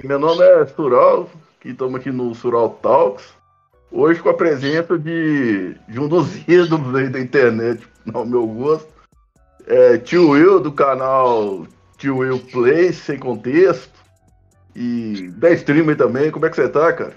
[0.00, 1.30] Meu nome é Sural,
[1.60, 3.24] que estamos aqui no Sural Talks.
[3.90, 8.88] Hoje com a presença de, de um dos ídolos aí da internet, ao meu gosto.
[9.66, 11.66] É, tio Will, do canal
[11.98, 13.92] Tio Will Play, sem contexto.
[14.74, 16.30] E da streamer também.
[16.30, 17.14] Como é que você tá, cara?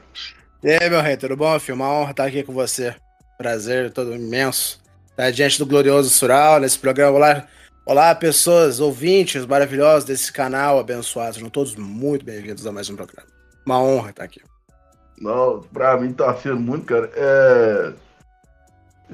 [0.62, 1.76] E aí, meu rei, tudo bom, filho?
[1.76, 2.94] Uma honra estar aqui com você.
[3.38, 4.82] Prazer todo imenso.
[5.12, 7.16] Estar diante do glorioso Sural, nesse programa.
[7.16, 7.48] Olá,
[7.86, 11.36] olá, pessoas, ouvintes maravilhosos desse canal abençoado.
[11.36, 13.28] Sejam todos muito bem-vindos a mais um programa.
[13.66, 14.42] Uma honra estar aqui.
[15.22, 17.10] Não, pra mim tá sendo muito, cara.
[17.16, 17.94] É...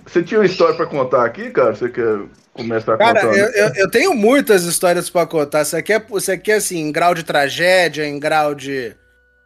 [0.05, 1.76] Você tinha uma história pra contar aqui, cara?
[1.76, 2.22] Você quer
[2.54, 3.34] começar a cara, contar?
[3.34, 5.66] Cara, eu, eu, eu, tenho muitas histórias pra contar.
[5.66, 8.96] Você quer, você quer assim, em grau de tragédia, em grau de,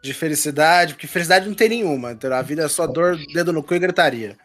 [0.02, 0.94] de felicidade?
[0.94, 2.16] Porque felicidade não tem nenhuma.
[2.32, 4.36] A vida é só dor, dedo no cu e gritaria.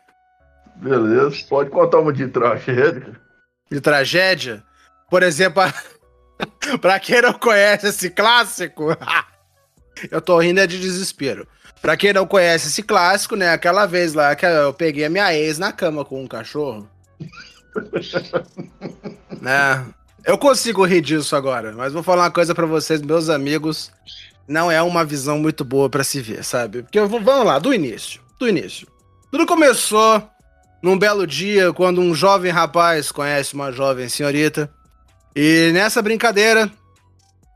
[0.76, 3.16] Beleza, pode contar uma de tragédia.
[3.72, 4.64] De tragédia?
[5.12, 5.62] Por exemplo,
[6.80, 8.96] pra quem não conhece esse clássico,
[10.10, 11.46] eu tô rindo é de desespero.
[11.82, 13.50] Pra quem não conhece esse clássico, né?
[13.50, 16.90] Aquela vez lá que eu peguei a minha ex na cama com um cachorro.
[19.42, 19.86] né?
[20.24, 23.92] Eu consigo rir disso agora, mas vou falar uma coisa para vocês, meus amigos.
[24.48, 26.84] Não é uma visão muito boa para se ver, sabe?
[26.84, 28.22] Porque vamos lá, do início.
[28.40, 28.88] Do início.
[29.30, 30.26] Tudo começou
[30.82, 34.72] num belo dia, quando um jovem rapaz conhece uma jovem senhorita.
[35.36, 36.70] E nessa brincadeira,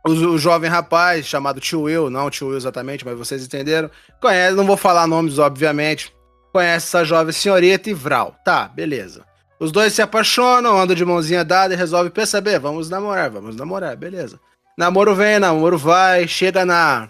[0.05, 3.89] o, jovem rapaz chamado Tio Will, não Tio Will exatamente, mas vocês entenderam,
[4.21, 6.13] conhece, não vou falar nomes, obviamente,
[6.53, 8.35] conhece essa jovem senhorita e Vral.
[8.45, 9.25] Tá, beleza.
[9.59, 13.95] Os dois se apaixonam, andam de mãozinha dada e resolvem perceber, vamos namorar, vamos namorar,
[13.95, 14.39] beleza.
[14.77, 17.09] Namoro vem, namoro vai, chega na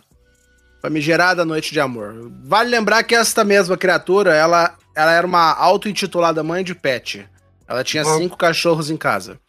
[0.81, 2.31] famigerada noite de amor.
[2.43, 7.27] Vale lembrar que esta mesma criatura, ela, ela era uma auto-intitulada mãe de pet.
[7.67, 9.39] Ela tinha cinco cachorros em casa.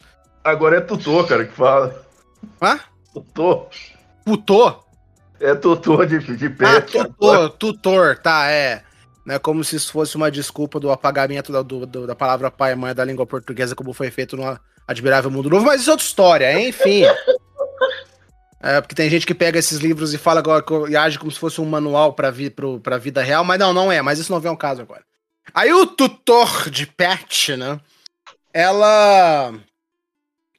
[0.47, 2.05] Agora é tutor, cara, que fala.
[2.61, 2.79] Hã?
[3.13, 3.67] Tutor.
[4.25, 4.85] Tutor?
[5.41, 6.97] É tutor de, de pet.
[6.97, 8.81] Ah, tutor, tutor, tá, é.
[9.25, 12.75] Né, como se isso fosse uma desculpa do apagamento da, do, da palavra pai e
[12.75, 16.05] mãe da língua portuguesa, como foi feito no Admirável Mundo Novo, mas isso é outra
[16.05, 17.03] história, enfim.
[18.61, 20.41] É, porque tem gente que pega esses livros e fala
[20.89, 23.91] e age como se fosse um manual para vi, a vida real, mas não, não
[23.91, 25.03] é, mas isso não vem ao caso agora.
[25.53, 27.81] Aí o tutor de pet, né?
[28.53, 29.53] Ela.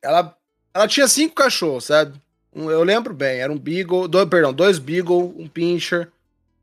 [0.08, 0.34] Ela,
[0.72, 2.18] ela tinha cinco cachorros, sabe?
[2.50, 6.10] Um, eu lembro bem, era um Beagle, dois, perdão, dois Beagle, um Pinscher,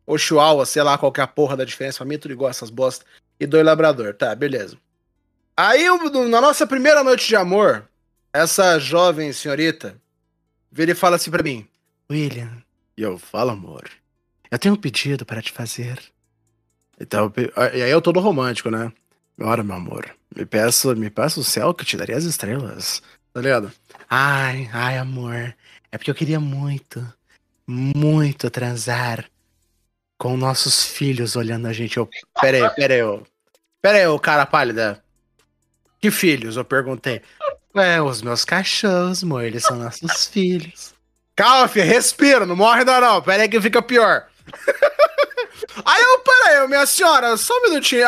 [0.04, 2.50] ou Chihuahua, sei lá qual que é a porra da diferença, pra mim tudo igual
[2.50, 3.06] essas bostas,
[3.40, 4.76] e dois Labrador, tá, beleza.
[5.56, 5.86] Aí,
[6.28, 7.88] na nossa primeira noite de amor,
[8.34, 9.96] essa jovem senhorita
[10.72, 11.68] vira e fala assim pra mim,
[12.12, 12.64] William,
[12.98, 13.88] e eu falo, amor,
[14.50, 16.02] eu tenho um pedido para te fazer.
[17.00, 17.32] Então,
[17.76, 18.92] e aí eu tô no romântico, né?
[19.40, 23.02] Ora, meu amor, me peço, me peço o céu que te daria as estrelas,
[23.36, 23.70] tá ligado?
[24.10, 25.54] Ai, ai, amor,
[25.92, 27.06] é porque eu queria muito,
[27.68, 29.26] muito transar
[30.18, 31.98] com nossos filhos olhando a gente.
[31.98, 32.10] Eu,
[32.40, 33.28] pera aí, pera aí, eu,
[33.82, 35.04] pera aí, ô cara pálida.
[36.00, 36.56] Que filhos?
[36.56, 37.22] Eu perguntei.
[37.76, 40.94] É, os meus cachorros, amor, eles são nossos filhos.
[41.36, 43.22] Calma, filho, respira, não morre ainda não.
[43.22, 44.30] Pera aí que fica pior.
[45.84, 48.08] aí eu, pera aí, minha senhora, só um minutinho.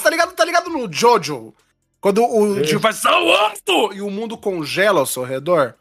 [0.00, 1.52] Tá ligado, tá ligado no Jojo?
[2.00, 5.74] Quando o tio faz alto e o mundo congela ao seu redor?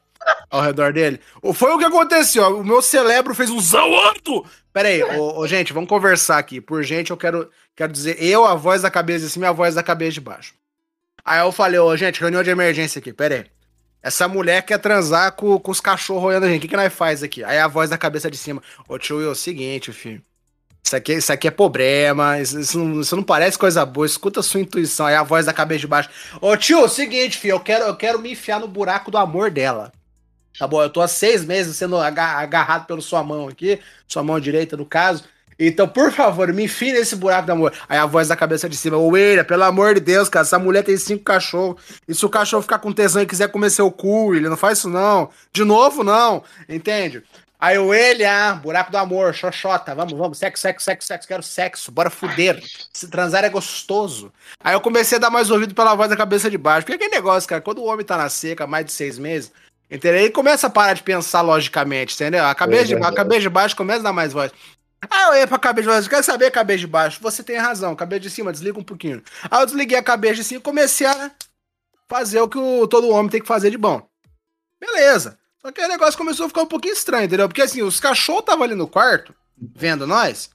[0.50, 1.20] ao redor dele.
[1.54, 2.60] Foi o que aconteceu.
[2.60, 3.60] O meu celebro fez um
[3.96, 4.46] alto.
[4.74, 6.62] Pera aí, ô, ô, gente, vamos conversar aqui.
[6.62, 9.54] Por gente, eu quero, quero dizer eu, a voz da cabeça de cima e a
[9.54, 10.54] voz da cabeça de baixo.
[11.24, 13.46] Aí eu falei, ô, gente, reunião de emergência aqui, pera aí.
[14.02, 16.60] Essa mulher quer transar com, com os cachorros olhando a gente.
[16.60, 17.44] O que, que nós faz aqui?
[17.44, 18.62] Aí a voz da cabeça de cima.
[18.88, 20.22] Ô, tio, é o seguinte, filho.
[20.88, 24.40] Isso aqui, isso aqui é problema, isso, isso, não, isso não parece coisa boa, escuta
[24.40, 25.06] a sua intuição.
[25.06, 26.10] Aí a voz da cabeça de baixo.
[26.40, 29.52] Ô tio, é seguinte, filho, eu quero, eu quero me enfiar no buraco do amor
[29.52, 29.92] dela.
[30.58, 34.40] Tá bom, eu tô há seis meses sendo agarrado pela sua mão aqui, sua mão
[34.40, 35.26] direita no caso.
[35.60, 37.74] Então, por favor, me enfie nesse buraco do amor.
[37.90, 40.84] Aí a voz da cabeça de cima, William, pelo amor de Deus, cara, essa mulher
[40.84, 41.82] tem cinco cachorros.
[42.08, 44.78] E se o cachorro ficar com tesão e quiser comer seu cu, ele não faz
[44.78, 45.30] isso não.
[45.52, 46.44] De novo, não.
[46.70, 47.24] Entende?
[47.60, 51.42] Aí o ele, ah, buraco do amor, xoxota, vamos, vamos, sexo, sexo, sexo, sexo, quero
[51.42, 52.62] sexo, bora fuder.
[52.94, 54.32] Se transar é gostoso.
[54.64, 56.86] Aí eu comecei a dar mais ouvido pela voz da cabeça de baixo.
[56.86, 59.52] Porque aquele negócio, cara, quando o homem tá na seca, mais de seis meses,
[59.90, 60.20] Entendeu?
[60.20, 62.46] Ele começa a parar de pensar logicamente, entendeu?
[62.46, 64.52] A cabeça, é de, a cabeça de baixo começa a dar mais voz.
[65.10, 67.22] Ah, eu ia pra cabeça de baixo, quer saber cabeça de baixo?
[67.22, 69.24] Você tem razão, cabeça de cima, desliga um pouquinho.
[69.50, 71.32] Aí eu desliguei a cabeça de cima e comecei a
[72.10, 74.06] fazer o que o, todo homem tem que fazer de bom.
[74.80, 75.40] Beleza.
[75.68, 77.46] Só que o negócio começou a ficar um pouquinho estranho, entendeu?
[77.46, 79.36] Porque assim, os cachorros estavam ali no quarto,
[79.76, 80.50] vendo nós,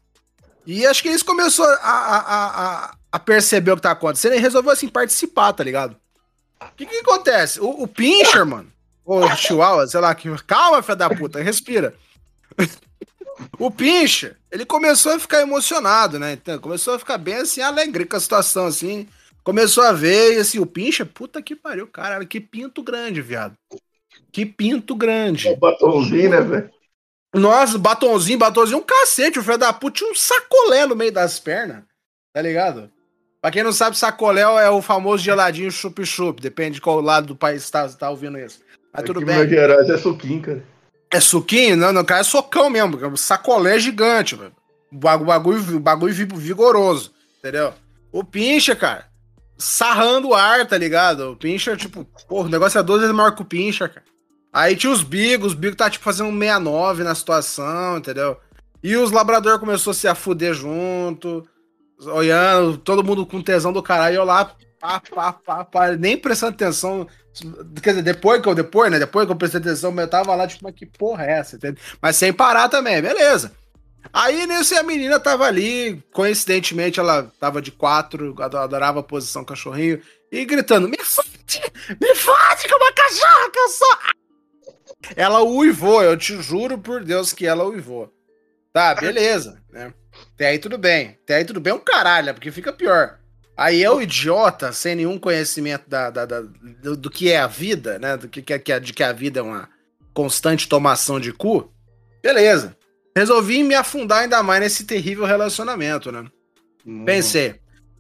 [0.65, 4.39] e acho que eles começaram a, a, a, a perceber o que tá acontecendo e
[4.39, 5.99] resolveu assim participar, tá ligado?
[6.63, 7.61] O que que acontece?
[7.61, 8.73] O, o Pincher, mano,
[9.05, 10.31] ou chihuahua, sei lá, que.
[10.47, 11.95] Calma, filha da puta, respira.
[13.59, 16.35] O Pincha, ele começou a ficar emocionado, né?
[16.35, 19.09] Então, começou a ficar bem assim, alegre com a situação, assim.
[19.43, 23.57] Começou a ver, e assim, o Pincha, puta que pariu, caralho, que pinto grande, viado.
[24.33, 25.49] Que pinto grande.
[25.49, 26.71] É batonzinho, né, velho?
[27.35, 29.39] Nossa, batonzinho, batonzinho, um cacete.
[29.39, 31.83] O filho da puta tinha um sacolé no meio das pernas,
[32.33, 32.91] tá ligado?
[33.41, 36.41] Pra quem não sabe, sacolé é o famoso geladinho chup-chup.
[36.41, 38.61] Depende de qual lado do país tá, tá ouvindo isso.
[38.93, 39.37] Mas Aqui tudo bem.
[39.37, 40.65] Minas Gerais é suquinho, cara.
[41.11, 41.77] É suquinho?
[41.77, 42.99] Não, não, cara, é socão mesmo.
[43.05, 44.53] É sacolé gigante, velho.
[44.91, 47.73] Bagulho, bagulho vigoroso, entendeu?
[48.13, 49.07] O pincha, cara,
[49.57, 51.33] sarrando o ar, tá ligado?
[51.33, 54.05] O pincha, tipo, porra, o negócio é duas vezes maior que o pincha, cara.
[54.53, 58.37] Aí tinha os bigos, os bigos tá, tipo, fazendo um 69 na situação, entendeu?
[58.83, 61.49] E os labrador começou a se afuder junto,
[62.01, 66.53] olhando, todo mundo com tesão do caralho, eu lá, pá, pá, pá, pá, nem prestando
[66.53, 67.07] atenção.
[67.83, 68.99] Quer dizer, depois que eu, depois, né?
[68.99, 71.57] Depois que eu prestei atenção, eu tava lá, tipo, mas que porra é essa?
[71.57, 71.83] Entendeu?
[72.01, 73.53] Mas sem parar também, beleza.
[74.13, 80.03] Aí nisso a menina tava ali, coincidentemente ela tava de quatro, adorava a posição cachorrinho,
[80.31, 81.63] e gritando: Me fode!
[82.01, 84.22] Me fode com uma cachorra que eu sou!
[85.17, 88.13] Ela uivou, eu te juro por Deus que ela uivou.
[88.73, 89.93] Tá, beleza, né?
[90.35, 91.19] Até aí tudo bem.
[91.23, 93.19] Até aí tudo bem é um caralho, porque fica pior.
[93.57, 97.99] Aí eu, idiota, sem nenhum conhecimento da, da, da do, do, que é a vida,
[97.99, 98.17] né?
[98.17, 99.69] Do que, que, é, de que a vida é uma
[100.15, 101.71] constante tomação de cu.
[102.23, 102.77] Beleza.
[103.15, 106.25] Resolvi me afundar ainda mais nesse terrível relacionamento, né?
[106.87, 107.05] Hum.
[107.05, 107.57] Pensei,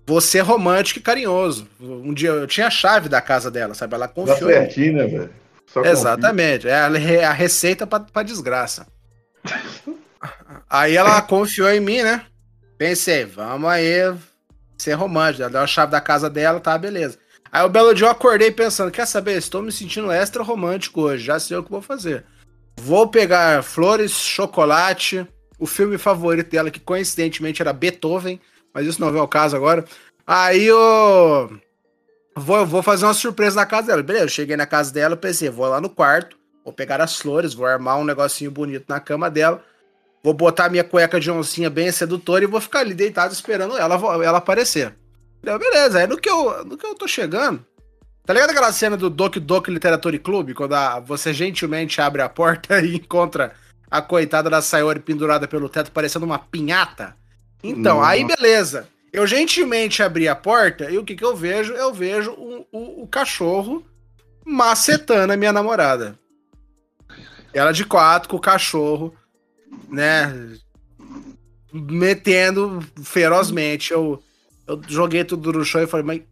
[0.07, 1.69] vou ser romântico e carinhoso.
[1.79, 3.95] Um dia eu tinha a chave da casa dela, sabe?
[3.95, 4.39] Ela confiou.
[4.39, 5.42] Tá certinho, né, velho?
[5.85, 6.69] Exatamente.
[6.69, 8.87] É a, é a receita pra, pra desgraça.
[10.69, 12.27] aí ela confiou em mim, né?
[12.77, 14.15] Pensei, vamos aí
[14.77, 15.43] ser romântico.
[15.43, 17.19] Ela deu a chave da casa dela, tá, beleza.
[17.51, 19.37] Aí o belo dia eu acordei pensando, quer saber?
[19.37, 22.25] Estou me sentindo extra romântico hoje, já sei o que vou fazer.
[22.79, 25.27] Vou pegar flores, chocolate,
[25.59, 28.41] o filme favorito dela, que coincidentemente era Beethoven,
[28.73, 29.85] mas isso não é o caso agora.
[30.27, 31.61] Aí eu
[32.37, 34.03] vou, vou fazer uma surpresa na casa dela.
[34.03, 37.55] Beleza, eu cheguei na casa dela, pensei, vou lá no quarto, vou pegar as flores,
[37.55, 39.63] vou armar um negocinho bonito na cama dela,
[40.23, 43.95] vou botar minha cueca de oncinha bem sedutora e vou ficar ali deitado esperando ela,
[44.25, 44.95] ela aparecer.
[45.43, 47.65] beleza, aí no que, eu, no que eu tô chegando,
[48.25, 52.29] Tá ligado aquela cena do Doc Doc Literature Club, quando a, você gentilmente abre a
[52.29, 53.53] porta e encontra
[53.91, 57.17] a coitada da Sayori pendurada pelo teto, parecendo uma pinhata?
[57.63, 58.11] Então, Nossa.
[58.11, 58.89] aí beleza.
[59.13, 61.75] Eu gentilmente abri a porta e o que, que eu vejo?
[61.75, 63.85] Eu vejo o, o, o cachorro
[64.45, 66.19] macetando a minha namorada.
[67.53, 69.15] Ela de quatro com o cachorro,
[69.91, 70.57] né?
[71.73, 73.93] Metendo ferozmente.
[73.93, 74.23] Eu,
[74.67, 76.23] eu joguei tudo no chão e falei, mas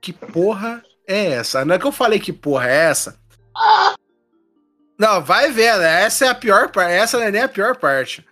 [0.00, 1.64] que porra é essa?
[1.64, 3.18] Não é que eu falei que porra é essa?
[4.96, 6.04] Não, vai ver, né?
[6.04, 6.92] Essa é a pior parte.
[6.92, 8.24] Essa não é nem a pior parte.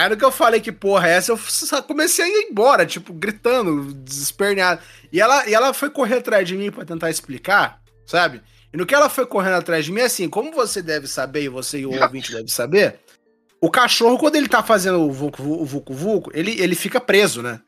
[0.00, 1.38] Aí no que eu falei que porra é essa, eu
[1.82, 4.80] comecei a ir embora, tipo, gritando, desesperneado.
[5.12, 8.40] E ela, e ela foi correr atrás de mim para tentar explicar, sabe?
[8.72, 11.48] E no que ela foi correndo atrás de mim, assim, como você deve saber, e
[11.50, 12.98] você e o ouvinte deve saber,
[13.60, 17.60] o cachorro, quando ele tá fazendo o vucu vucu, vucu ele, ele fica preso, né?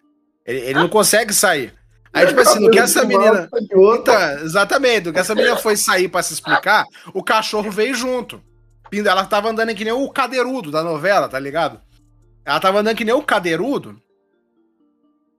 [0.47, 1.75] Ele, ele não consegue sair.
[2.15, 3.47] Aí, tipo assim, no que essa menina.
[3.71, 8.43] Então, exatamente, no que essa menina foi sair para se explicar, o cachorro veio junto.
[8.91, 11.79] Ela tava andando que nem o cadeirudo da novela, tá ligado?
[12.45, 14.01] Ela tava andando que nem o cadeirudo.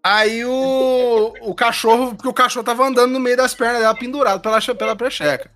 [0.04, 4.42] Aí o, o cachorro, porque o cachorro tava andando no meio das pernas dela, pendurado
[4.42, 5.50] pela, pela precheca.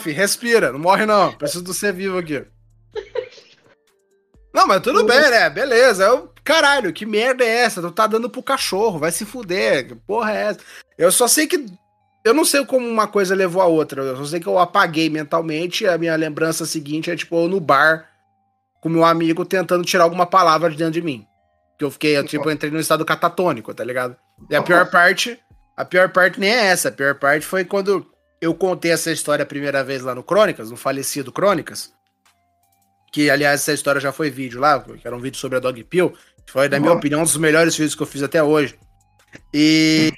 [0.00, 1.32] Filho, respira, não morre não.
[1.32, 2.44] Preciso do ser vivo aqui.
[4.52, 5.48] Não, mas tudo bem, né?
[5.48, 6.04] Beleza.
[6.04, 7.80] Eu, caralho, que merda é essa?
[7.80, 9.88] Tu tá dando pro cachorro, vai se fuder.
[9.88, 10.60] Que porra é essa?
[10.96, 11.66] Eu só sei que.
[12.24, 14.02] Eu não sei como uma coisa levou a outra.
[14.02, 15.86] Eu só sei que eu apaguei mentalmente.
[15.86, 18.08] A minha lembrança seguinte é, tipo, eu no bar
[18.80, 21.26] com meu amigo tentando tirar alguma palavra de dentro de mim.
[21.78, 24.16] Que eu fiquei, eu, tipo, eu entrei num estado catatônico, tá ligado?
[24.50, 25.38] E a pior parte.
[25.76, 26.88] A pior parte nem é essa.
[26.88, 28.04] A pior parte foi quando
[28.40, 31.92] eu contei essa história a primeira vez lá no Crônicas, no falecido Crônicas
[33.12, 35.82] que aliás essa história já foi vídeo lá, que era um vídeo sobre a Dog
[35.84, 36.10] Pill,
[36.44, 38.78] que foi, na minha opinião, um dos melhores vídeos que eu fiz até hoje.
[39.52, 40.12] E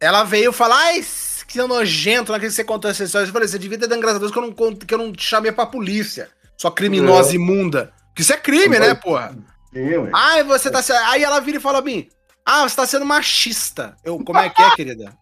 [0.00, 1.04] ela veio falar, ai,
[1.46, 3.26] que nojento, naquele que você contou essa história.
[3.26, 5.12] Eu falei, você devia ter dado graças a Deus que eu não, que eu não
[5.12, 6.28] te chamei pra polícia,
[6.64, 7.34] sua criminosa é.
[7.34, 7.92] imunda.
[8.14, 9.36] Que isso é crime, né, porra?
[9.72, 11.00] Sim, ai, você tá sendo.
[11.00, 12.08] Aí ela vira e fala mim,
[12.44, 13.96] ah, você tá sendo machista.
[14.02, 15.18] Eu, como é que é, querida?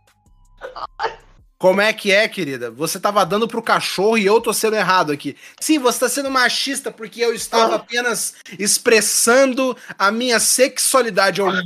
[1.59, 2.71] Como é que é, querida?
[2.71, 5.37] Você tava dando pro cachorro e eu tô sendo errado aqui.
[5.59, 11.41] Sim, você tá sendo machista porque eu estava apenas expressando a minha sexualidade.
[11.41, 11.63] Eu, eu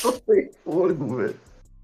[0.00, 1.38] tô sem fôlego, velho.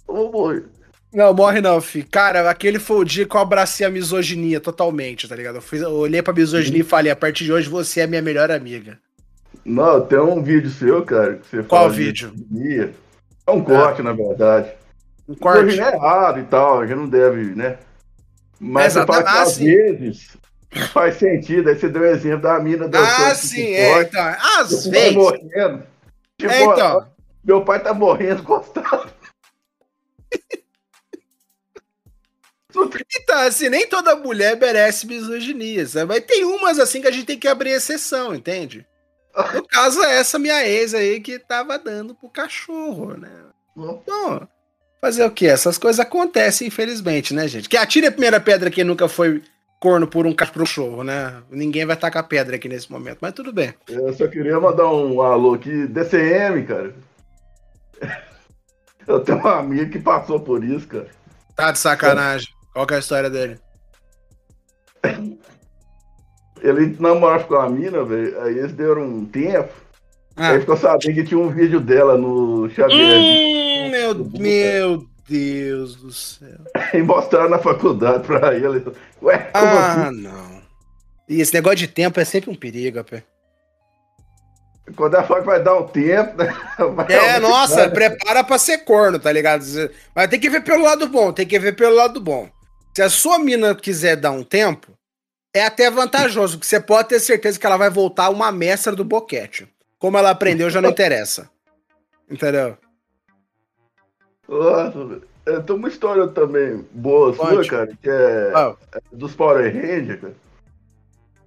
[0.09, 0.65] Eu vou morrer.
[1.13, 2.07] Não, morre não, filho.
[2.11, 5.57] Cara, aquele foi o dia que eu abracei a misoginia totalmente, tá ligado?
[5.57, 8.23] Eu, fiz, eu olhei pra misoginia e falei, a partir de hoje você é minha
[8.23, 8.99] melhor amiga.
[9.65, 12.33] Não, tem um vídeo seu, cara, que você Qual vídeo?
[12.35, 12.95] Misoginia.
[13.47, 14.05] É um corte, ah.
[14.05, 14.73] na verdade.
[15.29, 15.79] Um corte?
[15.79, 17.79] é errado e tal, a gente não deve, né?
[18.59, 20.37] Mas é, ah, às vezes
[20.93, 21.69] faz sentido.
[21.69, 24.35] Aí você deu o exemplo da mina do Ah, sim, é, então.
[24.59, 25.15] Às vezes.
[25.15, 25.83] Morrendo.
[26.39, 27.07] Tipo, é, então.
[27.45, 29.11] Meu pai tá morrendo gostado.
[33.17, 36.07] Então, assim, nem toda mulher merece misoginia, sabe?
[36.07, 38.87] Mas tem umas assim que a gente tem que abrir exceção, entende?
[39.55, 43.31] No caso, é essa minha ex aí que tava dando pro cachorro, né?
[43.77, 44.49] Então,
[45.01, 45.47] fazer o quê?
[45.47, 47.69] Essas coisas acontecem, infelizmente, né, gente?
[47.69, 49.43] Que atire a primeira pedra que nunca foi
[49.81, 51.43] corno por um cachorro, né?
[51.51, 53.75] Ninguém vai tacar pedra aqui nesse momento, mas tudo bem.
[53.89, 56.95] Eu só queria mandar um alô aqui, DCM, cara.
[59.05, 61.09] Eu tenho uma amiga que passou por isso, cara.
[61.57, 62.49] Tá de sacanagem.
[62.73, 63.59] Qual que é a história dele?
[66.63, 68.41] Ele namorava com a mina, velho.
[68.43, 69.73] Aí eles deram um tempo.
[70.37, 70.51] Ah.
[70.51, 73.19] Aí ficou sabendo que tinha um vídeo dela no Xavier.
[73.19, 76.59] Hum, meu, meu Deus do céu.
[76.95, 78.85] e mostraram na faculdade pra ele.
[79.21, 80.21] Ué, como ah, assim?
[80.21, 80.63] não.
[81.29, 83.25] E esse negócio de tempo é sempre um perigo, pé.
[84.97, 86.55] Quando ela fala que vai dar um tempo, né?
[87.09, 89.65] é, nossa, prepara pra ser corno, tá ligado?
[90.15, 92.49] Mas tem que ver pelo lado bom, tem que ver pelo lado bom.
[92.95, 94.93] Se a sua mina quiser dar um tempo,
[95.55, 99.05] é até vantajoso, porque você pode ter certeza que ela vai voltar uma mestra do
[99.05, 99.67] boquete.
[99.99, 101.51] Como ela aprendeu, já não interessa.
[102.31, 102.77] Entendeu?
[104.49, 108.77] Nossa, é, tem uma história também boa sua, cara, que é, oh.
[108.97, 110.37] é dos Power Rangers, cara.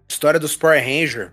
[0.07, 1.31] História dos Power Rangers?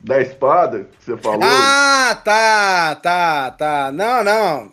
[0.00, 1.40] Da espada que você falou?
[1.42, 3.92] Ah, tá, tá, tá.
[3.92, 4.72] Não, não.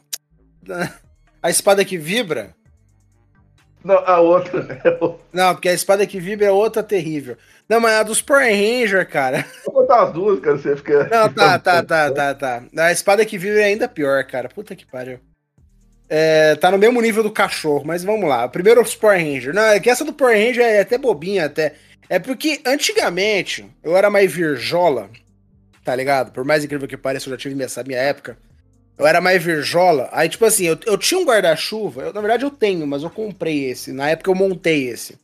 [1.41, 2.55] A espada que vibra?
[3.83, 4.81] Não, a outra.
[5.31, 7.37] não, porque a espada que vibra é outra terrível.
[7.67, 9.45] Não, mas a dos Power Ranger, cara.
[9.65, 11.03] Vou contar as duas, cara, você fica.
[11.09, 12.63] Não, tá, tá, tá, tá, tá.
[12.77, 14.49] A espada que vibra é ainda pior, cara.
[14.49, 15.19] Puta que pariu.
[16.09, 18.47] É, tá no mesmo nível do cachorro, mas vamos lá.
[18.47, 19.53] Primeiro os Power Ranger.
[19.53, 21.73] Não, é que essa do Power Ranger é até bobinha, até.
[22.09, 25.09] É porque antigamente eu era mais virjola,
[25.83, 26.31] tá ligado?
[26.31, 28.37] Por mais incrível que pareça, eu já tive essa minha época.
[28.97, 30.09] Eu era mais virjola.
[30.11, 32.11] Aí, tipo assim, eu, eu tinha um guarda-chuva.
[32.13, 33.91] Na verdade, eu tenho, mas eu comprei esse.
[33.91, 35.17] Na época, eu montei esse.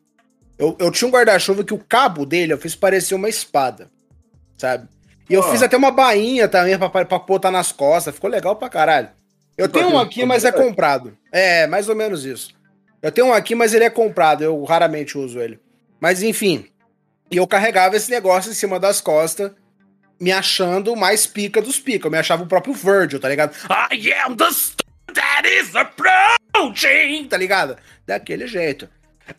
[0.57, 3.89] Eu, eu tinha um guarda-chuva que o cabo dele eu fiz parecer uma espada.
[4.57, 4.87] Sabe?
[5.29, 5.43] E eu oh.
[5.43, 8.13] fiz até uma bainha também pra, pra, pra botar nas costas.
[8.13, 9.09] Ficou legal pra caralho.
[9.57, 11.17] Eu tenho um aqui, mas é comprado.
[11.31, 12.53] É, mais ou menos isso.
[13.01, 14.43] Eu tenho um aqui, mas ele é comprado.
[14.43, 15.59] Eu raramente uso ele.
[15.99, 16.65] Mas enfim.
[17.29, 19.51] E eu carregava esse negócio em cima das costas
[20.19, 22.07] me achando mais pica dos pica.
[22.07, 23.55] Eu me achava o próprio Virgil, tá ligado?
[23.91, 27.77] I am the storm that is approaching, tá ligado?
[28.05, 28.89] Daquele jeito.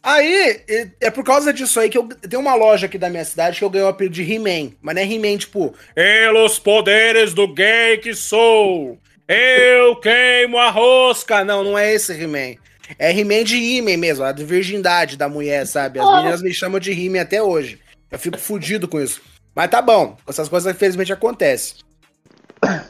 [0.03, 0.63] Aí,
[1.01, 3.65] é por causa disso aí que eu tenho uma loja aqui da minha cidade que
[3.65, 4.73] eu ganhei o apelido de He-Man.
[4.81, 11.45] Mas não é He-Man, tipo, pelos poderes do gay que sou, eu queimo a rosca.
[11.45, 12.55] Não, não é esse He-Man.
[12.99, 15.99] É He-Man de He-Man mesmo, a de virgindade da mulher, sabe?
[15.99, 17.81] As meninas me chamam de He-Man até hoje.
[18.11, 19.23] Eu fico fudido com isso.
[19.55, 21.77] Mas tá bom, essas coisas infelizmente acontecem.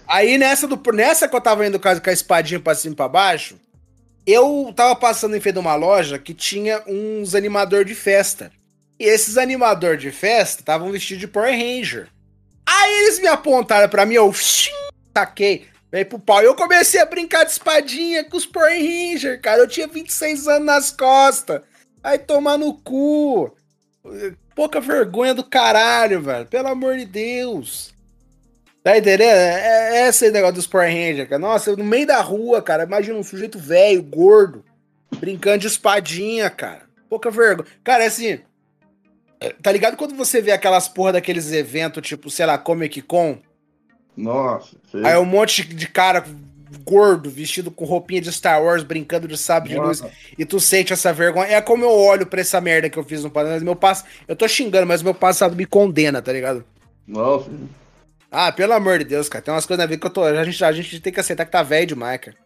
[0.06, 2.92] Aí nessa, do, nessa que eu tava indo com a, com a espadinha pra cima
[2.92, 3.56] e pra baixo,
[4.26, 8.52] eu tava passando em frente de uma loja que tinha uns animador de festa.
[8.98, 12.08] E esses animador de festa estavam vestidos de Power Ranger.
[12.66, 14.70] Aí eles me apontaram pra mim, eu xim,
[15.12, 16.42] taquei, veio pro pau.
[16.42, 19.60] E eu comecei a brincar de espadinha com os Power Ranger, cara.
[19.60, 21.62] Eu tinha 26 anos nas costas.
[22.02, 23.54] Aí tomar no cu.
[24.60, 26.44] Pouca vergonha do caralho, velho.
[26.44, 27.94] Pelo amor de Deus.
[28.84, 29.22] Tá entendendo?
[29.22, 31.38] É, é esse negócio dos Power Rangers, cara.
[31.38, 32.84] Nossa, no meio da rua, cara.
[32.84, 34.62] Imagina um sujeito velho, gordo,
[35.16, 36.82] brincando de espadinha, cara.
[37.08, 37.66] Pouca vergonha.
[37.82, 38.38] Cara, é assim.
[39.62, 43.38] Tá ligado quando você vê aquelas porra daqueles eventos, tipo, sei lá, Comic Con?
[44.14, 44.76] Nossa.
[44.90, 45.06] Sei.
[45.06, 46.22] Aí um monte de cara
[46.90, 50.02] gordo, vestido com roupinha de Star Wars, brincando de sábio de luz,
[50.36, 51.46] e tu sente essa vergonha.
[51.46, 53.64] É como eu olho pra essa merda que eu fiz no passado.
[53.64, 56.64] Meu passo, eu tô xingando, mas meu passado me condena, tá ligado?
[57.06, 57.48] Nossa.
[58.28, 59.42] Ah, pelo amor de Deus, cara.
[59.42, 60.24] Tem umas coisas na vida que eu tô.
[60.24, 62.36] A gente, a gente tem que aceitar que tá velho demais, cara.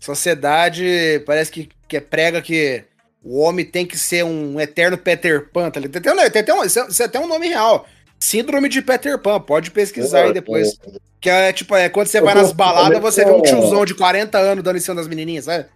[0.00, 2.84] Sociedade parece que, que prega que
[3.22, 6.02] o homem tem que ser um eterno Peter Pan, tá ligado?
[6.02, 7.86] Tem, tem, tem, tem é até um nome real.
[8.18, 10.78] Síndrome de Peter Pan, pode pesquisar é, aí depois.
[10.86, 10.90] É.
[11.20, 14.38] Que é tipo, é quando você vai nas baladas, você vê um tiozão de 40
[14.38, 15.66] anos dando em cima das menininhas, sabe?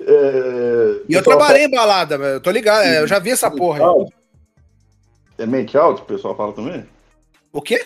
[0.00, 3.80] É, e eu trabalhei em balada, eu tô ligado, eu já vi essa porra.
[5.38, 6.86] É man child, o pessoal fala também?
[7.52, 7.84] O quê?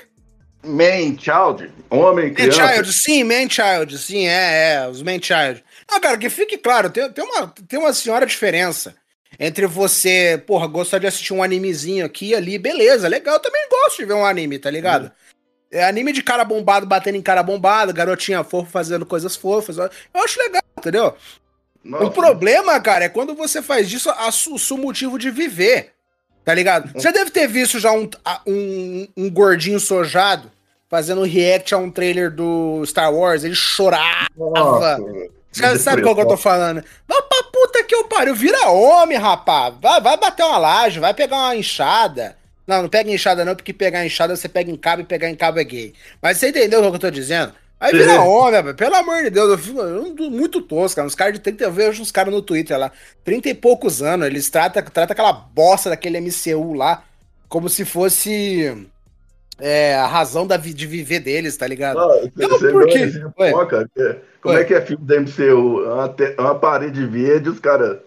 [0.62, 2.62] Man child, homem, criança.
[2.62, 5.64] Man child, sim, man child, sim, é, é, os man child.
[5.88, 8.94] Ah, cara, que fique claro, tem, tem, uma, tem uma senhora diferença
[9.38, 13.34] entre você, porra, gostar de assistir um animezinho aqui e ali, beleza, legal.
[13.34, 15.10] Eu também gosto de ver um anime, tá ligado?
[15.70, 19.76] É anime de cara bombado batendo em cara bombado, garotinha fofa fazendo coisas fofas.
[19.76, 21.14] Eu acho legal, entendeu?
[21.82, 22.04] Nossa.
[22.04, 25.92] O problema, cara, é quando você faz disso a su, seu motivo de viver.
[26.44, 26.92] Tá ligado?
[26.92, 28.08] Você deve ter visto já um,
[28.46, 30.52] um, um gordinho sojado
[30.90, 33.44] fazendo react a um trailer do Star Wars.
[33.44, 34.28] Ele chorava.
[34.36, 34.98] Nossa.
[35.54, 36.82] Você sabe qual que eu tô falando?
[37.06, 38.34] Vai pra puta que eu pariu.
[38.34, 39.74] Vira homem, rapaz.
[39.80, 42.36] Vai, vai bater uma laje, vai pegar uma enxada.
[42.66, 45.34] Não, não pega enxada não, porque pegar enxada você pega em cabo e pegar em
[45.34, 45.94] cabo é gay.
[46.20, 47.52] Mas você entendeu o que eu tô dizendo?
[47.78, 48.74] Aí vira homem, velho.
[48.74, 51.06] Pelo amor de Deus, eu fico muito tosco, cara.
[51.06, 52.90] Uns caras de 30, eu vejo uns caras no Twitter lá,
[53.22, 57.04] 30 e poucos anos, eles tratam, tratam aquela bosta daquele MCU lá
[57.54, 58.88] como se fosse
[59.58, 61.98] é, a razão da, de viver deles, tá ligado?
[61.98, 63.10] Ah, não, por quê?
[63.36, 64.60] Um cara, é, como Ué.
[64.60, 65.84] é que é filme da MCU?
[65.84, 67.98] Uma, te, uma parede verde, os caras.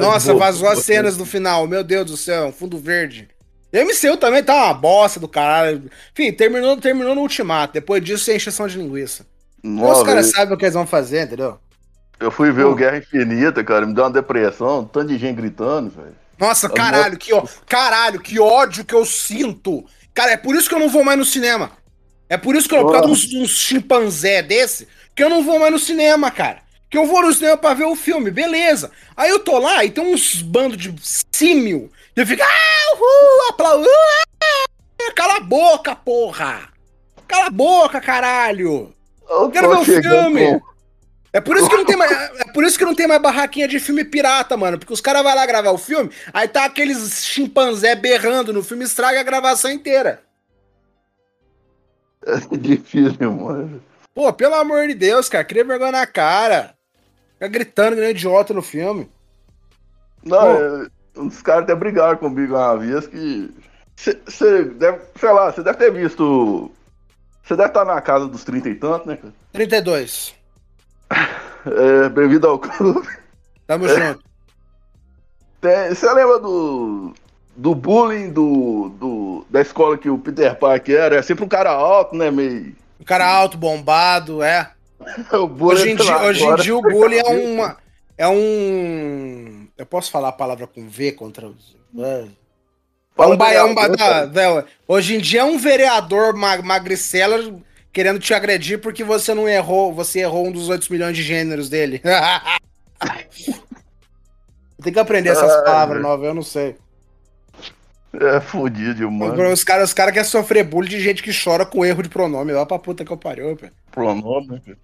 [0.00, 3.28] Nossa, vazou as cenas no final, meu Deus do céu, um fundo verde.
[3.72, 5.88] E MCU também tá uma bosta do caralho.
[6.12, 7.74] Enfim, terminou, terminou no ultimato.
[7.74, 9.24] Depois disso, sem encheção de linguiça.
[9.62, 11.56] Nossa, os caras sabem o que eles vão fazer, entendeu?
[12.18, 12.70] Eu fui ver Pô.
[12.70, 16.16] o Guerra Infinita, cara, me deu uma depressão, um tanto de gente gritando, velho.
[16.38, 19.84] Nossa, caralho, que, ó, caralho, que ódio que eu sinto.
[20.14, 21.72] Cara, é por isso que eu não vou mais no cinema.
[22.28, 24.86] É por isso que eu, por causa uns, uns chimpanzé desse,
[25.16, 26.62] que eu não vou mais no cinema, cara.
[26.88, 28.90] Que eu vou no cinema pra ver o filme, beleza.
[29.16, 30.94] Aí eu tô lá e tem uns bandos de
[31.32, 36.68] símio e fica, ah, uhul, aplaudo, ah, cala a boca, porra!
[37.26, 38.94] Cala a boca, caralho!
[39.28, 40.60] Eu quero ver o filme!
[41.32, 43.68] É por isso que não tem mais, é por isso que não tem mais barraquinha
[43.68, 47.24] de filme pirata, mano, porque os caras vão lá gravar o filme, aí tá aqueles
[47.24, 50.22] chimpanzé berrando no filme, estraga a gravação inteira.
[52.26, 53.82] É difícil, mano.
[54.14, 56.74] Pô, pelo amor de Deus, cara, cria vergonha na cara.
[57.32, 59.08] Fica gritando que nem idiota no filme.
[60.22, 63.50] Não, é, os caras até brigaram comigo uma vez que.
[63.96, 66.70] Você deve, sei lá, você deve ter visto.
[67.42, 69.32] Você deve estar na casa dos 30 e tanto, né, cara?
[69.52, 70.34] 32.
[71.66, 73.08] É, bem-vindo ao clube.
[73.66, 73.88] Tamo é.
[73.88, 74.24] junto.
[75.60, 77.14] Você lembra do.
[77.56, 81.16] Do bullying do, do, da escola que o Peter Parker era?
[81.16, 82.30] É sempre um cara alto, né?
[82.30, 82.74] Meio.
[82.98, 84.70] Um cara alto, bombado, é.
[85.60, 87.76] hoje, em dia, hoje em dia o bullying é uma.
[88.16, 91.74] É um eu posso falar a palavra com V contra os.
[91.98, 92.26] É,
[93.16, 93.74] é um baião.
[93.74, 93.88] Ba...
[94.86, 97.38] Hoje em dia é um vereador mag magricela
[97.92, 99.92] querendo te agredir porque você não errou.
[99.94, 102.00] Você errou um dos 8 milhões de gêneros dele.
[104.82, 106.76] Tem que aprender essas palavras novas, eu não sei.
[108.12, 109.52] É fodido, mano.
[109.52, 112.52] Os caras os cara querem sofrer bullying de gente que chora com erro de pronome.
[112.52, 113.66] Lá pra puta que eu pariu, pô.
[113.92, 114.78] Pronome, velho.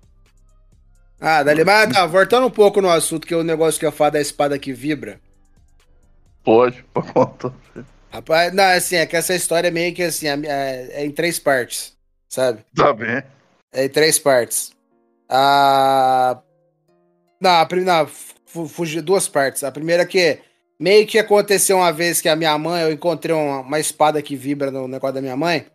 [1.21, 3.93] Ah, dali, mas tá, voltando um pouco no assunto, que é o negócio que eu
[3.93, 5.19] falo da espada que vibra.
[6.45, 7.53] Pode, pode contar.
[8.13, 11.39] Rapaz, não, assim, é que essa história é meio que assim, é, é em três
[11.39, 11.96] partes,
[12.29, 12.65] sabe?
[12.75, 13.23] Tá bem.
[13.73, 14.73] É em três partes.
[17.41, 18.07] Não, a primeira.
[18.47, 19.65] Fugi duas partes.
[19.65, 20.39] A primeira é que
[20.79, 24.37] meio que aconteceu uma vez que a minha mãe, eu encontrei uma, uma espada que
[24.37, 25.67] vibra no negócio da minha mãe.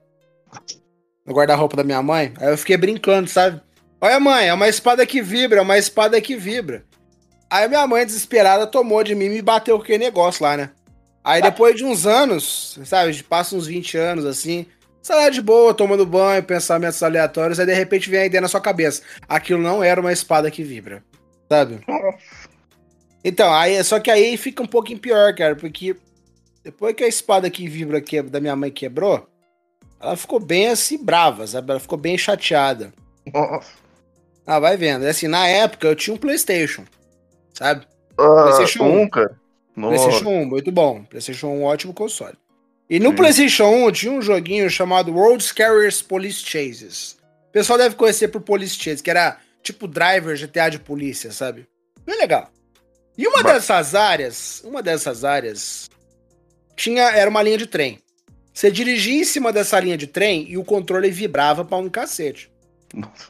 [1.26, 2.34] No guarda-roupa da minha mãe.
[2.38, 3.62] Aí eu fiquei brincando, sabe?
[4.00, 6.84] Olha, mãe, é uma espada que vibra, é uma espada que vibra.
[7.48, 10.72] Aí minha mãe, desesperada, tomou de mim e me bateu com aquele negócio lá, né?
[11.24, 14.66] Aí depois de uns anos, sabe, passa uns 20 anos assim,
[15.02, 18.48] sei lá, de boa, tomando banho, pensamentos aleatórios, aí de repente vem a ideia na
[18.48, 19.02] sua cabeça.
[19.28, 21.04] Aquilo não era uma espada que vibra,
[21.50, 21.80] sabe?
[23.24, 25.96] Então, aí, só que aí fica um pouquinho pior, cara, porque
[26.64, 29.28] depois que a espada que vibra que, da minha mãe quebrou,
[30.00, 31.72] ela ficou bem assim, brava, sabe?
[31.72, 32.94] Ela ficou bem chateada.
[33.32, 33.70] Nossa.
[34.46, 35.06] Ah, vai vendo.
[35.06, 36.84] Assim, na época eu tinha um PlayStation,
[37.54, 37.86] sabe?
[38.18, 39.40] Ah, PlayStation 1, cara.
[39.76, 41.04] PlayStation 1, muito bom.
[41.04, 42.36] PlayStation 1, ótimo console.
[42.92, 43.16] E no Sim.
[43.16, 47.16] PlayStation 1 tinha um joguinho chamado World Carriers Police Chases.
[47.48, 51.66] O pessoal deve conhecer por Police Chases, que era tipo Driver GTA de polícia, sabe?
[52.06, 52.52] Bem legal.
[53.18, 53.54] E uma Mas...
[53.54, 55.90] dessas áreas, uma dessas áreas
[56.76, 57.98] tinha era uma linha de trem.
[58.54, 62.52] Você dirigia em cima dessa linha de trem e o controle vibrava para um cacete.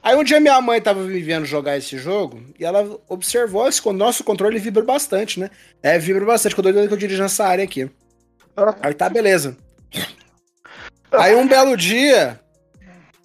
[0.02, 3.88] Aí um dia minha mãe tava me vendo jogar esse jogo e ela observou esse
[3.91, 5.52] nosso controle vibra bastante, né?
[5.84, 7.88] É, vibra bastante, quando que eu dirijo nessa área aqui.
[8.81, 9.57] Aí tá, beleza.
[11.11, 12.39] Aí um belo dia,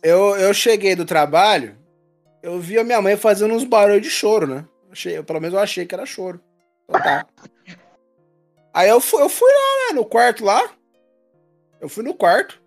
[0.03, 1.77] eu, eu cheguei do trabalho,
[2.43, 4.65] eu vi a minha mãe fazendo uns barulhos de choro, né?
[4.91, 6.41] Achei, pelo menos eu achei que era choro.
[6.89, 7.27] Então tá.
[8.73, 10.71] Aí eu fui, eu fui lá, né, no quarto lá.
[11.81, 12.61] Eu fui no quarto.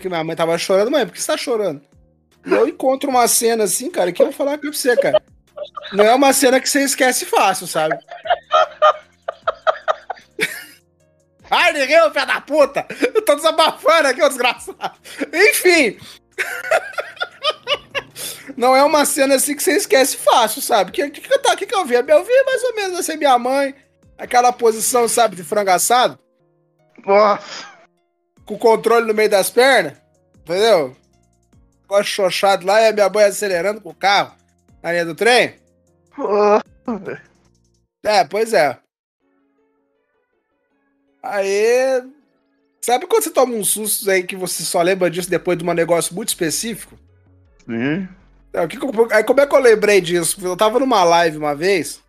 [0.00, 1.80] Que minha mãe tava chorando, mãe, por que você tá chorando?
[2.44, 5.22] E eu encontro uma cena assim, cara, que eu vou falar com você, cara.
[5.92, 7.98] não é uma cena que você esquece fácil, sabe?
[11.50, 12.86] Ai, ninguém, filho da puta!
[13.14, 14.92] Eu tô desabafando aqui, ô desgraçado.
[15.32, 15.98] Enfim.
[18.56, 20.90] Não é uma cena assim que você esquece fácil, sabe?
[20.90, 21.94] O que, que, que, eu, que, que eu vi?
[21.94, 23.74] Eu vi mais ou menos assim, minha mãe,
[24.18, 26.18] aquela posição, sabe, de frango assado.
[27.04, 27.66] Nossa.
[28.44, 29.94] Com o controle no meio das pernas,
[30.38, 30.96] entendeu?
[31.82, 34.34] Ficou xoxado lá e a minha mãe acelerando com o carro
[34.82, 35.56] na linha do trem.
[38.04, 38.78] é, pois é.
[41.22, 42.02] Aí.
[42.80, 45.72] Sabe quando você toma um susto aí que você só lembra disso depois de um
[45.74, 46.98] negócio muito específico?
[47.66, 48.08] Sim.
[48.52, 48.78] É, que,
[49.12, 50.38] aí como é que eu lembrei disso?
[50.42, 52.00] Eu tava numa live uma vez,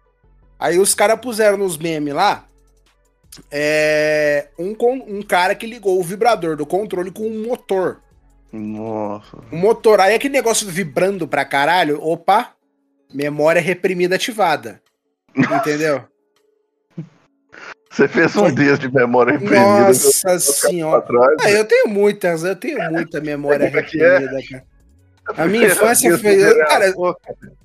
[0.57, 2.47] aí os caras puseram nos memes lá
[3.51, 4.75] é, um,
[5.07, 8.01] um cara que ligou o vibrador do controle com um motor.
[8.51, 9.37] Nossa.
[9.51, 10.01] Um motor.
[10.01, 12.53] Aí aquele negócio vibrando pra caralho, opa,
[13.13, 14.81] memória reprimida ativada.
[15.35, 16.03] Entendeu?
[17.91, 19.59] Você fez um dia de memória reprimida.
[19.59, 21.03] Nossa senhora.
[21.41, 24.43] Ah, eu tenho muitas, eu tenho muita memória é reprimida, é?
[24.43, 24.65] cara.
[25.37, 26.55] A minha infância foi.
[26.67, 26.93] Cara,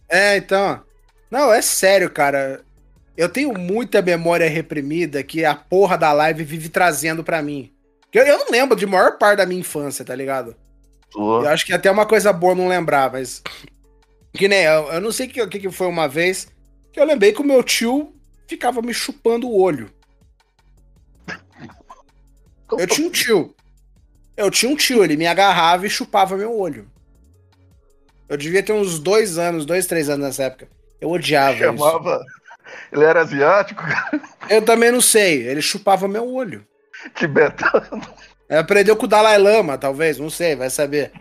[0.09, 0.83] é, então.
[1.31, 2.61] Não, é sério, cara.
[3.17, 7.73] Eu tenho muita memória reprimida que a porra da live vive trazendo para mim.
[8.13, 10.57] Eu, eu não lembro de maior parte da minha infância, tá ligado?
[11.15, 13.43] Eu acho que até uma coisa boa não lembrar, mas.
[14.35, 16.49] Que nem, eu, eu não sei o que, que foi uma vez
[16.93, 18.13] que eu lembrei que o meu tio
[18.49, 19.91] ficava me chupando o olho.
[22.73, 23.55] Eu tinha um tio.
[24.37, 26.91] Eu tinha um tio, ele me agarrava e chupava meu olho.
[28.29, 30.69] Eu devia ter uns dois anos, dois, três anos nessa época.
[31.01, 32.17] Eu odiava Chamava...
[32.17, 32.37] isso.
[32.93, 33.83] Ele era asiático?
[34.51, 35.47] Eu também não sei.
[35.47, 36.67] Ele chupava meu olho.
[37.15, 38.03] Tibetano.
[38.49, 41.13] É, aprendeu com o Dalai Lama, talvez, não sei, vai saber.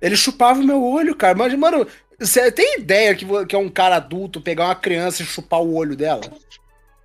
[0.00, 1.34] Ele chupava meu olho, cara.
[1.34, 1.86] Mas, mano,
[2.18, 5.74] você tem ideia que, que é um cara adulto pegar uma criança e chupar o
[5.74, 6.22] olho dela?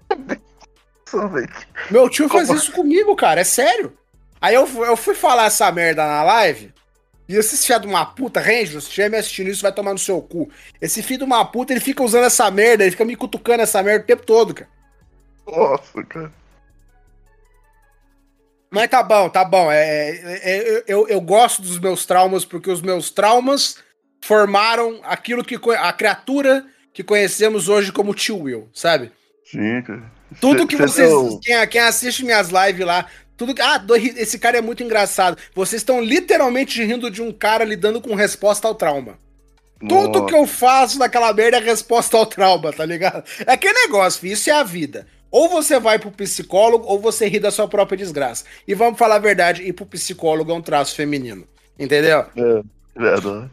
[1.90, 2.60] Meu tio faz Como?
[2.60, 3.98] isso comigo, cara, é sério.
[4.40, 6.74] Aí eu, eu fui falar essa merda na live.
[7.30, 10.00] E esse filho de uma puta, Ranger, se estiver me assistindo isso, vai tomar no
[10.00, 10.50] seu cu.
[10.82, 13.82] Esse filho de uma puta, ele fica usando essa merda, ele fica me cutucando essa
[13.82, 14.70] merda o tempo todo, cara.
[15.48, 16.32] Nossa, cara.
[18.70, 19.72] Mas tá bom, tá bom.
[19.72, 23.78] É, é, é, eu, eu gosto dos meus traumas, porque os meus traumas
[24.22, 25.60] formaram aquilo que.
[25.78, 29.12] a criatura que conhecemos hoje como Tio Will, sabe?
[29.52, 30.04] Sim, cara.
[30.40, 31.10] Tudo que vocês.
[31.10, 31.40] Deu...
[31.44, 33.62] Quem, quem assiste minhas lives lá, tudo que.
[33.62, 33.84] Ah,
[34.16, 35.38] esse cara é muito engraçado.
[35.54, 39.18] Vocês estão literalmente rindo de um cara lidando com resposta ao trauma.
[39.82, 40.12] Nossa.
[40.12, 43.24] Tudo que eu faço naquela merda é resposta ao trauma, tá ligado?
[43.46, 45.08] É aquele negócio, filho, isso é a vida.
[45.32, 48.46] Ou você vai pro psicólogo, ou você ri da sua própria desgraça.
[48.68, 51.48] E vamos falar a verdade, ir pro psicólogo é um traço feminino.
[51.80, 52.26] Entendeu?
[52.36, 52.62] É,
[52.96, 53.50] verdade.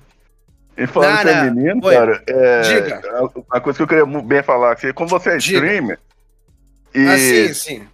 [0.79, 1.91] E falando não, feminino, não.
[1.91, 3.03] cara, é, Diga.
[3.51, 5.59] a coisa que eu queria bem falar, que como você é Diga.
[5.59, 5.99] streamer,
[6.95, 7.09] e...
[7.09, 7.89] Ah, sim, sim.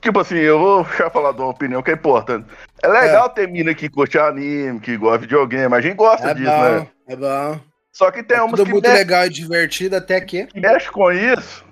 [0.00, 2.46] Tipo assim, eu vou já falar de uma opinião que é importante.
[2.82, 3.28] É legal é.
[3.28, 6.50] ter mina que curte anime, que gosta de videogame, mas a gente gosta é disso,
[6.50, 6.86] bom, né?
[7.08, 7.60] É bom.
[7.92, 10.46] Só que tem é umas tudo que muito mexe, legal e divertido até que...
[10.46, 11.64] que mexe com isso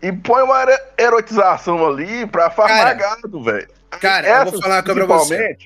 [0.00, 0.64] e põe uma
[0.96, 3.68] erotização ali pra farmar gado, velho.
[4.00, 5.58] Cara, Essas, eu vou falar uma coisa pra você.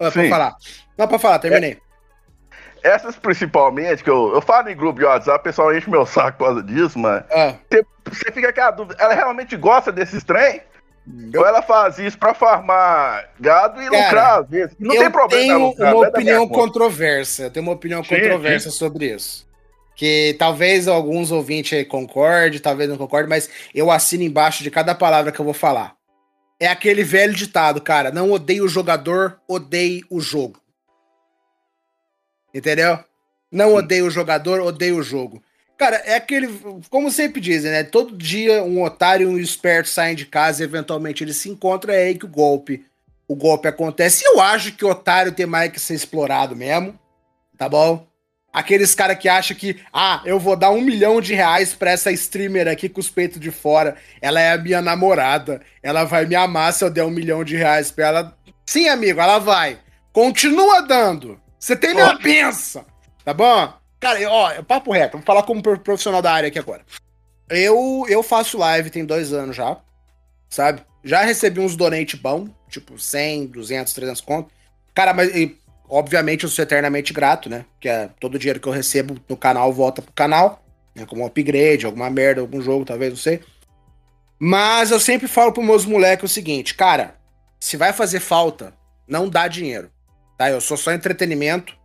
[0.00, 0.56] Ah, pode falar.
[0.98, 1.78] Não, pode falar, terminei.
[2.82, 6.06] É, essas principalmente, que eu, eu falo em grupo de WhatsApp, o pessoal enche meu
[6.06, 7.54] saco por causa disso, mas ah.
[8.04, 10.62] você, fica com a dúvida, ela realmente gosta desses trem?
[11.32, 11.40] Eu...
[11.40, 14.76] Ou ela faz isso pra farmar gado e Cara, lucrar às vezes?
[14.78, 15.42] Não tem problema.
[15.42, 17.44] Tenho lucrar, uma opinião controversa.
[17.44, 18.76] Eu tenho uma opinião sim, controversa sim.
[18.76, 19.48] sobre isso
[19.98, 24.94] que talvez alguns ouvintes aí concordem, talvez não concordem, mas eu assino embaixo de cada
[24.94, 25.96] palavra que eu vou falar.
[26.60, 30.60] É aquele velho ditado, cara, não odeie o jogador, odeie o jogo.
[32.52, 32.98] Entendeu?
[33.50, 35.42] Não odeie o jogador, odeie o jogo.
[35.78, 36.48] Cara, é aquele,
[36.90, 37.84] como sempre dizem, né?
[37.84, 41.94] Todo dia um otário e um esperto saem de casa e eventualmente eles se encontram,
[41.94, 42.84] é aí que o golpe,
[43.28, 44.24] o golpe acontece.
[44.24, 46.98] E eu acho que o otário tem mais que ser explorado mesmo,
[47.56, 48.08] tá bom?
[48.52, 52.10] Aqueles cara que acha que, ah, eu vou dar um milhão de reais pra essa
[52.10, 53.96] streamer aqui com os peitos de fora.
[54.20, 55.60] Ela é a minha namorada.
[55.82, 58.38] Ela vai me amar se eu der um milhão de reais pra ela.
[58.66, 59.78] Sim, amigo, ela vai.
[60.12, 61.40] Continua dando.
[61.58, 62.18] Você tem minha oh.
[62.18, 62.84] benção.
[63.24, 63.72] Tá bom?
[64.00, 65.16] Cara, ó, é papo reto.
[65.16, 66.82] Vou falar como profissional da área aqui agora.
[67.48, 69.76] Eu, eu faço live tem dois anos já.
[70.48, 70.82] Sabe?
[71.02, 72.48] Já recebi uns donate bom.
[72.68, 74.50] Tipo, 100, 200, 300 conto.
[74.94, 75.30] Cara, mas
[75.88, 77.64] obviamente eu sou eternamente grato, né?
[77.80, 80.62] Que é todo o dinheiro que eu recebo no canal volta pro canal,
[80.94, 81.06] né?
[81.06, 83.40] Como um upgrade, alguma merda, algum jogo, talvez, não sei.
[84.38, 87.16] Mas eu sempre falo pros meus moleques o seguinte, cara,
[87.58, 88.72] se vai fazer falta,
[89.06, 89.90] não dá dinheiro,
[90.38, 90.48] tá?
[90.48, 91.76] Eu sou só entretenimento.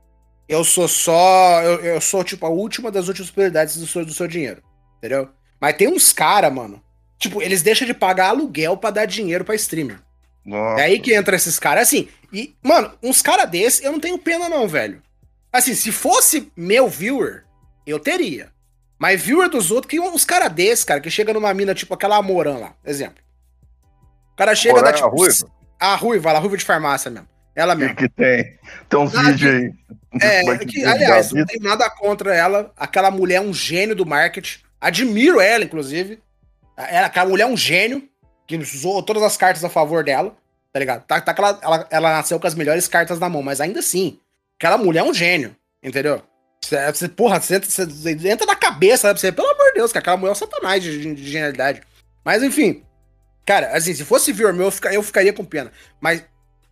[0.48, 1.62] eu sou só.
[1.62, 4.62] Eu, eu sou, tipo, a última das últimas prioridades do seu, do seu dinheiro.
[5.00, 5.30] Entendeu?
[5.60, 6.82] Mas tem uns caras, mano.
[7.18, 10.00] Tipo, eles deixam de pagar aluguel para dar dinheiro pra streamer.
[10.46, 10.82] Nossa.
[10.82, 11.88] É aí que entra esses caras.
[11.88, 15.02] Assim, e, mano, uns caras desses eu não tenho pena, não, velho.
[15.52, 17.46] Assim, se fosse meu viewer,
[17.88, 18.52] eu teria.
[19.00, 22.18] Mas viewer dos outros, que uns caras desses, cara, que chega numa mina, tipo aquela
[22.18, 23.22] Amorã lá, exemplo.
[24.34, 25.08] O cara chega da tipo.
[25.08, 25.52] A ruiva?
[25.80, 27.28] A ruiva, a ruiva de farmácia mesmo.
[27.56, 27.96] Ela mesmo.
[27.96, 28.58] Que, que tem?
[28.90, 29.74] Tem uns ah, vídeos aí.
[30.22, 32.72] É, que, aliás, não tem nada contra ela.
[32.78, 34.60] Aquela mulher é um gênio do marketing.
[34.80, 36.20] Admiro ela, inclusive.
[36.78, 38.08] Ela, aquela mulher é um gênio,
[38.48, 40.36] que usou todas as cartas a favor dela,
[40.72, 41.06] tá ligado?
[41.06, 44.20] Tá, tá ela, ela, ela nasceu com as melhores cartas na mão, mas ainda assim,
[44.58, 46.22] aquela mulher é um gênio, entendeu?
[46.62, 49.18] Você, porra, você, você entra na cabeça, né?
[49.18, 51.82] Você, pelo amor de Deus, que aquela mulher é um satanás de, de, de genialidade.
[52.24, 52.84] Mas enfim,
[53.46, 55.72] cara, assim, se fosse viewer meu, eu, fica, eu ficaria com pena.
[56.00, 56.24] Mas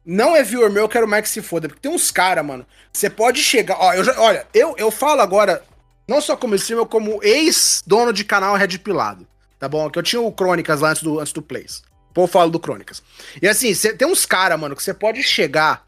[0.05, 1.67] não é viewer meu, eu quero mais que se foda.
[1.67, 2.65] Porque tem uns caras, mano.
[2.91, 3.77] Você pode chegar.
[3.79, 5.63] Ó, eu já, olha, eu, eu falo agora,
[6.07, 9.27] não só como streamer, como ex-dono de canal Red Pilado.
[9.59, 9.89] Tá bom?
[9.89, 11.83] Que eu tinha o Crônicas lá antes do, antes do Plays.
[12.09, 13.01] O povo fala do Crônicas.
[13.41, 15.85] E assim, cê, tem uns caras, mano, que você pode chegar.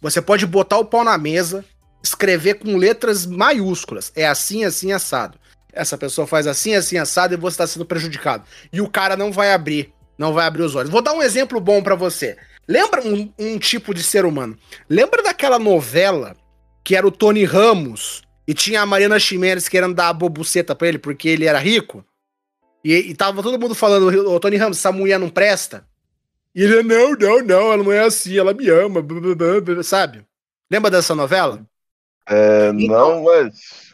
[0.00, 1.64] Você pode botar o pau na mesa
[2.02, 4.10] escrever com letras maiúsculas.
[4.16, 5.38] É assim, assim, assado.
[5.72, 8.44] Essa pessoa faz assim, assim, assado e você está sendo prejudicado.
[8.72, 10.90] E o cara não vai abrir, não vai abrir os olhos.
[10.90, 12.36] Vou dar um exemplo bom para você.
[12.68, 14.56] Lembra um, um, tipo de ser humano?
[14.88, 16.36] Lembra daquela novela
[16.84, 20.88] que era o Tony Ramos e tinha a Mariana Ximenes querendo dar a bobuceta pra
[20.88, 22.04] ele porque ele era rico?
[22.84, 25.86] E, e tava todo mundo falando, o Tony Ramos, essa mulher não presta?
[26.54, 29.02] E ele, não, não, não, ela não é assim, ela me ama,
[29.82, 30.24] sabe?
[30.70, 31.64] Lembra dessa novela?
[32.28, 33.92] É, então, não, mas.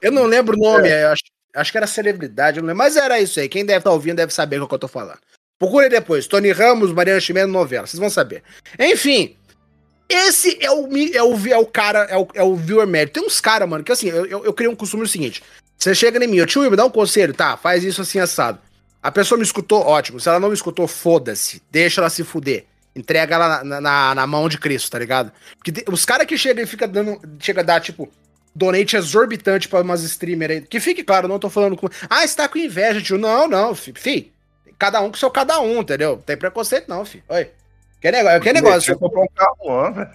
[0.00, 1.04] Eu não lembro o nome, é.
[1.06, 1.22] acho,
[1.54, 3.48] acho que era celebridade, não lembro, mas era isso aí.
[3.48, 5.20] Quem deve estar tá ouvindo deve saber o que eu tô falando.
[5.60, 6.26] Procure depois.
[6.26, 7.86] Tony Ramos, Mariana Chimeno, novela.
[7.86, 8.42] Vocês vão saber.
[8.78, 9.36] Enfim.
[10.08, 13.14] Esse é o, é o, é o cara, é o, é o viewer médio.
[13.14, 15.40] Tem uns caras, mano, que assim, eu, eu, eu criei um costume seguinte.
[15.78, 17.56] Você chega em mim, eu tio, me dá um conselho, tá?
[17.56, 18.58] Faz isso assim assado.
[19.00, 20.18] A pessoa me escutou, ótimo.
[20.18, 21.62] Se ela não me escutou, foda-se.
[21.70, 25.32] Deixa ela se fuder entrega ela na, na, na, mão de Cristo, tá ligado?
[25.56, 27.20] Porque os caras que chegam e fica dando.
[27.38, 28.10] Chega a dar, tipo,
[28.54, 30.60] donate exorbitante pra umas streamers aí.
[30.62, 31.88] Que fique claro, não tô falando com.
[32.08, 33.18] Ah, está com inveja, tio.
[33.18, 33.92] Não, não, fi.
[33.94, 34.32] fi
[34.80, 36.12] cada um com seu cada um, entendeu?
[36.16, 37.22] Não tem preconceito, não, fi.
[37.28, 37.50] Oi.
[38.00, 38.40] Que negócio?
[38.40, 38.98] Que negócio?
[39.00, 40.08] Um carro,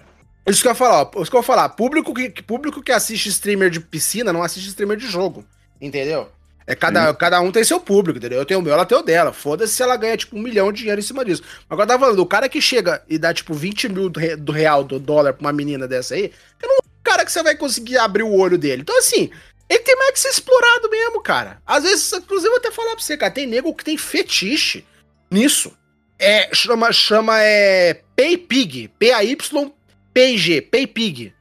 [0.44, 1.68] isso que eu ia falar, ó, isso que eu ia falar.
[1.70, 5.44] Público que, público que assiste streamer de piscina não assiste streamer de jogo.
[5.80, 6.28] Entendeu?
[6.66, 8.40] É cada, cada um tem seu público, entendeu?
[8.40, 9.32] Eu tenho o meu, ela tem o dela.
[9.32, 11.42] Foda-se se ela ganha, tipo, um milhão de dinheiro em cima disso.
[11.70, 14.98] Agora tá falando, o cara que chega e dá, tipo, 20 mil do real, do
[14.98, 18.32] dólar pra uma menina dessa aí, é um cara que você vai conseguir abrir o
[18.32, 18.82] olho dele.
[18.82, 19.30] Então, assim,
[19.68, 21.60] ele tem mais que ser explorado mesmo, cara.
[21.66, 24.86] Às vezes, inclusive, eu vou até falar pra você, cara, tem nego que tem fetiche
[25.30, 25.76] nisso.
[26.18, 31.34] É, chama, chama, é, PayPig, P-A-Y-P-I-G, PayPig.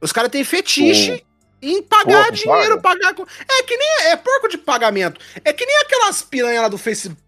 [0.00, 1.24] Os caras têm fetiche
[1.62, 3.14] em pagar dinheiro, paga.
[3.14, 3.28] pagar.
[3.48, 3.88] É que nem.
[4.08, 5.20] É porco de pagamento.
[5.44, 7.24] É que nem aquelas piranhas lá do Facebook.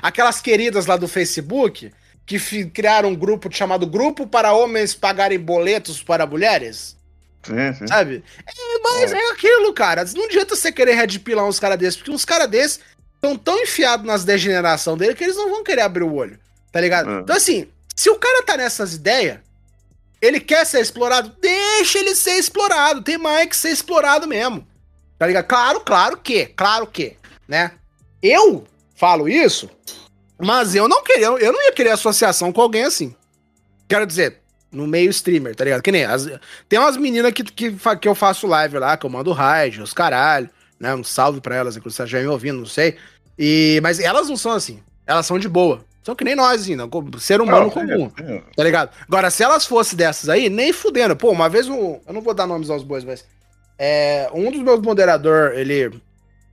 [0.00, 1.92] Aquelas queridas lá do Facebook
[2.24, 6.96] que criaram um grupo chamado Grupo para Homens Pagarem Boletos para Mulheres.
[7.42, 7.86] Sim, sim.
[7.86, 8.24] Sabe?
[8.46, 9.16] É, mas é.
[9.16, 10.04] é aquilo, cara.
[10.14, 12.80] Não adianta você querer redpilar uns caras desses, porque uns caras desses
[13.14, 16.38] estão tão enfiados nas degeneração dele que eles não vão querer abrir o olho.
[16.70, 17.10] Tá ligado?
[17.10, 17.20] É.
[17.20, 19.38] Então, assim, se o cara tá nessas ideias
[20.22, 21.36] ele quer ser explorado?
[21.40, 23.02] Deixa ele ser explorado.
[23.02, 24.64] Tem mais que ser explorado mesmo.
[25.18, 25.46] Tá ligado?
[25.46, 27.16] Claro, claro que, claro que,
[27.48, 27.72] né?
[28.22, 29.68] Eu falo isso,
[30.40, 33.14] mas eu não queria, eu não ia querer associação com alguém assim.
[33.88, 34.41] Quero dizer,
[34.72, 35.82] no meio streamer, tá ligado?
[35.82, 36.28] Que nem as,
[36.68, 39.92] tem umas meninas que, que, que eu faço live lá, que eu mando raid, os
[39.92, 40.48] caralho,
[40.80, 40.94] né?
[40.94, 42.96] Um salve pra elas, inclusive, você já me ouvindo, não sei.
[43.38, 44.82] E, mas elas não são assim.
[45.06, 45.84] Elas são de boa.
[46.02, 46.88] São que nem nós, ainda,
[47.20, 48.10] ser humano não, comum.
[48.18, 48.42] É, é.
[48.56, 48.90] Tá ligado?
[49.06, 51.14] Agora, se elas fossem dessas aí, nem fudendo.
[51.14, 52.00] Pô, uma vez um.
[52.06, 53.24] Eu não vou dar nomes aos bois, mas.
[53.78, 56.00] É, um dos meus moderadores, ele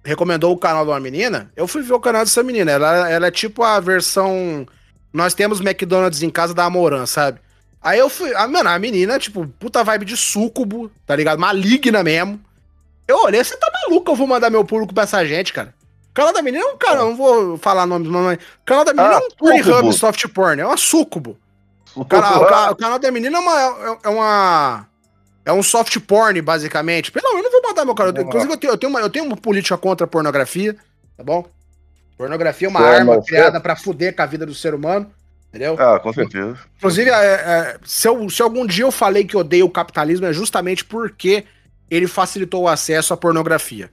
[0.03, 1.51] recomendou o canal de uma menina.
[1.55, 2.71] Eu fui ver o canal dessa menina.
[2.71, 4.67] Ela, ela é tipo a versão.
[5.12, 7.39] Nós temos McDonald's em casa da Amoran, sabe?
[7.82, 8.34] Aí eu fui.
[8.36, 11.39] Ah, mano, a menina, tipo, puta vibe de súcubo, tá ligado?
[11.39, 12.39] Maligna mesmo.
[13.08, 15.74] Eu olhei, você tá maluco, eu vou mandar meu público pra essa gente, cara
[16.20, 18.36] canal da menina é um cara, não vou falar nome do nome.
[18.36, 21.38] O canal da menina ah, é um Pornhub soft porn, é uma sucubo.
[21.96, 24.88] O canal, o, canal da menina é uma, é, é uma.
[25.46, 27.12] É um soft porn, basicamente.
[27.12, 28.13] Pelo eu não vou mandar meu canal.
[28.22, 30.76] Inclusive, eu tenho, eu, tenho uma, eu tenho uma política contra a pornografia,
[31.18, 31.46] tá bom?
[32.18, 33.62] Pornografia é uma é, arma criada é...
[33.62, 35.10] para fuder com a vida do ser humano.
[35.49, 35.75] Entendeu?
[35.79, 36.57] Ah, com certeza.
[36.77, 40.33] Inclusive, é, é, se, eu, se algum dia eu falei que odeio o capitalismo, é
[40.33, 41.43] justamente porque
[41.89, 43.89] ele facilitou o acesso à pornografia.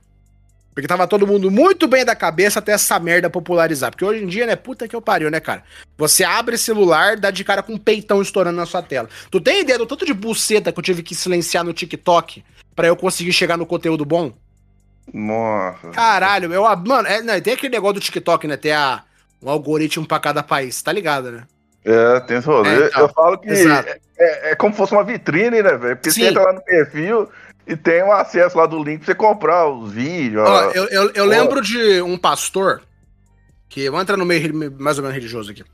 [0.75, 3.91] Porque tava todo mundo muito bem da cabeça até essa merda popularizar.
[3.91, 5.63] Porque hoje em dia, né, puta que eu pariu, né, cara?
[5.97, 9.09] Você abre celular, dá de cara com um peitão estourando na sua tela.
[9.31, 12.89] Tu tem ideia do tanto de buceta que eu tive que silenciar no TikTok para
[12.89, 14.35] eu conseguir chegar no conteúdo bom?
[15.11, 15.89] Nossa.
[15.93, 16.65] Caralho, eu.
[16.65, 18.59] Mano, é, né, tem aquele negócio do TikTok, né?
[18.59, 19.03] Tem a,
[19.47, 21.45] um algoritmo pra cada país, tá ligado, né?
[21.85, 22.69] É, tem esse rolê.
[22.69, 25.97] É, então, eu falo que é, é, é, como se fosse uma vitrine, né, velho?
[25.97, 26.23] Porque Sim.
[26.23, 27.31] você entra lá no perfil
[27.65, 30.43] e tem o um acesso lá do link pra você comprar os vídeos.
[30.45, 32.83] Ó, eu, eu, eu lembro de um pastor,
[33.69, 35.65] que vou entrar no meio mais ou menos religioso aqui.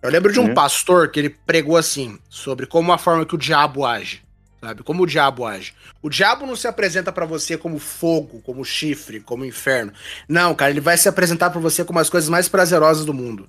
[0.00, 0.54] Eu lembro de um Sim.
[0.54, 4.22] pastor que ele pregou assim, sobre como a forma que o diabo age.
[4.60, 4.82] Sabe?
[4.82, 5.74] Como o diabo age.
[6.02, 9.92] O diabo não se apresenta para você como fogo, como chifre, como inferno.
[10.28, 13.48] Não, cara, ele vai se apresentar para você como as coisas mais prazerosas do mundo.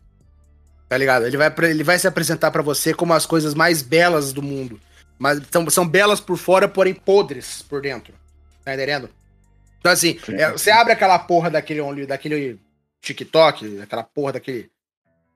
[0.87, 1.25] Tá ligado?
[1.25, 4.79] Ele vai, ele vai se apresentar para você como as coisas mais belas do mundo.
[5.17, 8.13] Mas são, são belas por fora, porém podres por dentro.
[8.63, 9.09] Tá entendendo?
[9.79, 12.59] Então, assim, é, você abre aquela porra daquele, daquele
[13.01, 14.69] TikTok, aquela porra daquele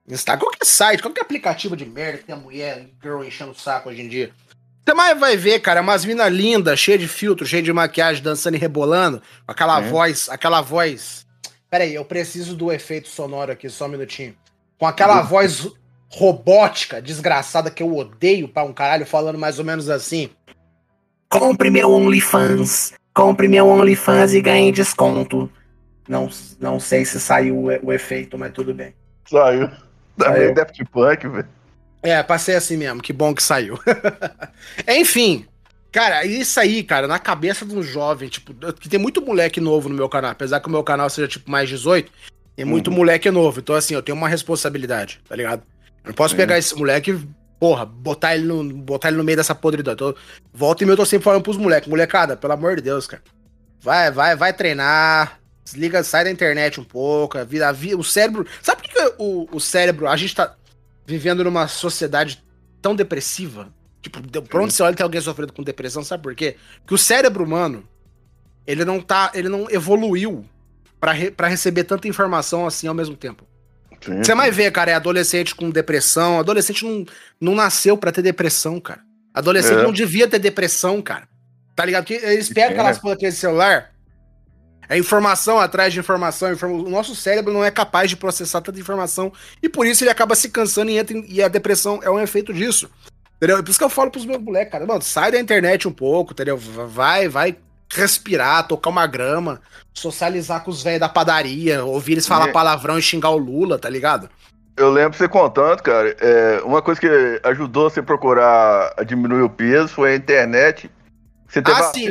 [0.07, 3.89] Instagram, qualquer site, qualquer aplicativo de merda que tem a mulher, girl enchendo o saco
[3.89, 4.31] hoje em dia.
[4.85, 8.55] Você mais vai ver, cara, umas minas lindas, cheia de filtro, cheia de maquiagem, dançando
[8.55, 9.89] e rebolando, com aquela é.
[9.89, 11.25] voz, aquela voz.
[11.69, 14.35] Pera aí, eu preciso do efeito sonoro aqui, só um minutinho.
[14.77, 15.27] Com aquela uhum.
[15.27, 15.67] voz
[16.09, 20.29] robótica, desgraçada, que eu odeio pra um caralho, falando mais ou menos assim.
[21.29, 25.49] Compre meu OnlyFans, compre meu OnlyFans e ganhe desconto.
[26.07, 28.93] Não, não sei se saiu o, o efeito, mas tudo bem.
[29.25, 29.69] Saiu.
[30.17, 31.47] Também Daft Punk, velho.
[32.03, 33.79] É, passei assim mesmo, que bom que saiu.
[34.87, 35.45] Enfim,
[35.91, 39.87] cara, isso aí, cara, na cabeça de um jovem, tipo, que tem muito moleque novo
[39.87, 42.11] no meu canal, apesar que o meu canal seja, tipo, mais 18,
[42.55, 42.97] tem muito uhum.
[42.97, 43.61] moleque novo.
[43.61, 45.63] Então, assim, eu tenho uma responsabilidade, tá ligado?
[46.03, 47.17] Eu não posso pegar esse moleque
[47.63, 49.93] porra, botar ele no, botar ele no meio dessa podridão.
[49.93, 50.13] Então,
[50.53, 53.23] volta e meia eu tô sempre falando pros moleques, molecada, pelo amor de Deus, cara.
[53.79, 55.39] Vai, vai, vai treinar.
[55.63, 57.37] Desliga, sai da internet um pouco.
[57.37, 58.45] A vida, a vida, o cérebro.
[58.61, 60.09] Sabe por que o, o cérebro.
[60.09, 60.53] A gente tá
[61.05, 62.43] vivendo numa sociedade
[62.81, 63.73] tão depressiva.
[64.01, 66.57] Tipo, por onde você olha tem alguém sofrendo com depressão, sabe por quê?
[66.81, 67.87] Porque o cérebro humano,
[68.67, 70.45] ele não tá, ele não evoluiu
[70.99, 73.47] para re, pra receber tanta informação assim ao mesmo tempo.
[74.01, 74.21] Sim.
[74.21, 76.37] Você mais vê, cara, é adolescente com depressão.
[76.37, 77.05] Adolescente não,
[77.39, 79.01] não nasceu para ter depressão, cara.
[79.33, 79.83] Adolescente é.
[79.83, 81.27] não devia ter depressão, cara.
[81.73, 82.05] Tá ligado?
[82.05, 82.73] Porque eles pegam é.
[82.73, 83.92] aquelas daquele celular,
[84.93, 89.33] é informação atrás de informação, O nosso cérebro não é capaz de processar tanta informação
[89.61, 91.25] e por isso ele acaba se cansando e, entra em...
[91.27, 92.89] e a depressão é um efeito disso.
[93.37, 93.61] Entendeu?
[93.63, 96.31] Por isso que eu falo pros meus moleques, cara, mano, sai da internet um pouco,
[96.31, 96.57] entendeu?
[96.57, 97.57] Vai, vai
[97.91, 99.61] respirar, tocar uma grama,
[99.93, 102.51] socializar com os velhos da padaria, ouvir eles falar é.
[102.51, 104.29] palavrão e xingar o Lula, tá ligado?
[104.77, 109.41] Eu lembro você contando, cara, é, uma coisa que ajudou você a procurar a diminuir
[109.41, 110.89] o peso foi a internet.
[111.47, 112.09] Você teve ah, sim.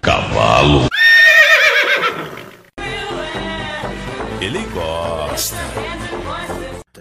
[0.00, 0.88] Cavalo.
[4.40, 5.54] Ele gosta.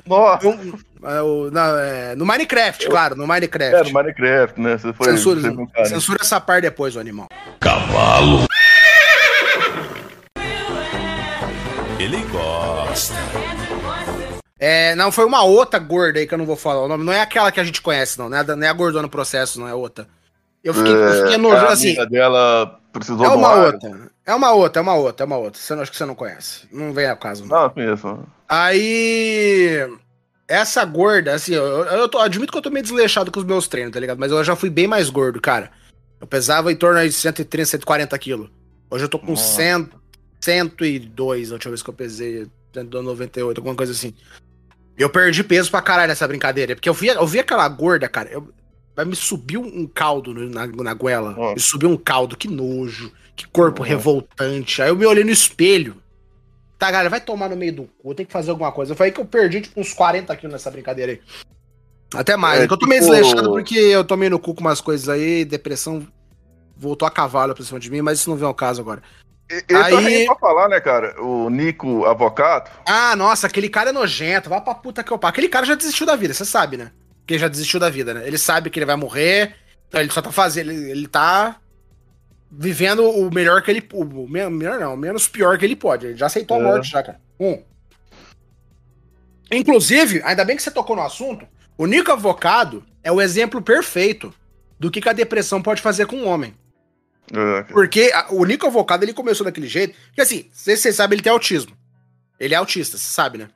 [0.06, 0.60] Nossa.
[1.02, 3.76] No, é, no Minecraft, claro, no Minecraft.
[3.76, 4.78] É, no Minecraft, né?
[4.78, 7.30] Você foi, censura, você censura essa parte depois, o animal.
[7.62, 8.46] Cavalo.
[11.98, 13.14] Ele gosta.
[14.60, 17.06] É, não, foi uma outra gorda aí que eu não vou falar o nome.
[17.06, 18.28] Não é aquela que a gente conhece, não.
[18.28, 20.06] Não é, não é a gordona no processo, não é outra.
[20.64, 22.00] Eu fiquei, é, eu fiquei nojento assim.
[22.00, 24.12] A dela precisou é uma outra.
[24.26, 25.60] É uma outra, é uma outra, é uma outra.
[25.60, 26.68] Você não, acho que você não conhece.
[26.72, 27.46] Não vem a caso.
[27.46, 28.20] Não, não conheço.
[28.48, 29.88] Aí.
[30.48, 33.68] Essa gorda, assim, eu, eu tô, admito que eu tô meio desleixado com os meus
[33.68, 34.18] treinos, tá ligado?
[34.18, 35.70] Mas eu já fui bem mais gordo, cara.
[36.20, 38.50] Eu pesava em torno de 130, 140 quilos.
[38.90, 39.90] Hoje eu tô com 100,
[40.42, 44.16] 102, a última vez que eu pesei, 198, alguma coisa assim.
[44.98, 46.76] Eu perdi peso pra caralho nessa brincadeira.
[46.76, 48.30] Porque eu vi, eu vi aquela gorda, cara.
[48.30, 48.52] Eu,
[49.06, 51.54] me subiu um caldo na, na goela.
[51.54, 53.12] Me subiu um caldo, que nojo.
[53.36, 53.88] Que corpo uhum.
[53.88, 54.82] revoltante.
[54.82, 55.96] Aí eu me olhei no espelho.
[56.78, 58.94] Tá, galera, vai tomar no meio do cu, tem que fazer alguma coisa.
[58.94, 61.22] Eu falei que eu perdi, tipo, uns 40 quilos nessa brincadeira aí.
[62.14, 62.62] Até mais.
[62.62, 63.14] É, é que eu tô meio tipo...
[63.14, 66.08] desleixado porque eu tomei no cu com umas coisas aí, depressão
[66.76, 69.04] voltou a cavalo pra cima de mim, mas isso não vem ao caso agora.
[69.68, 70.26] Eu aí...
[70.26, 71.22] pra falar, né, cara?
[71.22, 72.70] O Nico Avocado.
[72.86, 74.50] Ah, nossa, aquele cara é nojento.
[74.50, 75.30] Vai pra puta que eu pá.
[75.30, 76.92] Aquele cara já desistiu da vida, você sabe, né?
[77.30, 78.26] Que já desistiu da vida, né?
[78.26, 79.54] Ele sabe que ele vai morrer.
[79.88, 80.72] Então ele só tá fazendo.
[80.72, 81.58] Ele, ele tá
[82.52, 83.88] vivendo o melhor que ele.
[83.94, 86.08] O melhor não, o menos pior que ele pode.
[86.08, 86.60] Ele já aceitou é.
[86.60, 87.22] a morte, já, cara.
[87.40, 87.62] Um.
[89.52, 94.34] Inclusive, ainda bem que você tocou no assunto, o Nico Avocado é o exemplo perfeito
[94.80, 96.56] do que, que a depressão pode fazer com um homem.
[97.32, 97.62] É.
[97.72, 99.96] Porque a, o Nico Avocado ele começou daquele jeito.
[100.16, 101.78] Que assim, você sabe, ele tem autismo.
[102.40, 103.50] Ele é autista, você sabe, né?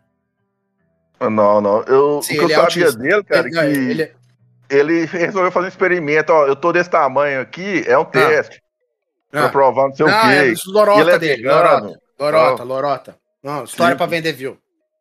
[1.19, 1.83] Não, não.
[1.83, 2.99] Eu, Sim, o que eu é sabia autista.
[2.99, 4.13] dele, cara, ele, que ele...
[4.69, 5.05] ele...
[5.05, 6.31] resolveu fazer um experimento.
[6.33, 8.05] Ó, eu tô desse tamanho aqui, é um ah.
[8.05, 8.61] teste.
[9.31, 9.49] Pra ah.
[9.49, 10.27] provar não sei não, o quê.
[10.27, 11.99] É lorota é dele, lorota.
[12.19, 13.17] Lorota, lorota.
[13.41, 14.53] Não, história pra vender view.
[14.53, 14.57] O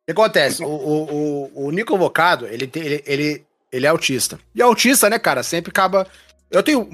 [0.07, 0.65] que acontece?
[0.65, 4.39] O, o, o, o Nico Vocado, ele, ele, ele, ele é autista.
[4.55, 6.07] E autista, né, cara, sempre acaba.
[6.51, 6.89] Eu tenho.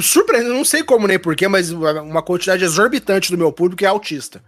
[0.00, 4.42] Surpreendente, não sei como nem porquê, mas uma quantidade exorbitante do meu público é autista.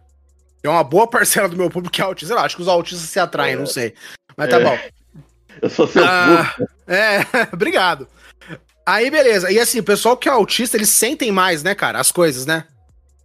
[0.63, 2.35] Tem uma boa parcela do meu público que é autista.
[2.35, 3.95] Lá, acho que os autistas se atraem, não sei.
[4.37, 4.65] Mas tá É.
[4.65, 4.79] bom.
[5.61, 6.73] Eu sou seu Ah, público.
[6.87, 7.19] é,
[7.53, 8.07] obrigado.
[8.87, 9.51] Aí, beleza.
[9.51, 11.99] E assim, o pessoal que é autista, eles sentem mais, né, cara?
[12.01, 12.65] As coisas, né?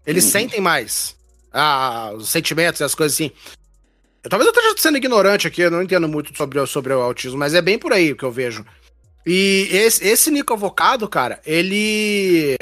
[0.05, 0.31] Eles Uhum.
[0.31, 1.15] sentem mais.
[1.53, 3.31] Ah, os sentimentos e as coisas assim.
[4.23, 7.01] Eu, talvez eu esteja sendo ignorante aqui, eu não entendo muito sobre, o- sobre o
[7.01, 8.65] autismo, mas é bem por aí o que eu vejo.
[9.25, 12.55] E esse, esse Nico Avocado, cara, ele.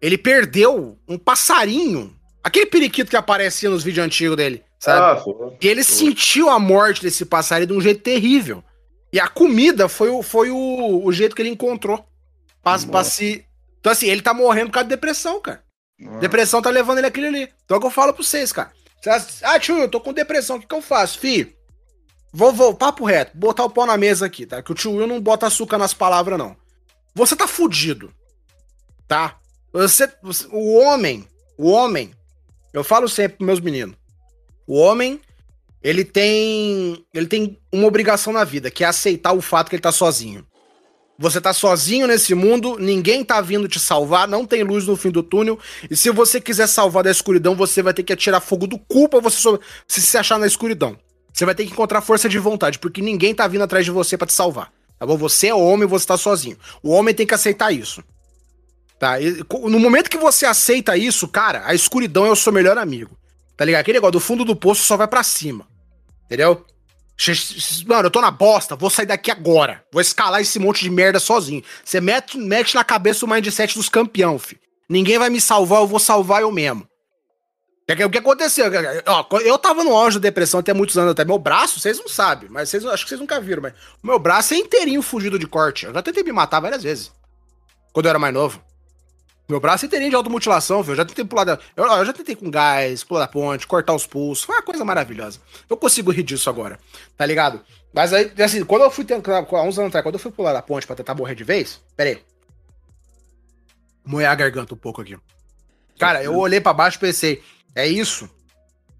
[0.00, 2.14] Ele perdeu um passarinho.
[2.44, 5.20] Aquele periquito que aparecia nos vídeos antigos dele, sabe?
[5.20, 5.52] Ah.
[5.60, 8.64] E ele sentiu a morte desse passarinho de um jeito terrível.
[9.12, 11.98] E a comida foi o, foi o, o jeito que ele encontrou.
[12.62, 13.10] Pra, pra Nossa.
[13.10, 13.44] se...
[13.78, 15.62] Então, assim, ele tá morrendo por causa de depressão, cara.
[16.20, 17.48] Depressão tá levando ele aquele ali.
[17.64, 18.72] Então é o que eu falo pra vocês, cara.
[19.00, 21.18] Vocês- Ah, tio, eu tô com depressão, o que, que eu faço?
[21.18, 21.54] Fi,
[22.32, 24.62] vou, vou, papo reto, botar o pau na mesa aqui, tá?
[24.62, 26.56] Que o tio Will não bota açúcar nas palavras, não.
[27.14, 28.12] Você tá fudido,
[29.06, 29.36] tá?
[29.72, 31.26] Você, você- o homem,
[31.58, 32.12] o homem,
[32.72, 33.96] eu falo sempre pros meus meninos,
[34.66, 35.20] o homem,
[35.82, 39.82] ele tem, ele tem uma obrigação na vida, que é aceitar o fato que ele
[39.82, 40.46] tá sozinho.
[41.18, 45.10] Você tá sozinho nesse mundo, ninguém tá vindo te salvar, não tem luz no fim
[45.10, 45.58] do túnel.
[45.90, 49.08] E se você quiser salvar da escuridão, você vai ter que atirar fogo do cu
[49.08, 50.96] pra você so- se, se achar na escuridão.
[51.32, 54.16] Você vai ter que encontrar força de vontade, porque ninguém tá vindo atrás de você
[54.16, 54.72] pra te salvar.
[54.98, 55.16] Tá bom?
[55.16, 56.56] Você é homem, você tá sozinho.
[56.82, 58.02] O homem tem que aceitar isso.
[59.02, 59.20] Tá?
[59.20, 63.18] E no momento que você aceita isso, cara, a escuridão é o seu melhor amigo.
[63.56, 63.80] Tá ligado?
[63.80, 65.66] Aquele negócio do fundo do poço só vai pra cima.
[66.26, 66.64] Entendeu?
[67.84, 69.84] Mano, eu tô na bosta, vou sair daqui agora.
[69.90, 71.64] Vou escalar esse monte de merda sozinho.
[71.84, 74.56] Você mete, mete na cabeça o mindset dos campeão, fi.
[74.88, 76.86] Ninguém vai me salvar, eu vou salvar eu mesmo.
[77.88, 78.66] Que, o que aconteceu?
[79.04, 81.24] Ó, eu tava no auge da depressão até muitos anos até.
[81.24, 84.54] Meu braço, vocês não sabem, mas vocês, acho que vocês nunca viram, mas meu braço
[84.54, 85.86] é inteirinho fugido de corte.
[85.86, 87.10] Eu já tentei me matar várias vezes.
[87.92, 88.62] Quando eu era mais novo.
[89.52, 90.92] Meu braço inteirinho de automutilação, viu?
[90.92, 91.58] Eu já tentei pular da.
[91.76, 94.46] Eu, eu já tentei com gás, pular da ponte, cortar os pulsos.
[94.46, 95.38] Foi uma coisa maravilhosa.
[95.68, 96.78] Eu consigo rir disso agora,
[97.18, 97.60] tá ligado?
[97.92, 100.54] Mas aí, assim, quando eu fui tentar, há uns anos atrás, quando eu fui pular
[100.54, 102.22] da ponte pra tentar morrer de vez, pera aí.
[104.02, 105.18] Moer a garganta um pouco aqui.
[105.98, 107.42] Cara, eu olhei pra baixo e pensei,
[107.74, 108.30] é isso?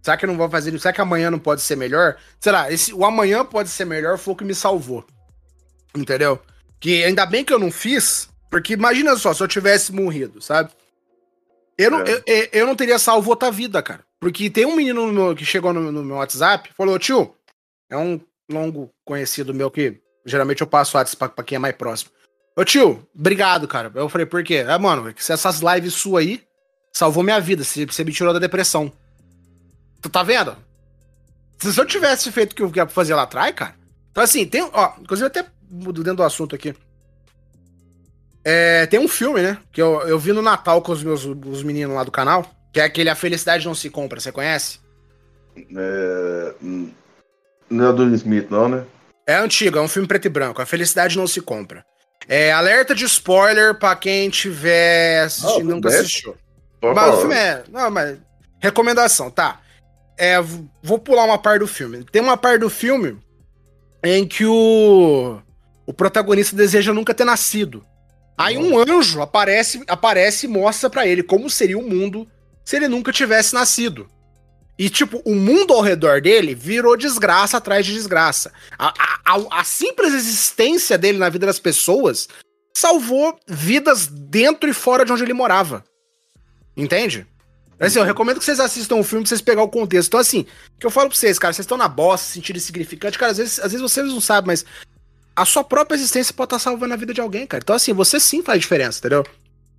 [0.03, 0.83] Será que eu não vou fazer isso?
[0.83, 2.19] Será que amanhã não pode ser melhor?
[2.39, 5.03] Sei lá, esse, o amanhã pode ser melhor foi o que me salvou.
[5.97, 6.39] Entendeu?
[6.79, 10.71] Que ainda bem que eu não fiz, porque imagina só, se eu tivesse morrido, sabe?
[11.79, 12.23] Eu não, É.
[12.27, 14.05] eu, eu, não teria salvo outra vida, cara.
[14.21, 17.35] Porque tem um menino no meu- que chegou no, no meu WhatsApp falou, tio,
[17.91, 21.75] é um longo conhecido meu que geralmente eu passo WhatsApp pra, pra quem é mais
[21.75, 22.11] próximo.
[22.55, 23.91] Ô tio, obrigado, cara.
[23.95, 24.65] Eu falei, por quê?
[24.69, 26.43] Ah, mano, é que se essas lives suas aí
[26.93, 28.93] salvou minha vida, você, você me tirou da depressão.
[30.03, 30.55] Tu tá vendo?
[31.59, 33.75] Se eu tivesse feito o que eu ia fazer lá atrás, cara.
[34.11, 34.63] Então, assim, tem.
[34.73, 36.75] Ó, inclusive, até dentro do assunto aqui.
[38.45, 39.59] É, tem um filme, né?
[39.73, 42.45] Que eu, eu vi no Natal com os meus os meninos lá do canal.
[42.73, 44.81] Que é aquele A Felicidade Não Se Compra, você conhece?
[45.57, 46.91] É, hum,
[47.69, 48.85] não é do Smith, não, né?
[49.27, 50.63] É antigo, é um filme preto e branco.
[50.63, 51.85] A Felicidade Não Se Compra.
[52.29, 55.99] É alerta de spoiler pra quem tiver assistindo, Ah, nunca é?
[55.99, 56.37] assistiu.
[56.83, 57.63] Mas o filme é.
[57.71, 58.19] Não, mas.
[58.61, 59.61] Recomendação, tá.
[60.17, 60.37] É,
[60.83, 62.05] vou pular uma parte do filme.
[62.11, 63.19] Tem uma parte do filme
[64.03, 65.39] em que o.
[65.85, 67.85] O protagonista deseja nunca ter nascido.
[68.37, 72.27] Aí um anjo aparece, aparece e mostra pra ele como seria o mundo
[72.65, 74.09] se ele nunca tivesse nascido.
[74.79, 78.53] E, tipo, o mundo ao redor dele virou desgraça atrás de desgraça.
[78.79, 82.27] A, a- a- a simples existência dele na vida das pessoas
[82.75, 85.85] salvou vidas dentro e fora de onde ele morava.
[86.77, 87.27] Entende?
[87.79, 90.09] Assim, eu recomendo que vocês assistam o filme pra vocês pegar o contexto.
[90.09, 92.57] Então, assim, o que eu falo pra vocês, cara, vocês estão na bosta, se sentindo
[92.57, 94.65] insignificante, cara, às vezes, às vezes vocês não sabem, mas
[95.35, 97.63] a sua própria existência pode estar salvando a vida de alguém, cara.
[97.63, 99.25] Então, assim, você sim faz diferença, entendeu?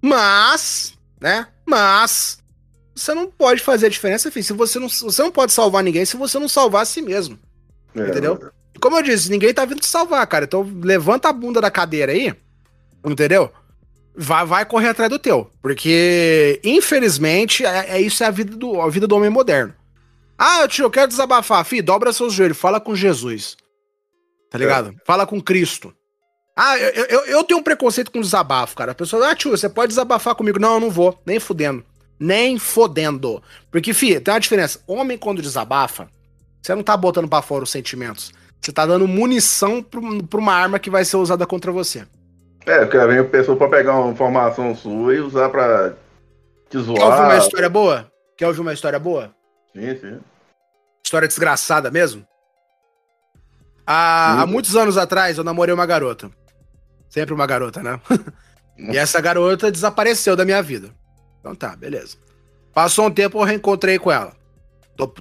[0.01, 1.47] Mas, né?
[1.65, 2.39] Mas,
[2.95, 6.05] você não pode fazer a diferença, filho, se você não, você não pode salvar ninguém
[6.05, 7.39] se você não salvar a si mesmo.
[7.95, 8.39] É, entendeu?
[8.81, 10.45] Como eu disse, ninguém tá vindo te salvar, cara.
[10.45, 12.33] Então, levanta a bunda da cadeira aí,
[13.05, 13.51] entendeu?
[14.15, 15.49] Vai, vai correr atrás do teu.
[15.61, 19.73] Porque, infelizmente, é, é isso é a vida, do, a vida do homem moderno.
[20.37, 21.63] Ah, tio, eu quero desabafar.
[21.63, 23.55] Fih, dobra seus joelhos, fala com Jesus.
[24.53, 24.93] Tá ligado?
[25.03, 25.91] Fala com Cristo.
[26.55, 28.91] Ah, eu, eu, eu tenho um preconceito com desabafo, cara.
[28.91, 30.59] A pessoa, ah, tio, você pode desabafar comigo.
[30.59, 31.19] Não, eu não vou.
[31.25, 31.83] Nem fudendo.
[32.19, 33.41] Nem fodendo.
[33.71, 34.79] Porque, fi, tem uma diferença.
[34.85, 36.07] Homem, quando desabafa,
[36.61, 38.31] você não tá botando pra fora os sentimentos.
[38.61, 42.05] Você tá dando munição pro- pra uma arma que vai ser usada contra você.
[42.67, 45.95] É, porque vem a pessoa pra pegar uma informação sua e usar pra te
[46.69, 47.25] Quer ouvir zoar.
[47.25, 48.11] uma história boa?
[48.37, 49.35] Quer ouvir uma história boa?
[49.75, 50.19] Sim, sim.
[51.03, 52.23] História desgraçada mesmo.
[53.85, 56.31] Há, há muitos anos atrás eu namorei uma garota.
[57.09, 57.99] Sempre uma garota, né?
[58.77, 60.89] e essa garota desapareceu da minha vida.
[61.39, 62.17] Então tá, beleza.
[62.73, 64.33] Passou um tempo, eu reencontrei com ela.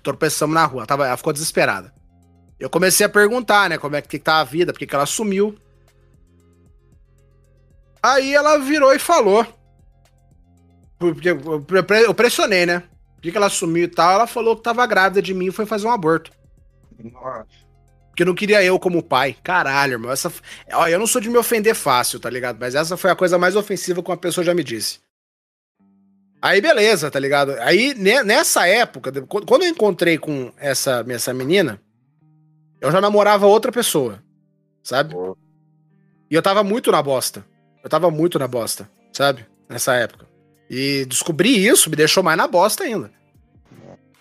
[0.03, 0.81] Tropeçamos na rua.
[0.81, 1.93] Ela, tava, ela ficou desesperada.
[2.59, 3.77] Eu comecei a perguntar, né?
[3.79, 5.59] Como é que, que tá a vida, por que ela sumiu.
[8.03, 9.47] Aí ela virou e falou.
[10.99, 12.81] Porque eu pre- eu pressionei, né?
[13.17, 14.13] Por que que ela sumiu e tal?
[14.13, 16.31] Ela falou que tava grávida de mim e foi fazer um aborto.
[16.99, 17.47] Nossa.
[18.13, 19.35] Porque não queria eu como pai.
[19.43, 20.13] Caralho, irmão.
[20.13, 20.31] Essa...
[20.75, 22.59] Ó, eu não sou de me ofender fácil, tá ligado?
[22.61, 25.01] Mas essa foi a coisa mais ofensiva que uma pessoa já me disse.
[26.43, 27.53] Aí, beleza, tá ligado?
[27.61, 31.81] Aí, ne- nessa época, quando eu encontrei com essa, essa menina,
[32.83, 34.23] eu já namorava outra pessoa,
[34.83, 35.15] sabe?
[36.31, 37.47] E eu tava muito na bosta.
[37.83, 39.47] Eu tava muito na bosta, sabe?
[39.71, 40.27] Nessa época.
[40.69, 43.11] E descobrir isso me deixou mais na bosta ainda.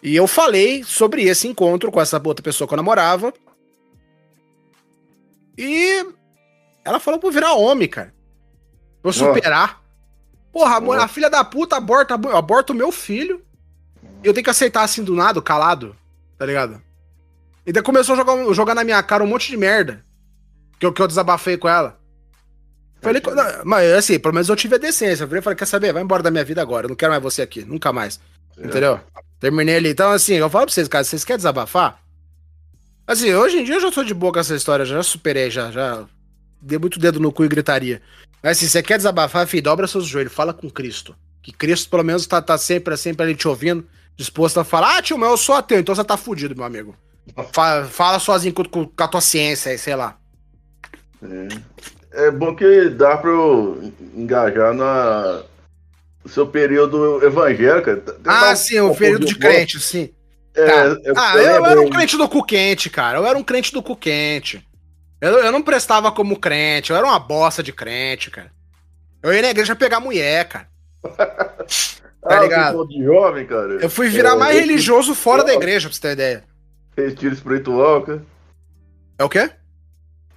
[0.01, 3.33] E eu falei sobre esse encontro com essa outra pessoa que eu namorava.
[5.57, 6.05] E
[6.83, 8.13] ela falou pra eu virar homem, cara.
[9.01, 9.81] Pra eu superar.
[10.51, 13.41] Porra, a, mo- a filha da puta aborta, aborta o meu filho.
[14.23, 15.95] E eu tenho que aceitar assim do nada, calado.
[16.37, 16.81] Tá ligado?
[17.65, 20.03] E daí começou a jogar, jogar na minha cara um monte de merda.
[20.79, 21.99] Que eu, que eu desabafei com ela.
[23.01, 23.21] Falei,
[23.65, 25.23] mas assim, pelo menos eu tive a decência.
[25.23, 25.93] Eu falei, quer saber?
[25.93, 26.85] Vai embora da minha vida agora.
[26.85, 27.63] Eu não quero mais você aqui.
[27.63, 28.19] Nunca mais.
[28.57, 28.99] Entendeu?
[29.39, 29.89] Terminei ali.
[29.89, 32.00] Então, assim, eu falo pra vocês, cara, vocês querem desabafar?
[33.11, 35.69] Assim, hoje em dia eu já tô de boa com essa história, já superei, já,
[35.69, 36.05] já
[36.61, 38.01] dei muito dedo no cu e gritaria.
[38.41, 41.13] Mas assim, você quer desabafar, filho, dobra seus joelhos, fala com Cristo.
[41.43, 43.85] Que Cristo, pelo menos, tá, tá sempre, sempre ali te ouvindo,
[44.15, 46.95] disposto a falar, ah, tio, mas eu sou ateu, então você tá fudido, meu amigo.
[47.51, 50.17] Fa- fala sozinho com, com- com a tua ciência aí, sei lá.
[51.21, 52.27] É.
[52.27, 55.43] É bom que dá pra eu engajar na
[56.23, 57.89] no seu período evangélico.
[58.25, 60.11] Ah, sim, o período de crente, sim.
[60.55, 60.83] É, Tá.
[61.03, 63.17] eu- Ah, eu eu, era um crente do cu quente, cara.
[63.19, 64.65] Eu era um crente do cu quente.
[65.19, 68.51] Eu, eu não prestava como crente, eu era uma bosta de crente, cara.
[69.21, 70.67] Eu ia na igreja pegar mulher, cara.
[72.23, 72.77] Ah, ligado?
[72.77, 73.73] você de jovem, cara.
[73.81, 76.43] Eu fui virar É, mais religioso fora da igreja, pra você ter ideia.
[76.95, 78.23] Retiro espiritual, cara.
[79.17, 79.49] É o quê?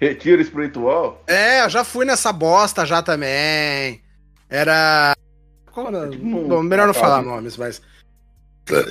[0.01, 1.23] Retiro espiritual.
[1.27, 4.03] É, eu já fui nessa bosta já também.
[4.49, 5.15] Era.
[5.73, 6.09] Qual era?
[6.11, 7.01] Hum, Bom, melhor não tá.
[7.01, 7.83] falar nomes, mas.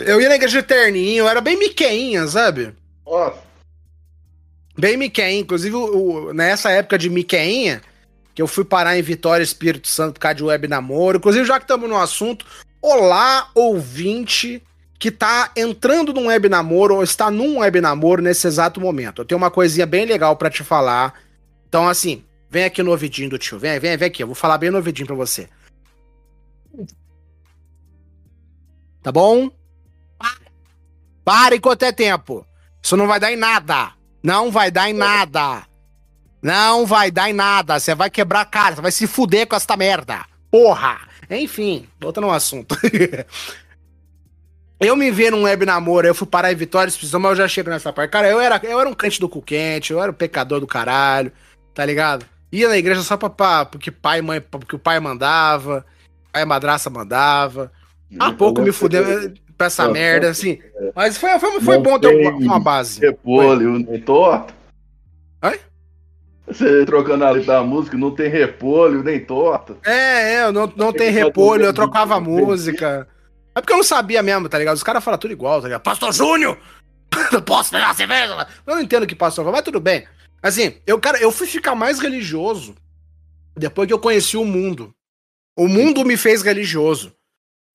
[0.06, 2.74] Eu ia na igreja de terninho, eu era bem miqueinha, sabe?
[3.06, 3.42] Nossa,
[4.78, 5.40] Bem Miqueinha.
[5.40, 7.82] Inclusive, o- o- nessa época de Miqueinha,
[8.34, 11.18] que eu fui parar em Vitória Espírito Santo por causa de web namoro.
[11.18, 12.44] Inclusive, já que estamos no assunto,
[12.82, 14.64] olá, ouvinte
[14.98, 19.22] que tá entrando num web namoro ou está num web namoro nesse exato momento.
[19.22, 21.22] Eu tenho uma coisinha bem legal pra te falar.
[21.70, 23.60] Então, assim, vem aqui no ouvidinho do tio.
[23.60, 24.24] Vem, vem, vem aqui.
[24.24, 25.48] Eu vou falar bem no ouvidinho pra você.
[29.04, 29.52] Tá bom?
[31.24, 32.46] Para enquanto é tempo.
[32.82, 33.92] Isso não vai dar em nada.
[34.22, 35.64] Não vai dar em nada.
[36.42, 37.80] Não vai dar em nada.
[37.80, 38.76] Você vai quebrar a cara.
[38.76, 40.26] Você vai se fuder com esta merda.
[40.52, 41.00] Porra.
[41.30, 42.76] Enfim, voltando ao assunto.
[44.80, 47.38] eu me vi num web namoro, eu fui parar em Vitória, Espírito Santo, mas eu
[47.38, 48.12] já chego nessa parte.
[48.12, 50.68] Cara, eu era, eu era um crente do cu quente, eu era um pecador do
[50.68, 51.32] caralho,
[51.74, 52.26] tá ligado?
[52.52, 55.86] Ia na igreja só pra, pra, porque pai e mãe, porque o pai mandava,
[56.36, 57.72] e madraça mandava.
[58.20, 60.60] Há pouco me fudeu pra essa merda, assim.
[60.96, 63.00] Mas foi, foi, foi bom ter uma, uma base.
[63.00, 64.54] Repolho, nem torta.
[65.44, 65.60] Oi?
[66.48, 69.78] Você trocando a letra da música, não tem repolho, nem torta.
[69.86, 73.08] É, é, não, não tem repolho, eu trocava música.
[73.56, 74.76] É porque eu não sabia mesmo, tá ligado?
[74.76, 75.82] Os caras falam tudo igual, tá ligado?
[75.82, 76.58] Pastor Júnior!
[77.32, 78.48] Não posso pegar cerveja!
[78.66, 80.06] Eu não entendo o que pastor fala, mas tudo bem.
[80.42, 82.76] Assim, eu, cara, eu fui ficar mais religioso
[83.56, 84.94] depois que eu conheci o mundo.
[85.56, 87.16] O mundo me fez religioso.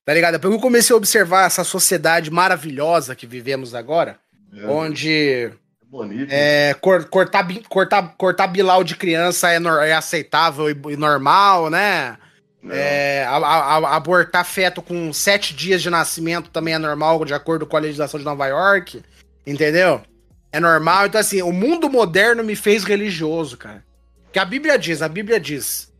[0.08, 0.32] Tá ligado?
[0.32, 4.18] Depois eu comecei a observar essa sociedade maravilhosa que vivemos agora,
[4.56, 5.50] É, onde
[5.82, 6.30] bonito.
[6.32, 11.68] é, cor- cortar, cortar, cortar bilau de criança é, nor- é aceitável e, e normal,
[11.68, 12.16] né?
[12.62, 12.74] Não.
[12.74, 17.66] É, a- a- abortar feto com sete dias de nascimento também é normal, de acordo
[17.66, 19.02] com a legislação de Nova York.
[19.46, 20.00] Entendeu?
[20.50, 21.04] É normal.
[21.04, 23.84] Então, assim, o mundo moderno me fez religioso, cara.
[24.32, 25.92] Que a Bíblia diz, a Bíblia diz.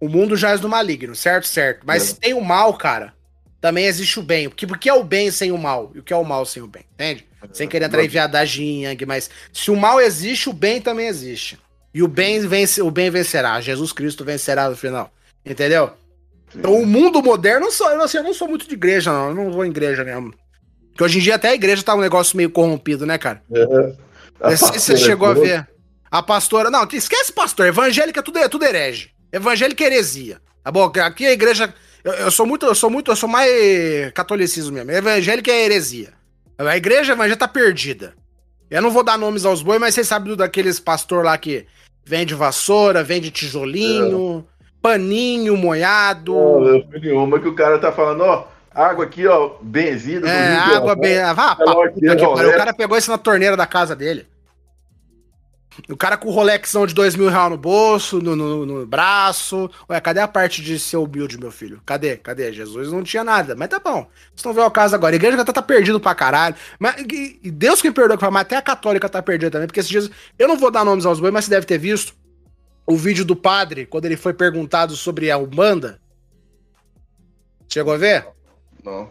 [0.00, 1.46] O mundo jaz do maligno, certo?
[1.46, 1.82] Certo.
[1.86, 2.14] Mas É.
[2.16, 3.16] tem o mal, cara.
[3.60, 4.46] Também existe o bem.
[4.46, 5.90] O que, o que é o bem sem o mal?
[5.94, 6.84] E o que é o mal sem o bem?
[6.94, 7.26] Entende?
[7.52, 11.58] Sem querer entrar em viadagem, Yang, mas se o mal existe, o bem também existe.
[11.94, 13.60] E o bem, vence, o bem vencerá.
[13.60, 15.12] Jesus Cristo vencerá no final.
[15.44, 15.90] Entendeu?
[16.54, 19.28] Então, o mundo moderno, eu, sou, eu, assim, eu não sou muito de igreja, não.
[19.28, 20.34] Eu não vou em igreja mesmo.
[20.90, 23.42] Porque hoje em dia até a igreja tá um negócio meio corrompido, né, cara?
[24.40, 25.68] A Não sei se você chegou a ver.
[26.10, 26.70] A pastora.
[26.70, 27.66] Não, esquece pastor.
[27.66, 29.10] Evangélica é tudo, é tudo herege.
[29.32, 30.40] Evangélica é heresia.
[30.64, 30.84] Tá bom?
[30.84, 31.72] Aqui a igreja.
[32.04, 34.90] Eu, eu sou muito, eu sou muito, eu sou mais catolicismo mesmo.
[34.90, 36.12] Evangélica é heresia.
[36.58, 38.14] A igreja já tá perdida.
[38.70, 41.66] Eu não vou dar nomes aos bois, mas vocês sabem do- daqueles pastor lá que
[42.04, 44.46] vende vassoura, vende tijolinho,
[44.82, 46.34] paninho moiado.
[46.34, 50.28] Eu fui em uma que o cara tá falando, ó, água aqui, ó, benzida.
[50.28, 51.18] É, água bem.
[51.18, 52.50] Ah, pá, puta que pariu.
[52.50, 54.26] O cara pegou isso na torneira da casa dele.
[55.88, 59.70] O cara com o Rolexão de dois mil reais no bolso, no, no, no braço.
[59.88, 61.80] Ué, cadê a parte de ser humilde, meu filho?
[61.86, 62.16] Cadê?
[62.16, 62.52] Cadê?
[62.52, 63.54] Jesus não tinha nada.
[63.54, 64.02] Mas tá bom.
[64.02, 65.14] Vocês estão vendo o caso agora.
[65.14, 66.56] A igreja tá, tá perdido pra caralho.
[66.78, 69.66] Mas, e, e Deus que me perdoa, mas até a católica tá perdida também.
[69.66, 70.10] Porque esses dias.
[70.38, 72.14] Eu não vou dar nomes aos bois, mas você deve ter visto
[72.86, 76.00] o vídeo do padre, quando ele foi perguntado sobre a Umbanda.
[77.68, 78.26] Chegou a ver?
[78.82, 79.10] Não.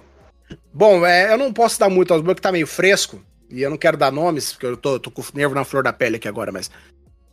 [0.74, 3.22] Bom, é, eu não posso dar muito aos bois, que tá meio fresco.
[3.50, 5.84] E eu não quero dar nomes, porque eu tô, tô com o nervo na flor
[5.84, 6.70] da pele aqui agora, mas.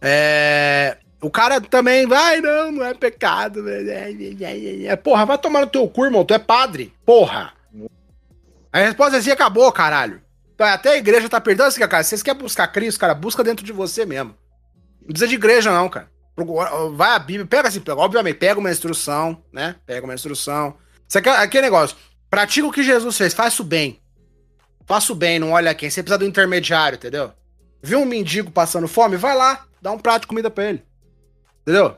[0.00, 0.98] É.
[1.20, 3.66] O cara também vai, não, não é pecado.
[3.68, 6.24] É, é, é, porra, vai tomar no teu cu, irmão.
[6.24, 6.92] Tu é padre.
[7.06, 7.54] Porra.
[8.70, 10.20] A resposta é assim acabou, caralho.
[10.54, 12.02] Então, Até a igreja tá perdendo assim, cara.
[12.02, 14.34] Vocês querem buscar Cristo, cara, busca dentro de você mesmo.
[15.00, 16.08] Não precisa de igreja, não, cara.
[16.94, 19.76] Vai a Bíblia, pega assim, obviamente, pega uma instrução, né?
[19.86, 20.76] Pega uma instrução.
[21.08, 21.96] Isso aqui, é negócio.
[22.28, 24.00] Pratica o que Jesus fez, faça o bem.
[24.86, 25.88] Faça o bem, não olha quem.
[25.90, 27.32] Você precisa do intermediário, entendeu?
[27.82, 29.16] Viu um mendigo passando fome?
[29.16, 30.82] Vai lá, dá um prato de comida pra ele.
[31.62, 31.96] Entendeu?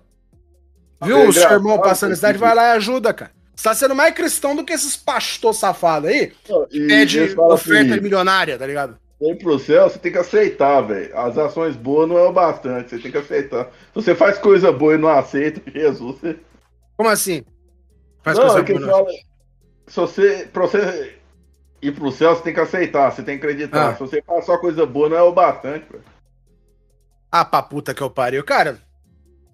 [1.03, 2.39] Viu É o seu irmão passando que- necessidade?
[2.39, 3.31] Vai lá e ajuda, cara.
[3.55, 6.33] Você tá sendo mais cristão do que esses pastor safado aí.
[6.71, 8.99] E Pede oferta assim, milionária, tá ligado?
[9.19, 11.17] ir pro céu, você tem que aceitar, velho.
[11.19, 13.65] As ações boas não é o bastante, você tem que aceitar.
[13.65, 16.37] Se você faz coisa boa e não aceita, Jesus, você...
[16.99, 17.43] Como assim?
[18.23, 19.09] Faz não, coisa é que boa, fala,
[19.87, 21.15] se você, pra você
[21.81, 23.91] ir pro céu, você tem que aceitar, você tem que acreditar.
[23.91, 23.95] Ah.
[23.95, 26.05] Se você faz só coisa boa, não é o bastante, velho.
[27.31, 28.43] Ah, pra puta que eu pariu.
[28.45, 28.79] Cara,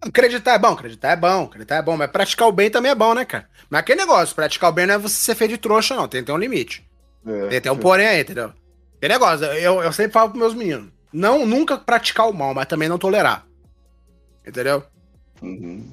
[0.00, 2.94] acreditar é bom, acreditar é bom, acreditar é bom, mas praticar o bem também é
[2.94, 3.48] bom, né, cara?
[3.68, 6.08] Mas aquele negócio, praticar o bem não é você ser feio de trouxa, não.
[6.08, 6.88] Tem que ter um limite.
[7.26, 8.52] É, Tem, tem um porém aí, entendeu?
[9.00, 10.92] Tem negócio, eu, eu sempre falo pros meus meninos.
[11.12, 13.44] Não, nunca praticar o mal, mas também não tolerar.
[14.46, 14.82] Entendeu?
[15.42, 15.90] Uhum.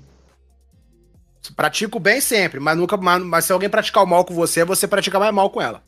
[1.56, 2.96] Pratica o bem sempre, mas nunca.
[2.96, 5.84] Mas, mas se alguém praticar o mal com você, você pratica mais mal com ela.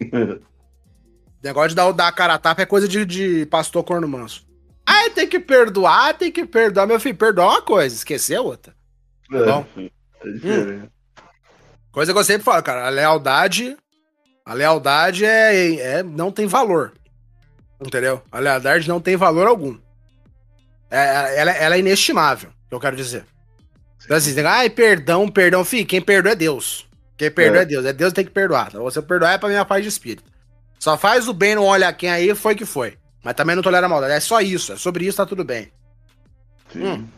[1.42, 4.46] Negócio de dar, dar a cara a tapa é coisa de, de pastor corno manso.
[4.84, 6.86] Ah, tem que perdoar, tem que perdoar.
[6.86, 8.74] Meu filho, perdoar uma coisa, esquecer é outra.
[9.32, 9.66] É, bom.
[9.76, 10.90] é diferente.
[11.90, 12.86] Coisa que eu sempre falo, cara.
[12.86, 13.76] A lealdade.
[14.44, 16.92] A lealdade é, é não tem valor.
[17.80, 18.22] Entendeu?
[18.30, 19.76] A lealdade não tem valor algum.
[20.90, 23.24] É, ela, ela é inestimável, que eu quero dizer.
[24.04, 25.64] Então, assim, ai, perdão, perdão.
[25.64, 26.85] Fih, quem perdoa é Deus.
[27.16, 27.66] Quem perdoa é, É.
[27.66, 27.84] Deus.
[27.86, 28.68] É Deus que tem que perdoar.
[28.68, 30.30] Então, você perdoar é pra minha paz de espírito.
[30.78, 32.98] Só faz o bem, não olha quem aí, foi que foi.
[33.24, 34.12] Mas também não tolera a maldade.
[34.12, 34.72] É só isso.
[34.72, 35.72] É sobre isso, tá tudo bem.
[36.72, 36.84] Sim.
[36.86, 37.08] Hum.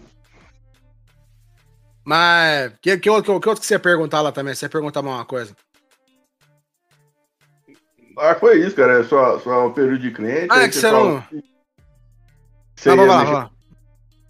[2.05, 2.73] Mas.
[2.81, 4.55] Que, que, outro- que, outro que você ia perguntar lá também?
[4.55, 5.55] Você ia perguntar mais uma coisa.
[8.19, 9.01] Ah, foi isso, cara.
[9.01, 10.49] É só, só o período de cliente.
[10.51, 11.21] Ah, é que você não.
[11.23, 11.43] que
[12.77, 13.51] Você, Ah, ia lá, mexer, lá.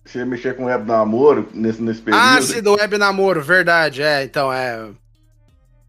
[0.05, 2.23] você ia mexer com web namoro nesse, nesse período.
[2.23, 4.03] Ah, sim, do web namoro, verdade.
[4.03, 4.91] É, então é.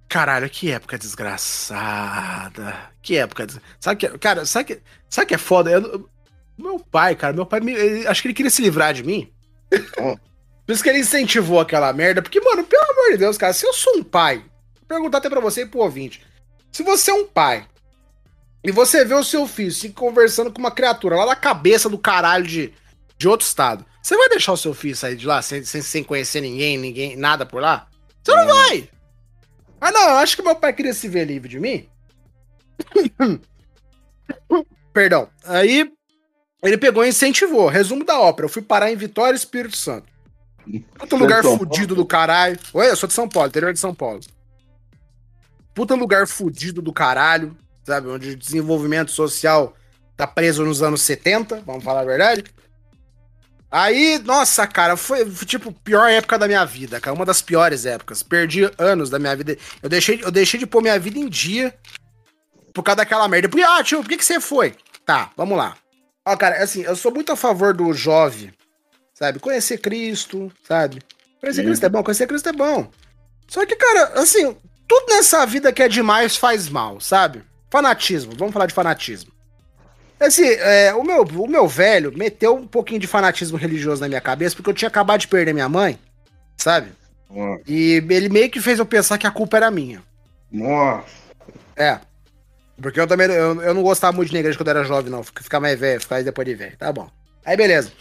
[0.10, 2.76] Caralho, que época desgraçada.
[3.02, 3.46] Que época.
[3.46, 3.60] Des...
[3.80, 5.70] Sabe que, cara, sabe que, sabe que é foda?
[5.72, 6.10] Eu-
[6.58, 9.32] meu pai, cara, meu pai, me- ele- acho que ele queria se livrar de mim.
[10.00, 10.18] Hum.
[10.66, 12.22] Por isso que ele incentivou aquela merda.
[12.22, 15.30] Porque, mano, pelo amor de Deus, cara, se eu sou um pai, vou perguntar até
[15.30, 16.22] pra você e pro ouvinte.
[16.72, 17.66] Se você é um pai
[18.64, 21.98] e você vê o seu filho se conversando com uma criatura lá na cabeça do
[21.98, 22.74] caralho de,
[23.18, 26.04] de outro estado, você vai deixar o seu filho sair de lá sem, sem, sem
[26.04, 27.88] conhecer ninguém, ninguém, nada por lá?
[28.24, 28.90] Você não vai!
[29.82, 31.88] Ah, não, eu acho que meu pai queria se ver livre de mim.
[34.94, 35.30] Perdão.
[35.46, 35.92] Aí
[36.62, 37.68] ele pegou e incentivou.
[37.68, 38.46] Resumo da ópera.
[38.46, 40.08] Eu fui parar em Vitória, Espírito Santo.
[40.98, 42.60] Puta lugar fudido do caralho.
[42.74, 44.20] Oi, eu sou de São Paulo, interior de São Paulo.
[45.74, 48.08] Puta lugar fudido do caralho, sabe?
[48.08, 49.76] Onde o desenvolvimento social
[50.16, 52.44] tá preso nos anos 70, vamos falar a verdade.
[53.72, 57.16] Aí, nossa, cara, foi, foi, tipo pior época da minha vida, cara.
[57.16, 58.24] Uma das piores épocas.
[58.24, 59.58] Perdi anos da minha vida.
[59.82, 61.74] Eu deixei, eu deixei de pôr minha vida em dia
[62.74, 63.48] por causa daquela merda.
[63.48, 64.76] Porque, ah, tio, por que, que você foi?
[65.06, 65.78] Tá, vamos lá.
[66.26, 68.54] Ó, cara, assim, eu sou muito a favor do jovem,
[69.14, 69.40] sabe?
[69.40, 71.02] Conhecer Cristo, sabe?
[71.40, 71.68] Conhecer Sim.
[71.68, 72.90] Cristo é bom, conhecer Cristo é bom.
[73.48, 74.56] Só que, cara, assim,
[74.88, 77.44] tudo nessa vida que é demais faz mal, sabe?
[77.72, 79.32] Fanatismo, vamos falar de fanatismo.
[80.20, 84.20] Assim, é, o, meu, o meu velho meteu um pouquinho de fanatismo religioso na minha
[84.20, 85.98] cabeça, porque eu tinha acabado de perder minha mãe,
[86.58, 86.92] sabe?
[87.30, 87.62] Nossa.
[87.68, 90.04] E ele meio que fez eu pensar que a culpa era minha.
[90.52, 91.06] Nossa.
[91.76, 92.00] É.
[92.82, 95.24] Porque eu também eu, eu não gostava muito de igreja quando eu era jovem, não.
[95.24, 96.78] Ficar mais velho, ficar aí depois de velho.
[96.78, 97.10] Tá bom.
[97.46, 97.92] Aí beleza.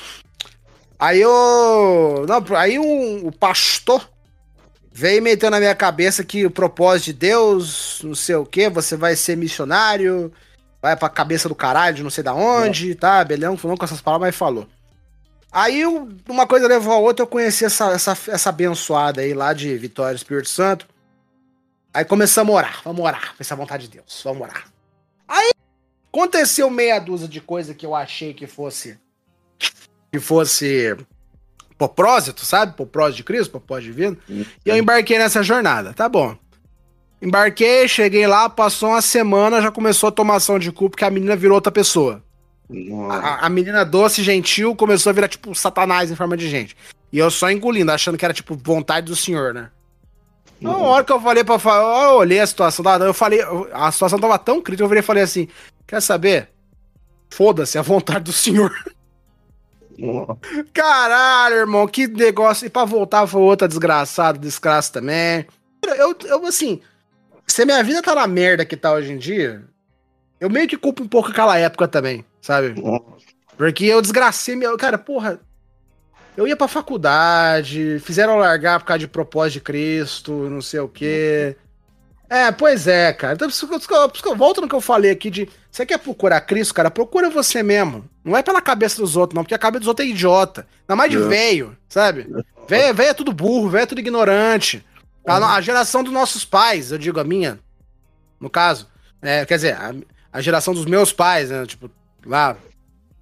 [0.98, 2.26] Aí eu.
[2.28, 4.08] Não, aí um, o pastor
[4.92, 8.96] veio metendo na minha cabeça que o propósito de Deus, não sei o que, você
[8.96, 10.32] vai ser missionário
[10.80, 13.24] vai pra cabeça do caralho, de não sei da onde, tá?
[13.24, 14.66] Belão falou com essas palavras, mas falou.
[15.50, 15.82] Aí
[16.28, 20.14] uma coisa levou a outra, eu conheci essa, essa, essa abençoada aí lá de Vitória
[20.14, 20.86] Espírito Santo.
[21.92, 24.66] Aí começamos a orar, vamos orar, essa vontade de Deus, vamos orar.
[25.26, 25.50] Aí
[26.12, 28.98] aconteceu meia dúzia de coisa que eu achei que fosse
[30.12, 30.96] que fosse
[31.76, 32.74] propósito, sabe?
[32.74, 34.18] Propósito de Cristo, propósito divino.
[34.28, 34.44] Uhum.
[34.64, 36.36] E eu embarquei nessa jornada, tá bom.
[37.20, 41.34] Embarquei, cheguei lá, passou uma semana, já começou a tomação de cu, porque a menina
[41.34, 42.22] virou outra pessoa.
[43.10, 46.76] A, a, menina doce, gentil, começou a virar tipo satanás em forma de gente.
[47.12, 49.70] E eu só engolindo, achando que era tipo vontade do senhor, né?
[50.60, 53.40] Na hora que eu falei pra falar, eu olhei a situação, eu falei,
[53.72, 55.48] a situação tava tão crítica, eu virei e falei assim:
[55.86, 56.50] quer saber?
[57.30, 58.72] Foda-se, a vontade do senhor.
[60.72, 62.66] Caralho, irmão, que negócio.
[62.66, 65.46] E pra voltar foi outra desgraçada, desgraça também.
[65.84, 66.80] Eu, eu, assim,
[67.48, 69.64] se a minha vida tá na merda que tá hoje em dia,
[70.40, 72.74] eu meio que culpo um pouco aquela época também, sabe?
[73.56, 74.76] Porque eu desgracei meu.
[74.76, 75.40] Cara, porra.
[76.36, 80.88] Eu ia pra faculdade, fizeram largar por causa de propósito de Cristo, não sei o
[80.88, 81.56] quê.
[82.30, 83.34] É, pois é, cara.
[83.34, 83.48] Então,
[84.36, 85.48] volta no que eu falei aqui de.
[85.70, 86.92] Você quer procurar Cristo, cara?
[86.92, 88.04] Procura você mesmo.
[88.24, 90.66] Não é pela cabeça dos outros, não, porque a cabeça dos outros é idiota.
[90.82, 91.20] Ainda mais de é.
[91.20, 92.28] velho, sabe?
[92.68, 94.84] Velho, velho é tudo burro, velho é tudo ignorante.
[95.28, 97.58] A, a, geração dos nossos pais, eu digo a minha,
[98.40, 98.88] no caso.
[99.20, 99.94] É, quer dizer, a,
[100.32, 101.66] a, geração dos meus pais, né?
[101.66, 101.90] Tipo,
[102.24, 102.56] lá.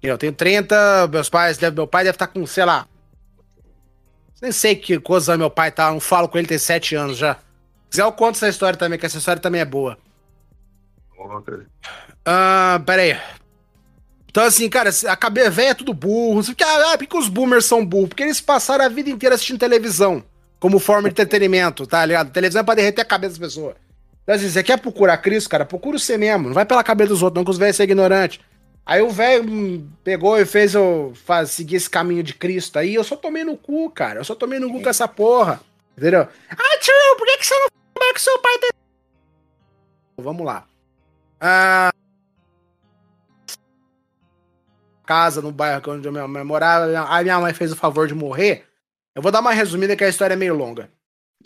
[0.01, 2.87] Eu tenho 30, meus pais, meu pai deve estar tá com, sei lá.
[4.41, 7.37] Nem sei que coisa meu pai tá, não falo com ele tem 7 anos já
[7.89, 9.97] quiser, eu conto essa história também, que essa história também é boa.
[12.25, 13.19] Ah, pera aí.
[14.29, 16.43] Então, assim, cara, a cabeça velha é tudo burro.
[16.43, 18.09] Porque, ah, por que os boomers são burros?
[18.09, 20.23] Porque eles passaram a vida inteira assistindo televisão
[20.59, 22.31] como forma de entretenimento, tá ligado?
[22.31, 23.75] televisão é pra derreter a cabeça das pessoas.
[24.23, 25.65] Então, assim, você quer procurar Cristo, cara?
[25.65, 26.47] Procura você mesmo.
[26.47, 28.39] Não vai pela cabeça dos outros, não, que os velhos são ignorantes.
[28.85, 32.95] Aí o velho pegou e fez eu faz, seguir esse caminho de Cristo aí.
[32.95, 34.19] Eu só tomei no cu, cara.
[34.19, 35.61] Eu só tomei no cu com essa porra.
[35.97, 36.27] Entendeu?
[36.49, 38.53] Ah, tio, por que, que você não é que seu pai.
[40.19, 40.65] Vamos lá.
[41.39, 41.91] Ah,
[45.05, 48.65] casa no bairro onde eu morava, a minha mãe fez o favor de morrer.
[49.17, 50.91] Eu vou dar uma resumida que a história é meio longa.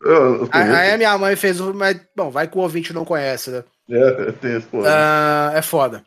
[0.04, 1.74] Eu, eu aí a minha mãe fez o.
[1.74, 3.64] Mas, bom, vai que o ouvinte não conhece, né?
[3.90, 6.04] É, tem esse uh, é foda.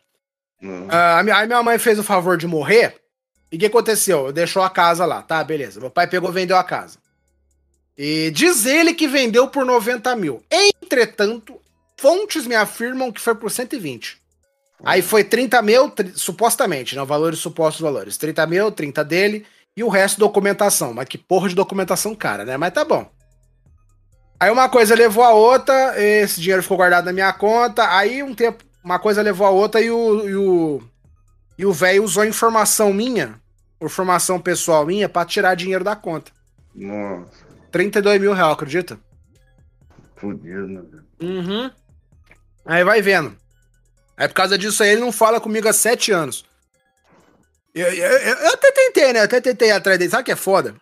[0.61, 3.01] Uh, a minha, aí minha mãe fez o favor de morrer.
[3.51, 4.31] E o que aconteceu?
[4.31, 5.43] Deixou a casa lá, tá?
[5.43, 5.79] Beleza.
[5.79, 6.99] Meu pai pegou e vendeu a casa.
[7.97, 10.43] E diz ele que vendeu por 90 mil.
[10.51, 11.59] Entretanto,
[11.97, 14.21] fontes me afirmam que foi por 120.
[14.83, 17.03] Aí foi 30 mil, supostamente, né?
[17.03, 18.17] Valores supostos valores.
[18.17, 20.93] 30 mil, 30 dele e o resto documentação.
[20.93, 22.57] Mas que porra de documentação cara, né?
[22.57, 23.09] Mas tá bom.
[24.39, 27.95] Aí uma coisa levou a outra, esse dinheiro ficou guardado na minha conta.
[27.95, 30.27] Aí um tempo, uma coisa levou a outra e o.
[30.27, 30.83] E o,
[31.57, 33.39] e o velho usou informação minha,
[33.81, 36.31] informação pessoal minha, para tirar dinheiro da conta.
[36.73, 37.45] Nossa.
[37.71, 38.99] 32 mil reais, acredita?
[40.17, 40.81] Fudido, né?
[41.21, 41.71] Uhum.
[42.65, 43.35] Aí vai vendo.
[44.17, 46.45] Aí por causa disso aí ele não fala comigo há sete anos.
[47.75, 49.19] Eu, eu, eu, até tentei, né?
[49.19, 50.09] Eu até tentei atrás dele.
[50.09, 50.75] Sabe o que é foda?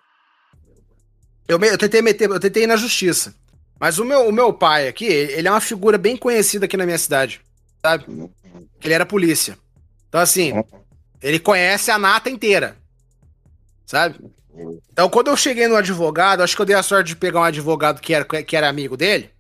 [1.48, 3.34] Eu, eu tentei meter, eu tentei ir na justiça.
[3.80, 6.86] Mas o meu, o meu pai aqui, ele é uma figura bem conhecida aqui na
[6.86, 7.42] minha cidade.
[7.84, 8.06] Sabe?
[8.82, 9.58] Ele era polícia.
[10.08, 10.54] Então, assim,
[11.20, 12.78] ele conhece a nata inteira.
[13.88, 14.20] Sabe?
[14.92, 17.44] Então, quando eu cheguei no advogado, acho que eu dei a sorte de pegar um
[17.44, 19.32] advogado que era, que era amigo dele.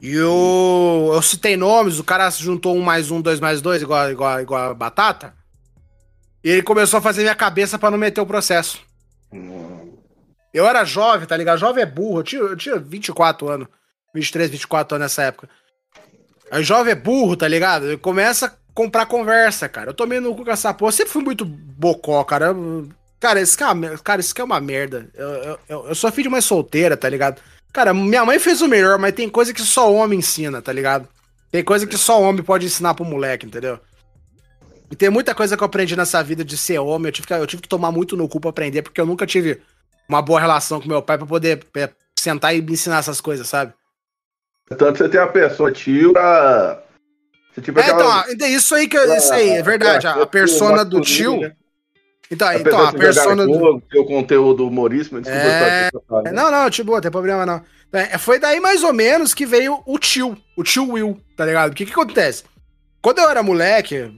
[0.00, 4.10] E eu, eu citei nomes, o cara juntou um mais um, dois mais dois, igual,
[4.10, 5.41] igual, igual a batata.
[6.44, 8.80] E ele começou a fazer minha cabeça para não meter o processo.
[10.52, 11.58] Eu era jovem, tá ligado?
[11.58, 13.68] Jovem é burro, eu tinha, eu tinha 24 anos.
[14.14, 15.48] 23, 24 anos nessa época.
[16.50, 17.86] Aí jovem é burro, tá ligado?
[17.86, 19.90] Ele começa a comprar conversa, cara.
[19.90, 20.90] Eu tomei no cu com essa porra.
[20.90, 22.54] Eu sempre fui muito bocó, cara.
[23.18, 25.08] Cara, isso que é uma, cara, isso é uma merda.
[25.14, 27.40] Eu, eu, eu sou filho de mãe solteira, tá ligado?
[27.72, 31.08] Cara, minha mãe fez o melhor, mas tem coisa que só homem ensina, tá ligado?
[31.50, 33.78] Tem coisa que só homem pode ensinar pro moleque, entendeu?
[34.92, 37.08] E tem muita coisa que eu aprendi nessa vida de ser homem.
[37.08, 39.26] Eu tive que, eu tive que tomar muito no cu pra aprender, porque eu nunca
[39.26, 39.62] tive
[40.06, 43.48] uma boa relação com meu pai pra poder é, sentar e me ensinar essas coisas,
[43.48, 43.72] sabe?
[44.68, 46.82] Tanto você tem a pessoa tio pra.
[47.54, 48.26] Você, tipo, é, aquela...
[48.30, 50.06] então, isso aí que eu, isso aí, é verdade.
[50.06, 51.40] A, a persona do tio.
[51.40, 51.52] Né?
[52.30, 53.82] Então, a então a persona do.
[53.96, 55.46] O conteúdo humorístico, desculpa.
[55.46, 55.90] É...
[55.90, 57.62] Tá não, não, tipo, não tem problema não.
[57.94, 61.72] É, foi daí mais ou menos que veio o tio, o tio Will, tá ligado?
[61.72, 62.44] O que que acontece?
[63.02, 64.12] Quando eu era moleque,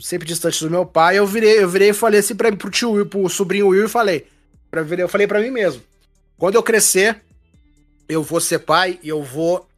[0.00, 2.92] sempre distante do meu pai, eu virei, eu virei e falei assim pra, pro tio
[2.92, 4.28] Will, pro sobrinho Will e falei.
[4.70, 5.82] Pra, eu falei pra mim mesmo.
[6.38, 7.20] Quando eu crescer,
[8.08, 9.68] eu vou ser pai e eu vou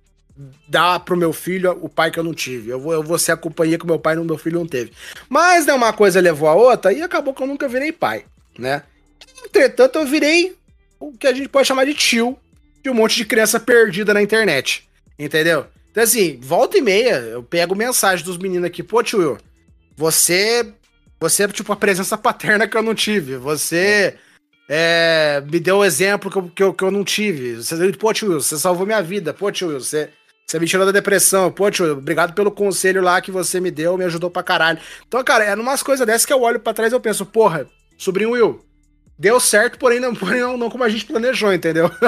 [0.68, 2.70] dar pro meu filho o pai que eu não tive.
[2.70, 4.92] Eu vou, eu vou ser a companhia que meu pai e meu filho não teve.
[5.30, 8.24] Mas né, uma coisa levou a outra e acabou que eu nunca virei pai,
[8.58, 8.82] né?
[9.44, 10.54] Entretanto, eu virei
[11.00, 12.36] o que a gente pode chamar de tio
[12.82, 14.86] de um monte de criança perdida na internet.
[15.18, 15.66] Entendeu?
[15.92, 19.38] Então, assim, volta e meia, eu pego mensagem dos meninos aqui, pô, tio,
[19.94, 20.72] você.
[21.20, 23.36] Você é tipo a presença paterna que eu não tive.
[23.36, 24.16] Você.
[24.68, 27.56] É, me deu o um exemplo que eu, que, eu, que eu não tive.
[27.56, 29.34] Você, pô, tio, você salvou minha vida.
[29.34, 30.08] Pô, tio, você,
[30.46, 31.52] você me tirou da depressão.
[31.52, 34.78] Pô, tio, obrigado pelo conselho lá que você me deu, me ajudou pra caralho.
[35.06, 37.66] Então, cara, é numas coisas dessas que eu olho pra trás e eu penso, porra,
[37.98, 38.64] sobrinho Will,
[39.18, 41.90] deu certo, porém não, porém não, não como a gente planejou, entendeu?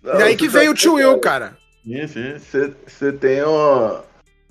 [0.00, 1.58] Não, e aí que veio tá o tio Will, cara.
[2.06, 2.38] Sim,
[2.86, 4.00] Você tem um,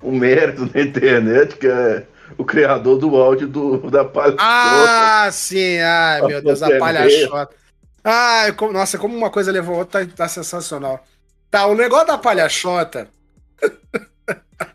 [0.01, 2.05] um mérito na internet que é
[2.38, 4.43] o criador do áudio do, da palhaçota.
[4.43, 5.77] Ah, sim.
[5.79, 7.55] Ai, meu Deus, a palhaçota.
[8.03, 11.05] Ai, como, nossa, como uma coisa levou a outra, tá, tá sensacional.
[11.51, 13.07] Tá, o negócio da palhaçota.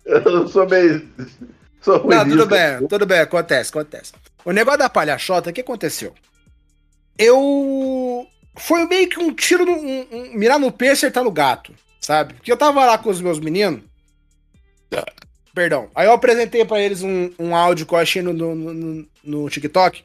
[0.04, 1.08] Eu sou meio.
[1.80, 4.12] Sou Não, tudo bem, tudo bem, acontece, acontece.
[4.44, 6.14] O negócio da palhaçota, o que aconteceu?
[7.18, 8.26] Eu.
[8.56, 11.72] Foi meio que um tiro, no, um, um, mirar no peixe e acertar no gato,
[12.03, 12.34] sabe?
[12.34, 13.82] Porque eu tava lá com os meus meninos.
[15.55, 15.90] Perdão.
[15.94, 19.50] Aí eu apresentei para eles um, um áudio que eu achei no, no, no, no
[19.50, 20.05] TikTok.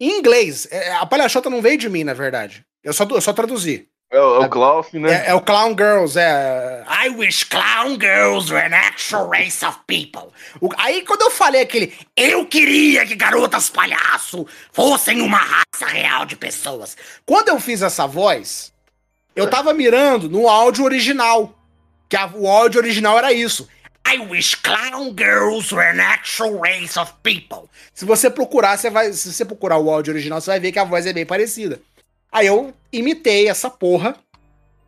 [0.00, 0.66] Em inglês.
[0.70, 2.64] É, a palhaçota não veio de mim, na verdade.
[2.82, 3.88] Eu só, eu só traduzi.
[4.12, 5.10] É, é o Klaus, né?
[5.10, 6.84] É, é, o Clown Girls, é.
[6.86, 10.30] I wish clown girls were an actual race of people.
[10.60, 16.26] O, aí quando eu falei aquele, eu queria que garotas palhaço fossem uma raça real
[16.26, 16.94] de pessoas.
[17.24, 18.71] Quando eu fiz essa voz,
[19.34, 21.58] eu tava mirando no áudio original.
[22.08, 23.68] Que a, o áudio original era isso.
[24.06, 27.68] I wish clown girls were an actual race of people.
[27.94, 29.12] Se você procurar, você vai.
[29.12, 31.80] Se você procurar o áudio original, você vai ver que a voz é bem parecida.
[32.30, 34.16] Aí eu imitei essa porra,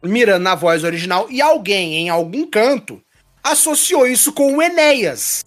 [0.03, 3.01] mirando na voz original, e alguém em algum canto
[3.42, 5.45] associou isso com o Enéas.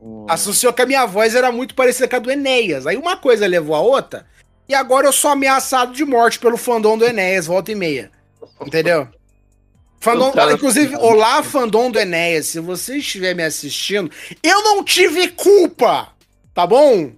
[0.00, 0.26] Oh.
[0.28, 2.86] Associou que a minha voz era muito parecida com a do Enéas.
[2.86, 4.26] Aí uma coisa levou a outra,
[4.72, 8.10] e agora eu sou ameaçado de morte pelo fandom do Enéas, volta e meia.
[8.66, 9.06] Entendeu?
[10.00, 14.10] Fandom, inclusive, olá, fandom do Enéas, se você estiver me assistindo,
[14.42, 16.08] eu não tive culpa,
[16.54, 17.12] tá bom?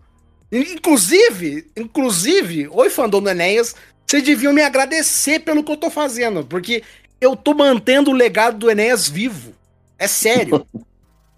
[0.50, 3.74] Inclusive, inclusive, oi fandom do Enéas,
[4.04, 6.82] vocês deviam me agradecer pelo que eu tô fazendo, porque
[7.20, 9.54] eu tô mantendo o legado do Enéas vivo.
[9.96, 10.66] É sério.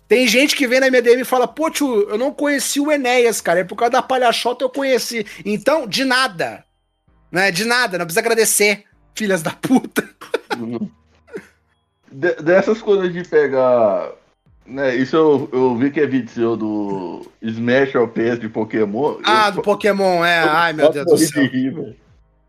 [0.09, 2.93] Tem gente que vem na minha DM e fala, pô, tio, eu não conheci o
[2.93, 3.61] Enéas, cara.
[3.61, 5.27] É por causa da palhaçota eu conheci.
[5.45, 6.65] Então, de nada.
[7.31, 7.51] Né?
[7.51, 8.85] De nada, não precisa agradecer,
[9.15, 10.09] filhas da puta.
[12.09, 14.11] De, dessas coisas de pegar
[14.67, 19.19] né, isso eu, eu vi que é vídeo seu do Smash PS de Pokémon.
[19.23, 20.43] Ah, eu, do Pokémon, é.
[20.43, 21.45] Eu, Ai, meu Deus do céu.
[21.45, 21.97] Rir,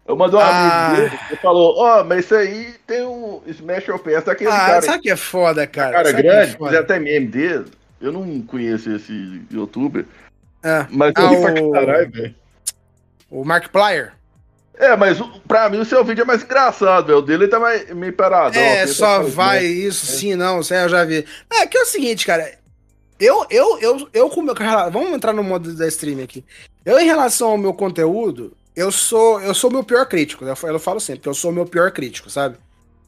[0.07, 0.87] eu mandei um ah.
[0.87, 4.57] amigo dele, ele falou, ó, oh, mas isso aí tem um Smash PS daquele ah,
[4.57, 4.81] cara.
[4.81, 5.91] Sabe que é foda, cara?
[5.91, 7.65] Cara sabe grande, é fizer até meme dele.
[7.99, 10.05] Eu não conheço esse youtuber.
[10.63, 10.85] É.
[10.89, 12.35] Mas eu ah, ri pra caralho, velho.
[13.29, 14.13] O Mark Plyer?
[14.75, 17.19] É, mas pra mim o seu vídeo é mais engraçado, velho.
[17.19, 18.57] O dele tá mais, meio parado.
[18.57, 19.65] É, só vai né?
[19.65, 20.15] isso, é.
[20.17, 21.25] sim, não, isso aí eu já vi.
[21.51, 22.57] É, que é o seguinte, cara.
[23.19, 24.53] Eu, eu, eu, eu com meu.
[24.91, 26.45] Vamos entrar no modo da stream aqui.
[26.85, 30.45] Eu, em relação ao meu conteúdo, eu sou eu sou meu pior crítico.
[30.45, 30.51] Né?
[30.51, 32.57] Eu, falo sempre que eu sou meu pior crítico, sabe?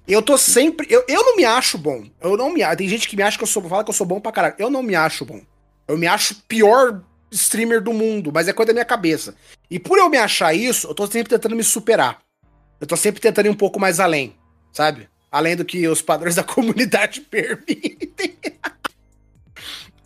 [0.08, 0.88] Eu tô sempre.
[0.90, 2.04] Eu, eu não me acho bom.
[2.20, 3.62] Eu não me Tem gente que me acha que eu sou.
[3.70, 4.56] Fala que eu sou bom pra caralho.
[4.58, 5.40] Eu não me acho bom.
[5.88, 9.36] Eu me acho pior streamer do mundo, mas é coisa da minha cabeça.
[9.70, 12.20] E por eu me achar isso, eu tô sempre tentando me superar.
[12.82, 14.36] Eu tô sempre tentando ir um pouco mais além,
[14.74, 15.08] sabe?
[15.32, 18.36] Além do que os padrões da comunidade permitem.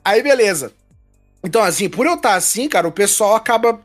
[0.03, 0.74] Aí, beleza.
[1.41, 3.80] Então, assim, por eu estar assim, cara, o pessoal acaba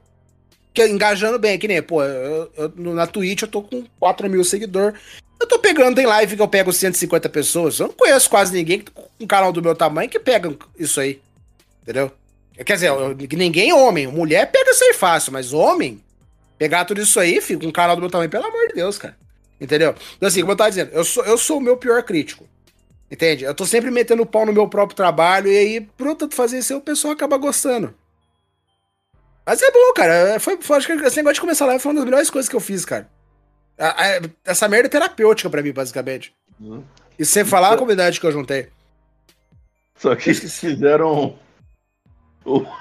[0.86, 1.58] engajando bem.
[1.58, 4.98] Que nem, pô, eu, eu, na Twitch eu tô com 4 mil seguidores.
[5.40, 7.78] Eu tô pegando, tem live que eu pego 150 pessoas.
[7.78, 11.20] Eu não conheço quase ninguém com um canal do meu tamanho que pega isso aí.
[11.82, 12.10] Entendeu?
[12.64, 12.90] Quer dizer,
[13.32, 14.06] ninguém homem.
[14.08, 16.02] Mulher pega isso aí fácil, mas homem,
[16.58, 19.16] pegar tudo isso aí, fica um canal do meu tamanho, pelo amor de Deus, cara.
[19.60, 19.94] Entendeu?
[20.16, 22.44] Então, assim, como eu tava dizendo, eu sou, eu sou o meu pior crítico.
[23.10, 23.44] Entende?
[23.44, 26.34] Eu tô sempre metendo o pau no meu próprio trabalho e aí, por eu tanto
[26.34, 27.94] fazer isso, o pessoal acaba gostando.
[29.48, 30.12] Mas é bom, cara.
[30.34, 32.50] É, foi, foi, acho que esse negócio de começar lá foi uma das melhores coisas
[32.50, 33.08] que eu fiz, cara.
[33.78, 36.34] A, a, essa merda é terapêutica pra mim, basicamente.
[36.60, 36.84] Uhum.
[37.18, 38.68] E sem falar a comunidade que eu juntei.
[39.96, 41.34] Só que eles fizeram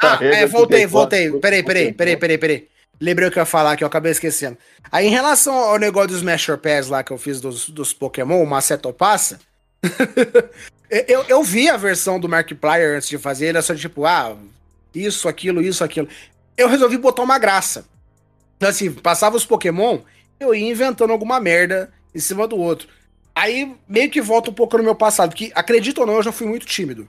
[0.02, 1.32] ah, é, voltei, voltei.
[1.40, 2.68] Peraí, peraí, peraí, peraí, peraí.
[3.00, 4.58] Lembrei o que eu ia falar que eu acabei esquecendo.
[4.92, 8.44] Aí, em relação ao negócio dos Smasher Pass lá que eu fiz dos, dos Pokémon,
[8.44, 9.40] o Maceto Passa,
[11.08, 14.36] eu, eu vi a versão do Markiplier antes de fazer, ele é só tipo, ah,
[14.94, 16.10] isso, aquilo, isso, aquilo.
[16.58, 17.86] Eu resolvi botar uma graça.
[18.58, 20.00] Então, assim, passava os Pokémon,
[20.40, 22.88] eu ia inventando alguma merda em cima do outro.
[23.36, 26.32] Aí meio que volta um pouco no meu passado, que acredito ou não, eu já
[26.32, 27.08] fui muito tímido.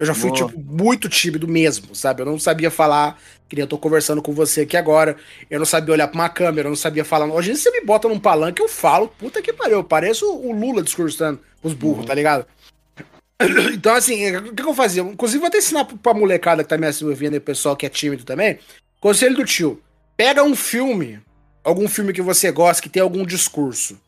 [0.00, 0.46] Eu já fui, Nossa.
[0.46, 2.20] tipo, muito tímido mesmo, sabe?
[2.22, 3.16] Eu não sabia falar,
[3.48, 5.16] que nem eu tô conversando com você aqui agora.
[5.48, 7.26] Eu não sabia olhar pra uma câmera, eu não sabia falar.
[7.26, 10.82] Hoje você me bota num palanque, eu falo, puta que pariu, eu pareço o Lula
[10.82, 12.06] discursando os burros, Uhum.
[12.06, 12.44] tá ligado?
[13.74, 15.02] Então, assim, o que, eu fazia?
[15.02, 17.88] Inclusive, vou até ensinar pra molecada que tá me ouvindo e o pessoal que é
[17.88, 18.58] tímido também.
[19.00, 19.82] Conselho do tio:
[20.16, 21.20] pega um filme,
[21.62, 24.00] algum filme que você gosta, que tem algum discurso.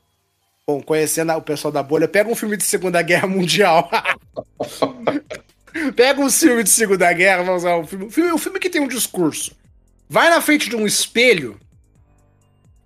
[0.66, 3.88] Bom, conhecendo o pessoal da bolha, pega um filme de Segunda Guerra Mundial.
[5.94, 8.70] pega um filme de Segunda Guerra, vamos usar um filme, um filme, um filme que
[8.70, 9.54] tem um discurso.
[10.08, 11.58] Vai na frente de um espelho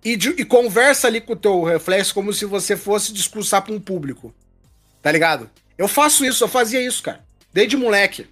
[0.03, 3.73] e, de- e conversa ali com o teu reflexo como se você fosse discursar pra
[3.73, 4.33] um público.
[5.01, 5.49] Tá ligado?
[5.81, 7.23] Eu faço isso, eu fazia isso, cara.
[7.51, 8.27] Desde moleque.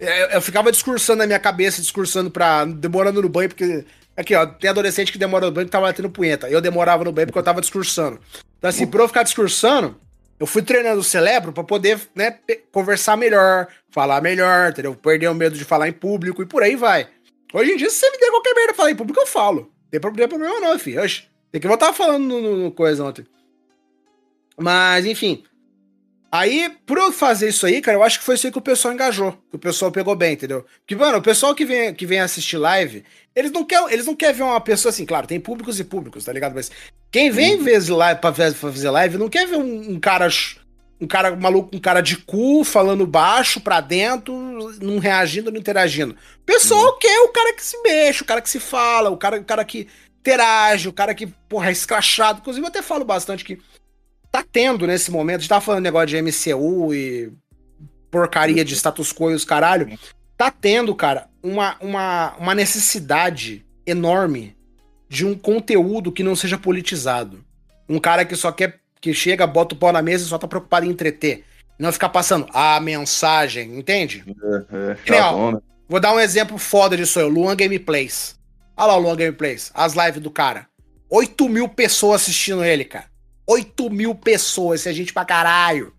[0.00, 2.64] Eu, eu ficava discursando na minha cabeça, discursando pra.
[2.64, 3.84] demorando no banho, porque.
[4.16, 6.48] Aqui, ó, tem adolescente que demora no banho que tava batendo punheta.
[6.48, 8.18] Eu demorava no banho porque eu tava discursando.
[8.58, 9.96] Então, assim, pra eu ficar discursando,
[10.40, 12.36] eu fui treinando o cérebro pra poder, né,
[12.72, 14.94] conversar melhor, falar melhor, entendeu?
[14.96, 17.06] Perder o medo de falar em público e por aí vai.
[17.52, 19.60] Hoje em dia, se você me der qualquer merda falar em público, eu falo.
[19.60, 21.00] Não tem pro- tem problema não, filho.
[21.02, 23.24] Oxe, tem que voltar falando no- no coisa ontem.
[24.58, 25.44] Mas, enfim.
[26.30, 28.62] Aí, por eu fazer isso aí, cara, eu acho que foi isso aí que o
[28.62, 29.32] pessoal engajou.
[29.50, 30.64] Que o pessoal pegou bem, entendeu?
[30.80, 33.02] Porque, mano, o pessoal que vem, que vem assistir live,
[33.34, 36.24] eles não querem eles não quer ver uma pessoa assim, claro, tem públicos e públicos,
[36.24, 36.54] tá ligado?
[36.54, 36.70] Mas
[37.10, 40.28] quem vem ver live, pra, fazer live não quer ver um, um cara.
[41.00, 44.34] Um cara maluco, um cara de cu, falando baixo pra dentro,
[44.82, 46.12] não reagindo, não interagindo.
[46.12, 49.38] O pessoal quer o cara que se mexe, o cara que se fala, o cara,
[49.38, 49.86] o cara que
[50.20, 52.40] interage, o cara que, porra, é escrachado.
[52.40, 53.60] Inclusive, eu até falo bastante que
[54.30, 57.32] tá tendo nesse momento, a gente tava falando negócio de MCU e
[58.10, 59.98] porcaria de status quo e os caralho,
[60.36, 64.56] tá tendo, cara, uma, uma, uma necessidade enorme
[65.08, 67.44] de um conteúdo que não seja politizado.
[67.88, 70.46] Um cara que só quer, que chega, bota o pau na mesa e só tá
[70.46, 71.44] preocupado em entreter.
[71.78, 74.24] Não ficar passando a mensagem, entende?
[74.26, 75.60] É, é, Que ó, chatão, né?
[75.88, 78.38] Vou dar um exemplo foda disso aí, o Luan Gameplays.
[78.76, 80.66] Olha lá o Luan Gameplays, as lives do cara.
[81.10, 83.06] 8 mil pessoas assistindo ele, cara.
[83.48, 85.92] 8 mil pessoas, isso é gente pra caralho.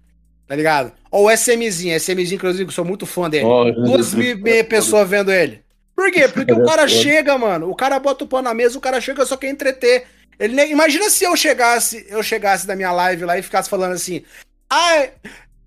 [0.48, 0.92] Tá ligado?
[1.12, 3.46] Ó, o SMzinho, SMzinho, inclusive, que eu sou muito fã dele.
[3.46, 5.64] Ó, Duas mil e meia pessoas vendo ele.
[5.96, 6.28] Por quê?
[6.28, 7.70] Porque o cara chega, mano.
[7.70, 10.06] O cara bota o pau na mesa, o cara chega só quer entreter.
[10.40, 13.94] Ele nem- Imagina se eu chegasse, eu chegasse da minha live lá e ficasse falando
[13.94, 14.24] assim:
[14.70, 15.12] Ai,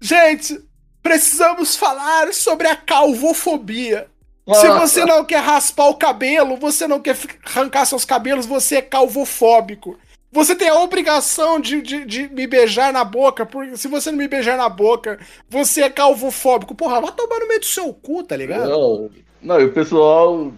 [0.01, 0.59] gente,
[1.03, 4.07] precisamos falar sobre a calvofobia.
[4.55, 8.83] Se você não quer raspar o cabelo, você não quer arrancar seus cabelos, você é
[8.83, 9.97] calvofóbico.
[10.33, 14.17] Você tem a obrigação de, de, de me beijar na boca, porque se você não
[14.19, 15.19] me beijar na boca,
[15.49, 16.75] você é calvofóbico.
[16.75, 18.69] Porra, vai tomar no meio do seu cu, tá ligado?
[18.71, 19.11] Não,
[19.43, 20.51] não, e o pessoal,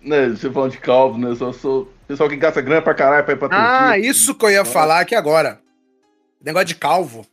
[0.00, 3.34] né, você falando de calvo, né, só sou pessoal que gasta grana pra caralho pra
[3.34, 4.10] ir pra Ah, Turquia.
[4.10, 5.60] isso que eu ia falar aqui agora.
[6.44, 7.24] Negócio de calvo.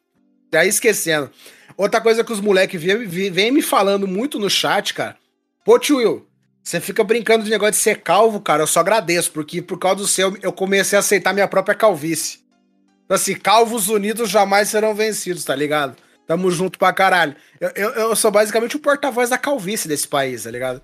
[0.53, 1.31] Já ia esquecendo.
[1.75, 5.17] Outra coisa que os moleques vêm vem me falando muito no chat, cara.
[5.65, 6.27] Pô, tio Will,
[6.63, 8.63] você fica brincando de negócio de ser calvo, cara.
[8.63, 12.39] Eu só agradeço, porque por causa do seu, eu comecei a aceitar minha própria calvície.
[13.05, 15.95] Então, assim, calvos unidos jamais serão vencidos, tá ligado?
[16.27, 17.35] Tamo junto pra caralho.
[17.59, 20.79] Eu, eu, eu sou basicamente o porta-voz da calvície desse país, tá ligado?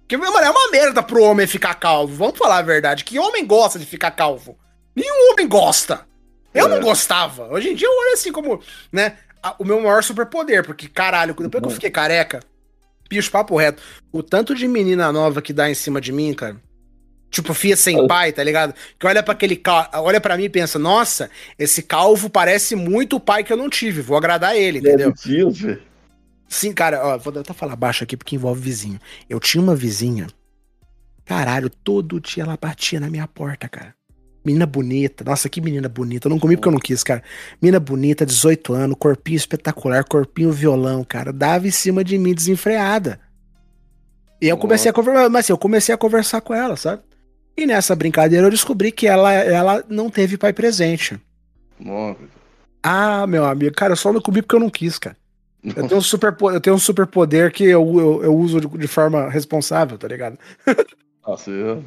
[0.00, 2.14] Porque, mano, é uma merda pro homem ficar calvo.
[2.14, 3.04] Vamos falar a verdade.
[3.04, 4.56] Que homem gosta de ficar calvo?
[4.94, 6.06] Nenhum homem gosta.
[6.54, 6.68] Eu É.
[6.70, 7.52] não gostava.
[7.52, 10.64] Hoje em dia eu olho assim como, né, a- o meu maior superpoder.
[10.64, 12.40] Porque, caralho, depois que eu fiquei careca,
[13.08, 13.82] bicho, papo reto,
[14.12, 16.56] o tanto de menina nova que dá em cima de mim, cara.
[17.30, 18.74] Tipo, fia sem pai, tá ligado?
[18.98, 19.88] Que olha pra aquele cal...
[19.94, 21.28] olha para mim e pensa, nossa,
[21.58, 25.10] esse calvo parece muito o pai que eu não tive, vou agradar ele, entendeu?
[25.10, 25.50] Entendeu?
[25.50, 25.82] velho.
[26.48, 29.00] Sim, cara, ó, vou até falar baixo aqui porque envolve vizinho.
[29.28, 30.28] Eu tinha uma vizinha.
[31.24, 33.95] Caralho, todo dia ela batia na minha porta, cara.
[34.46, 35.24] Menina bonita.
[35.24, 36.28] Nossa, que menina bonita.
[36.28, 37.20] Eu não comi porque eu não quis, cara.
[37.60, 41.32] Menina bonita, 18 anos, corpinho espetacular, corpinho violão, cara.
[41.32, 43.18] Dava em cima de mim desenfreada.
[44.40, 47.02] E eu comecei a conversar, mas assim, eu comecei a conversar com ela, sabe?
[47.56, 51.20] E nessa brincadeira eu descobri que ela, ela não teve pai presente.
[51.80, 52.20] Nossa.
[52.80, 55.16] Ah, meu amigo, cara, eu só não comi porque eu não quis, cara.
[55.64, 58.68] Eu tenho um super, eu tenho um super poder que eu, eu, eu uso de,
[58.78, 60.38] de forma responsável, tá ligado?
[61.26, 61.82] Nossa, eu...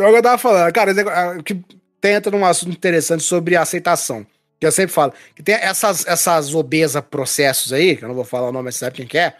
[0.00, 0.94] Então eu tava falando, cara,
[1.42, 1.62] que
[2.00, 4.26] tenta num assunto interessante sobre aceitação.
[4.58, 8.24] Que eu sempre falo, que tem essas, essas obesa processos aí, que eu não vou
[8.24, 9.34] falar o nome, mas você sabe quem que é.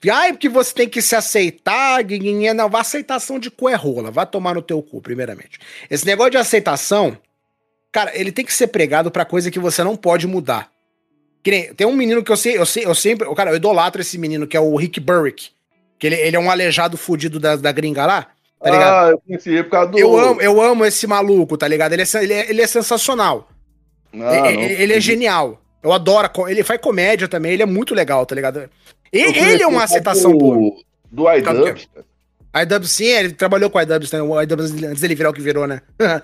[0.00, 3.74] Que, ai, porque você tem que se aceitar, guiguinha, não, vai aceitação de cu é
[3.74, 5.58] rola, vai tomar no teu cu, primeiramente.
[5.90, 7.18] Esse negócio de aceitação,
[7.92, 10.70] cara, ele tem que ser pregado pra coisa que você não pode mudar.
[11.44, 14.16] Nem, tem um menino que eu sei, eu sei, eu sempre, cara, eu idolatro esse
[14.16, 15.50] menino, que é o Rick Burrick.
[15.98, 19.06] Que ele, ele é um aleijado fudido da, da gringa lá, tá ligado?
[19.06, 19.98] Ah, eu conheci por causa do...
[19.98, 21.92] Eu amo, eu amo esse maluco, tá ligado?
[21.92, 23.48] Ele é, ele é, ele é sensacional.
[24.12, 25.60] Não, ele, ele é genial.
[25.82, 26.28] Eu adoro.
[26.48, 28.68] Ele faz comédia também, ele é muito legal, tá ligado?
[29.12, 30.72] Ele, ele é uma aceitação do- boa.
[31.10, 31.88] Do iDubbbz,
[32.62, 34.20] iDubbbz, sim, ele trabalhou com a iDubbbz, né?
[34.22, 35.80] O iDubbbz antes dele virar o que virou, né?
[35.94, 36.22] Então,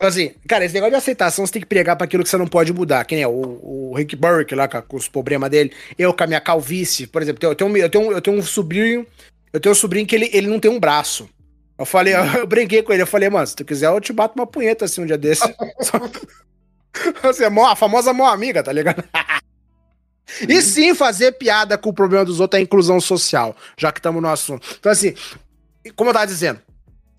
[0.08, 2.46] assim, cara, esse negócio de aceitação você tem que pregar pra aquilo que você não
[2.46, 3.04] pode mudar.
[3.04, 3.28] Quem é?
[3.28, 5.70] O, o Rick Burke lá com, os problemas dele.
[5.98, 8.42] Eu com a minha calvície, por exemplo, eu tenho, um- eu tenho, eu tenho um
[8.42, 9.06] sobrinho,
[9.52, 11.28] eu tenho um sobrinho que ele, ele não tem um braço.
[11.78, 14.34] Eu falei, eu, brinquei com ele, eu falei, mano, se tu quiser, eu te bato
[14.38, 15.42] uma punheta assim um dia desse.
[15.80, 16.00] Só-
[17.22, 19.02] Você é mó- a famosa mão amiga, tá ligado?
[20.46, 24.20] E sim, fazer piada com o problema dos outros é inclusão social, já que estamos
[24.20, 24.76] no assunto.
[24.78, 25.14] Então, assim,
[25.96, 26.60] como eu tava dizendo,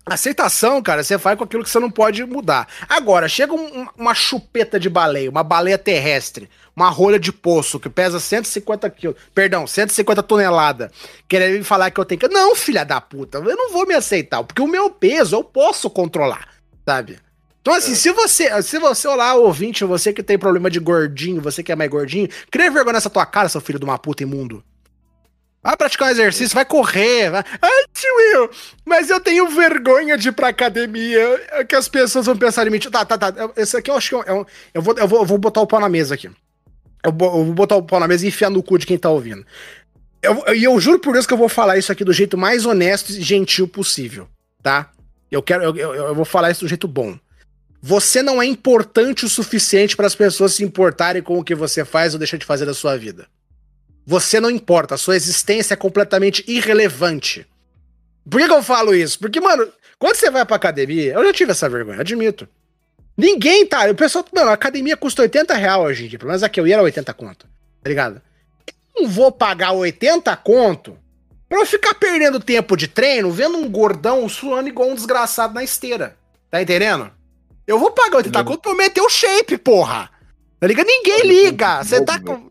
[0.06, 2.68] aceitação, cara, você faz com aquilo que você não pode mudar.
[2.88, 7.88] Agora, chega um- uma chupeta de baleia, uma baleia terrestre, uma rolha de poço que
[7.88, 10.90] pesa 150 quilos, perdão, 150 toneladas,
[11.28, 12.28] querendo me falar que eu tenho que.
[12.28, 15.90] Não, filha da puta, eu não vou me aceitar, porque o meu peso eu posso
[15.90, 16.48] controlar,
[16.86, 17.18] sabe?
[17.60, 21.62] Então, assim, se você, se você, olá, ouvinte, você que tem problema de gordinho, você
[21.62, 24.64] que é mais gordinho, cria vergonha nessa tua cara, seu filho de uma puta imundo.
[25.62, 27.30] Vai praticar um exercício, vai correr.
[27.30, 27.44] Vai...
[27.60, 28.50] Ai, tio Will,
[28.86, 32.70] mas eu tenho vergonha de ir pra academia, é que as pessoas vão pensar em
[32.70, 32.78] mim.
[32.78, 33.34] Tá, tá, tá.
[33.56, 35.60] Esse aqui eu acho que é é um- eu, vou, eu, vou, eu vou botar
[35.60, 36.30] o pau na mesa aqui.
[37.04, 39.08] Eu, eu vou botar o pau na mesa e enfiar no cu de quem tá
[39.10, 39.44] ouvindo.
[40.22, 42.66] Eu- E eu, juro por Deus que eu vou falar isso aqui do jeito mais
[42.66, 44.28] honesto e gentil possível,
[44.62, 44.90] tá?
[45.30, 47.18] Eu quero, eu, eu, eu vou falar isso do jeito bom.
[47.82, 51.84] Você não é importante o suficiente para as pessoas se importarem com o que você
[51.84, 53.26] faz ou deixa de fazer da sua vida.
[54.06, 57.46] Você não importa, a sua existência é completamente irrelevante.
[58.28, 59.18] Por que, que eu falo isso?
[59.18, 59.66] Porque, mano,
[59.98, 62.46] quando você vai pra academia, eu já tive essa vergonha, admito.
[63.16, 63.88] Ninguém tá.
[63.90, 66.18] O pessoal, mano, a academia custa 80 reais hoje em dia.
[66.18, 67.46] Pelo menos aqui eu ia era 80 conto.
[67.82, 68.22] Tá ligado?
[68.96, 70.98] Eu não vou pagar 80 conto
[71.48, 75.62] pra eu ficar perdendo tempo de treino vendo um gordão suando igual um desgraçado na
[75.64, 76.16] esteira.
[76.50, 77.10] Tá entendendo?
[77.66, 80.10] Eu vou pagar 80 conto pra eu meter o shape, porra.
[80.58, 80.86] Tá ligado?
[80.86, 81.82] Ninguém liga.
[81.82, 82.50] Você tá com.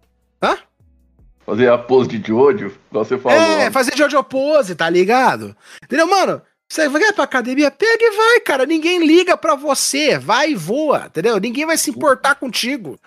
[1.49, 3.39] Fazer a pose de Jojo, igual você falou.
[3.39, 5.55] É, fazer Jojo Pose, tá ligado?
[5.83, 6.43] Entendeu, mano?
[6.69, 8.65] Você vai pra academia, pega e vai, cara.
[8.65, 10.19] Ninguém liga pra você.
[10.19, 11.39] Vai e voa, entendeu?
[11.39, 12.99] Ninguém vai se importar contigo.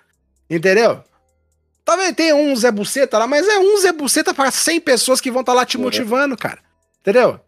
[0.51, 1.03] Entendeu?
[1.85, 5.31] Talvez tenha um Zé Buceta lá, mas é um Zé Buceta pra 100 pessoas que
[5.31, 5.81] vão estar lá te É.
[5.81, 6.59] motivando, cara.
[7.01, 7.41] Entendeu?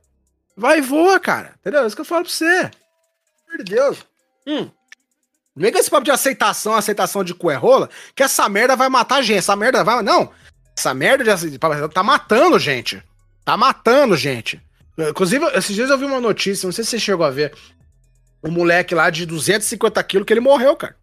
[0.57, 1.55] Vai e voa, cara.
[1.61, 1.83] Entendeu?
[1.83, 2.71] É isso que eu falo pra você.
[3.59, 3.99] De Deus.
[4.47, 4.71] Hum.
[5.55, 8.75] Não vem com esse papo de aceitação, aceitação de cu é rola, que essa merda
[8.75, 9.39] vai matar gente.
[9.39, 10.03] Essa merda vai.
[10.03, 10.31] Não.
[10.77, 13.03] Essa merda de tá matando gente.
[13.45, 14.61] Tá matando gente.
[14.99, 17.53] Inclusive, esses dias eu vi uma notícia, não sei se você chegou a ver.
[18.43, 20.95] Um moleque lá de 250 quilos que ele morreu, cara.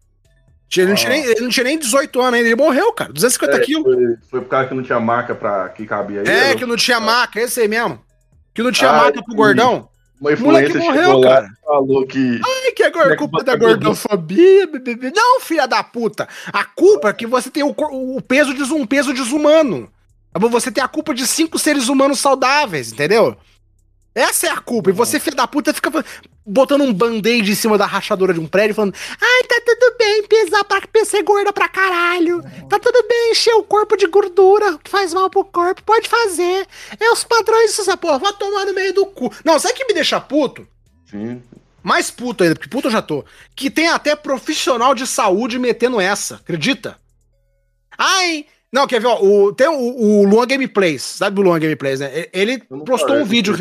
[0.74, 3.12] Ele não, tinha nem, ele não tinha nem 18 anos ainda, ele morreu, cara.
[3.12, 3.84] 250 É, quilos.
[3.84, 6.28] foi, foi por causa que não tinha marca pra que cabia aí.
[6.28, 8.00] É, que não tinha maca, esse aí mesmo.
[8.54, 9.88] Que não tinha Ah, maca pro gordão.
[10.18, 11.48] Uma moleque influência morreu, lá cara.
[11.66, 12.40] falou que.
[12.42, 14.66] Ai, que é culpa você da gordofobia.
[14.68, 15.12] bebê.
[15.14, 16.28] Não, filha da puta.
[16.52, 19.90] A culpa é que você tem o, o peso, de, um peso desumano.
[20.32, 23.36] Você tem a culpa de cinco seres humanos saudáveis, entendeu?
[24.14, 24.90] Essa é a culpa.
[24.90, 25.90] E você, filha da puta, fica
[26.44, 30.26] botando um band-aid em cima da rachadura de um prédio, falando: Ai, tá tudo bem
[30.26, 32.42] pesar pra ser gorda pra caralho.
[32.68, 35.82] Tá tudo bem encher o corpo de gordura, que faz mal pro corpo.
[35.82, 36.66] Pode fazer.
[37.00, 38.18] É os padrões dessa porra.
[38.18, 39.32] Vai tomar no meio do cu.
[39.44, 40.66] Não, sabe que me deixa puto?
[41.10, 41.42] Sim.
[41.82, 43.24] Mais puto ainda, porque puto eu já tô.
[43.56, 46.96] Que tem até profissional de saúde metendo essa, acredita?
[47.98, 48.46] Ai.
[48.72, 52.26] Não, quer ver, ó, o, tem o, o Luan Gameplays, sabe o Luan Gameplays, né?
[52.32, 53.26] Ele postou um conheço.
[53.26, 53.54] vídeo.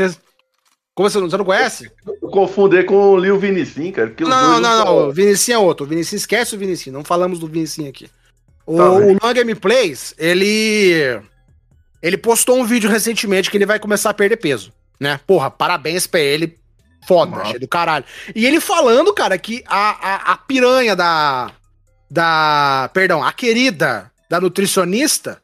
[0.94, 1.90] Como você não, você não conhece?
[2.06, 4.14] Eu confundi com o Lil Vinicim, cara.
[4.20, 5.86] Não, não, não, são- O Vinicinho é outro.
[5.86, 6.94] O Vinicinho esquece o Vinicinho.
[6.94, 8.10] Não falamos do Vinicinho aqui.
[8.66, 11.20] O, Tá o Luan Gameplays, ele.
[12.02, 15.20] Ele postou um vídeo recentemente que ele vai começar a perder peso, né?
[15.26, 16.60] Porra, parabéns pra ele.
[17.08, 17.44] Foda, Nossa.
[17.44, 18.06] achei do caralho.
[18.36, 21.52] E ele falando, cara, que a, a, a piranha da.
[22.10, 22.90] Da.
[22.94, 25.42] Perdão, a querida da nutricionista.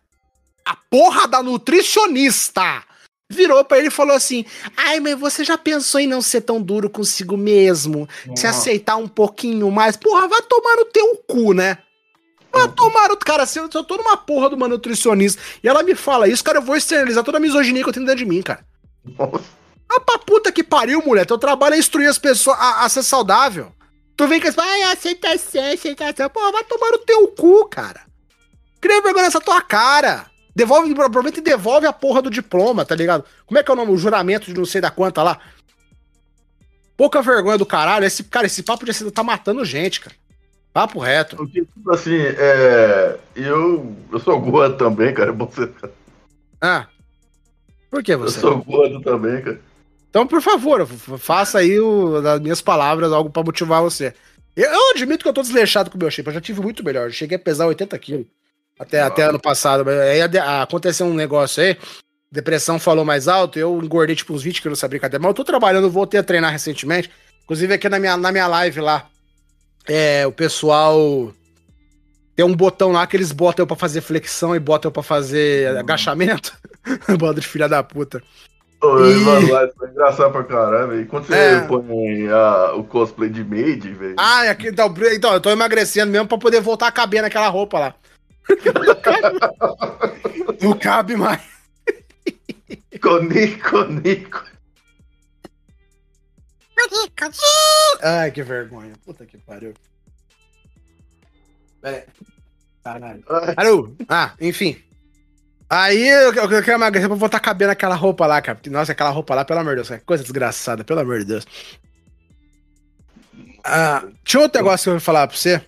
[0.65, 2.84] A porra da nutricionista!
[3.30, 4.45] Virou pra ele e falou assim:
[4.76, 8.08] Ai, mas você já pensou em não ser tão duro consigo mesmo?
[8.24, 8.49] Se Nossa.
[8.49, 9.98] aceitar um pouquinho mais?
[9.98, 11.78] Porra, vai tomar no teu cu, né?
[12.52, 13.18] Vai tomar no.
[13.18, 16.28] Cara, se eu, se eu tô numa porra de uma nutricionista e ela me fala
[16.28, 18.66] isso, cara, eu vou externalizar toda a misoginia que eu tenho dentro de mim, cara.
[19.18, 19.44] Nossa.
[19.90, 21.26] Ah, pra puta que pariu, mulher.
[21.26, 23.72] Teu trabalho é instruir as pessoas a, a ser saudável.
[24.16, 24.60] Tu vem com esse.
[24.60, 26.30] Ai, aceitação, aceitação.
[26.30, 28.02] Porra, vai tomar no teu cu, cara.
[28.80, 30.26] Cria vergonha nessa tua cara.
[30.57, 33.23] Devolve, aproveita e devolve a porra do diploma, tá ligado?
[33.45, 33.91] Como é que é o nome?
[33.91, 35.39] O juramento de não sei da quanta lá.
[36.97, 38.05] Pouca vergonha do caralho.
[38.05, 40.15] Esse, cara, esse papo de aceitação tá matando gente, cara.
[40.73, 41.45] Papo reto.
[41.45, 43.19] Tipo assim, é.
[43.35, 45.29] Eu, eu sou gordo também, cara.
[45.38, 45.71] Você,
[46.59, 46.88] Ah.
[47.91, 48.39] Por que eu você?
[48.39, 49.61] sou gordo também, cara.
[50.09, 50.88] Então, por favor,
[51.19, 54.11] faça aí o, das minhas palavras algo pra motivar você.
[54.55, 56.84] Eu, eu admito que eu tô desleixado com o meu shape, eu já tive muito
[56.84, 57.09] melhor.
[57.09, 58.25] Eu cheguei a pesar 80 quilos
[58.80, 59.90] até, até ano passado.
[59.90, 61.78] Aí ade- aconteceu um negócio aí,
[62.32, 65.22] depressão falou mais alto, eu engordei tipo uns 20 quilos nessa brincadeira.
[65.22, 67.10] Mas eu tô trabalhando, voltei a treinar recentemente.
[67.44, 69.08] Inclusive aqui na minha, na minha live lá,
[69.88, 71.32] é, o pessoal
[72.36, 75.02] tem um botão lá que eles botam eu pra fazer flexão e botam eu pra
[75.02, 76.54] fazer agachamento.
[77.18, 78.22] Bota de filha da puta.
[78.82, 80.95] Ô, E- mano, lá, é engraçado pra caramba.
[80.98, 81.60] E quando você É.
[81.62, 84.16] põe a- o cosplay de maid, velho.
[84.20, 87.48] Ah, é aqui, então, então, eu tô emagrecendo mesmo pra poder voltar a caber naquela
[87.48, 87.95] roupa lá.
[90.61, 91.41] Não cabe mais.
[93.02, 94.44] Conico, Nico.
[98.02, 98.94] Ai, que vergonha.
[99.06, 99.74] Puta que pariu.
[101.82, 102.03] Pera aí.
[102.84, 103.24] Caralho.
[103.57, 103.95] Alô?
[104.07, 104.82] Ah, enfim.
[105.69, 108.56] Aí eu, eu, eu quero emagrecer pra voltar a caber naquela roupa lá, cara.
[108.56, 111.26] Porque, nossa, aquela roupa lá, pelo amor de Deus, que coisa desgraçada, pelo amor de
[111.26, 111.45] Deus.
[113.64, 115.61] Ah, tinha outro negócio que eu ia falar pra você,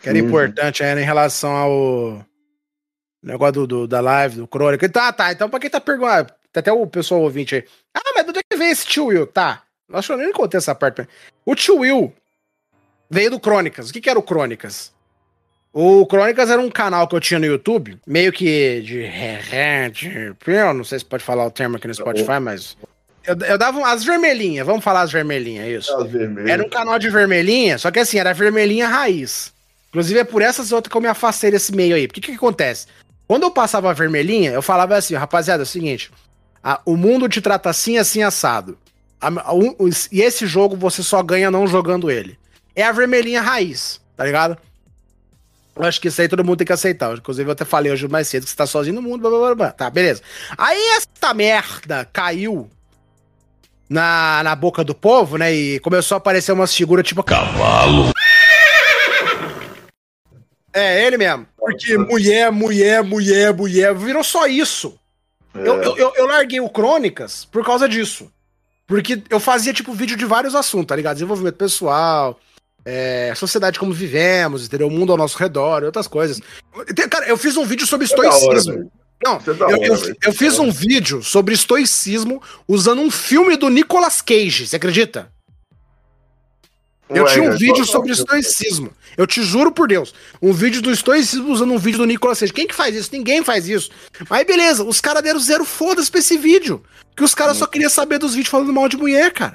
[0.00, 0.24] que era Sim.
[0.24, 2.24] importante ainda em relação ao
[3.22, 4.88] negócio do, do- da live, do Crônica.
[4.88, 5.30] Tá, tá.
[5.32, 7.64] Então, pra quem tá perguntando, tá até o pessoal ouvinte aí.
[7.94, 9.26] Ah, mas de onde é que veio esse tio Will?
[9.26, 9.62] Tá.
[9.92, 11.06] Acho que eu nem contei essa parte.
[11.44, 12.12] O tio Will
[13.10, 13.90] veio do Crônicas.
[13.90, 14.92] O que, que era o Crônicas?
[15.72, 19.08] O Crônicas era um canal que eu tinha no YouTube, meio que de
[19.92, 22.76] de eu não sei se pode falar o termo aqui no Spotify, mas
[23.24, 25.96] eu, eu dava as vermelhinhas, vamos falar as vermelhinhas, isso.
[25.96, 26.50] as vermelhas.
[26.50, 29.52] Era um canal de vermelhinha, só que assim, era vermelhinha raiz.
[29.90, 32.06] Inclusive é por essas outras que eu me afastei desse meio aí.
[32.06, 32.86] Porque o que, que acontece?
[33.28, 36.10] Quando eu passava a vermelhinha, eu falava assim, rapaziada, é o seguinte,
[36.62, 38.78] a- o mundo te trata assim, assim, assado.
[39.20, 42.38] A- a- um- os- e esse jogo você só ganha não jogando ele.
[42.74, 44.56] É a vermelhinha raiz, tá ligado?
[45.76, 47.16] Eu acho que isso aí todo mundo tem que aceitar.
[47.16, 49.54] Inclusive, eu até falei hoje mais cedo que você tá sozinho no mundo, blá, blá,
[49.54, 49.70] blá.
[49.72, 50.22] Tá, beleza.
[50.58, 52.68] Aí essa merda caiu
[53.88, 55.52] na, na boca do povo, né?
[55.52, 57.22] E começou a aparecer umas figuras tipo.
[57.22, 58.10] Cavalo.
[60.72, 61.46] É, ele mesmo.
[61.58, 63.94] Porque mulher, mulher, mulher, mulher.
[63.94, 64.98] Virou só isso.
[65.54, 65.66] É.
[65.66, 68.30] Eu, eu, eu, larguei o Crônicas por causa disso.
[68.86, 71.14] Porque eu fazia, tipo, vídeo de vários assuntos, tá ligado?
[71.14, 72.38] Desenvolvimento pessoal,
[72.84, 74.88] é, sociedade como vivemos, entendeu?
[74.88, 76.40] O mundo ao nosso redor e outras coisas.
[77.08, 78.90] Cara, eu fiz um vídeo sobre é estoicismo.
[79.22, 79.40] Não, é
[79.74, 84.76] eu, eu- eu fiz um vídeo sobre estoicismo usando um filme do Nicolas Cage, você
[84.76, 85.30] acredita?
[87.10, 88.90] Eu tinha um vídeo sobre estoicismo.
[89.16, 90.14] Eu te juro por Deus.
[90.40, 92.52] Um vídeo do estoicismo usando um vídeo do Nicolas Cage.
[92.52, 93.10] Quem que faz isso?
[93.12, 93.90] Ninguém faz isso.
[94.28, 96.82] Mas beleza, os caras deram zero foda-se pra esse vídeo.
[97.16, 99.54] Que os caras só queriam saber dos vídeos falando mal de mulher, cara.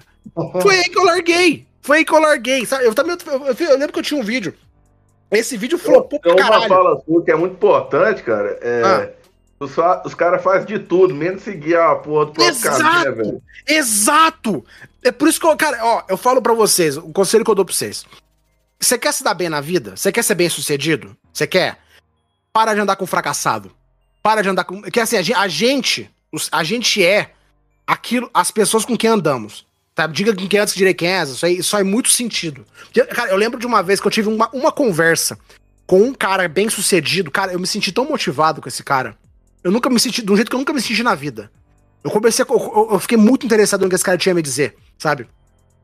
[0.61, 1.65] Foi aí que eu larguei.
[1.81, 2.65] Foi aí que eu larguei.
[2.65, 2.85] Sabe?
[2.85, 3.15] Eu também.
[3.25, 4.53] Eu, eu- lembro que eu tinha um vídeo.
[5.31, 6.67] Esse vídeo flopou Tem pra uma caralho.
[6.69, 8.59] fala sua que é muito importante, cara.
[8.61, 9.09] É, Ah.
[9.59, 9.71] Os,
[10.05, 12.77] os caras fazem de tudo, menos seguir a porra do próprio Exato.
[12.79, 13.41] caminho, né, velho?
[13.67, 14.65] Exato!
[15.03, 17.55] É por isso que eu, cara, ó, eu falo pra vocês, o conselho que eu
[17.55, 18.05] dou pra vocês.
[18.79, 19.95] Você quer se dar bem na vida?
[19.95, 21.15] Você quer ser bem sucedido?
[21.31, 21.79] Você quer?
[22.51, 23.71] Para de andar com fracassado.
[24.21, 24.81] Para de andar com.
[24.81, 26.09] Que assim, a gen- a gente,
[26.51, 27.31] a gente é
[27.87, 29.65] aquilo, as pessoas com quem andamos.
[29.93, 30.07] Tá?
[30.07, 32.65] Diga com quem antes direi quem é, isso aí, isso faz muito sentido.
[33.13, 35.37] Cara, eu lembro de uma vez que eu tive uma, uma conversa
[35.87, 37.31] com um cara bem sucedido.
[37.31, 39.15] Cara, eu me senti tão motivado com esse cara.
[39.65, 41.51] Eu nunca me senti, de um jeito que eu nunca me senti na vida.
[42.03, 44.75] Eu comecei eu, eu fiquei muito interessado no que esse cara tinha a me dizer,
[44.95, 45.27] sabe?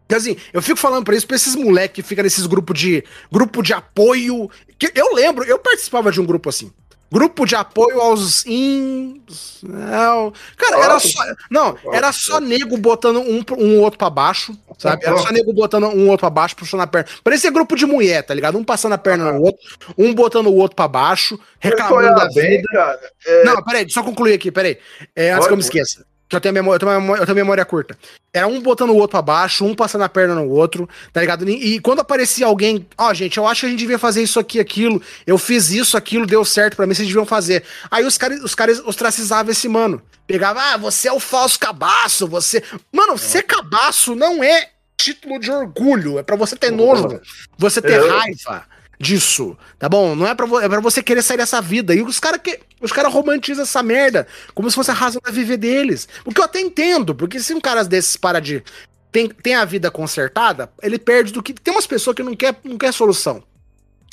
[0.01, 3.03] Porque assim, eu fico falando pra isso, pra esses moleques que ficam nesses grupos de.
[3.31, 4.51] Grupo de apoio.
[4.77, 6.71] Que eu lembro, eu participava de um grupo assim.
[7.11, 9.59] Grupo de apoio aos ins.
[9.61, 10.31] Não.
[10.55, 11.19] Cara, era só.
[11.49, 15.05] Não, era só nego botando um, um outro pra baixo, sabe?
[15.05, 17.09] Era só nego botando um outro pra baixo, puxando a perna.
[17.21, 18.57] Parecia grupo de mulher, tá ligado?
[18.57, 19.61] Um passando a perna no outro,
[19.97, 23.11] um botando o outro pra baixo, reclamando bem, cara.
[23.27, 24.77] É, Não, peraí, só concluir aqui, peraí.
[25.13, 26.05] É, antes Pode, que eu me esqueça.
[26.31, 27.97] Que eu tenho, memória, eu, tenho memória, eu tenho memória curta.
[28.33, 31.47] Era um botando o outro pra baixo, um passando a perna no outro, tá ligado?
[31.49, 34.39] E, e quando aparecia alguém, ó, gente, eu acho que a gente devia fazer isso
[34.39, 35.01] aqui, aquilo.
[35.27, 37.65] Eu fiz isso, aquilo, deu certo pra mim, vocês deviam fazer.
[37.91, 40.01] Aí os caras os caras ostracizavam esse mano.
[40.25, 42.63] Pegava, ah, você é o falso cabaço, você.
[42.93, 47.19] Mano, ser cabaço não é título de orgulho, é pra você ter nojo,
[47.57, 48.09] você ter É.
[48.09, 48.63] raiva
[48.97, 50.15] disso, tá bom?
[50.15, 51.93] Não é pra, é pra você querer sair dessa vida.
[51.93, 55.31] E os caras que os cara romantizam essa merda como se fosse a razão da
[55.31, 56.07] viver deles.
[56.25, 58.63] O que eu até entendo, porque se um cara desses para de.
[59.11, 61.53] Tem, tem a vida consertada, ele perde do que.
[61.53, 63.43] Tem umas pessoas que não quer, não quer solução.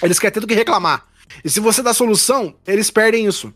[0.02, 1.06] Eles querem ter do que reclamar.
[1.44, 3.52] E se você dá solução, eles perdem isso.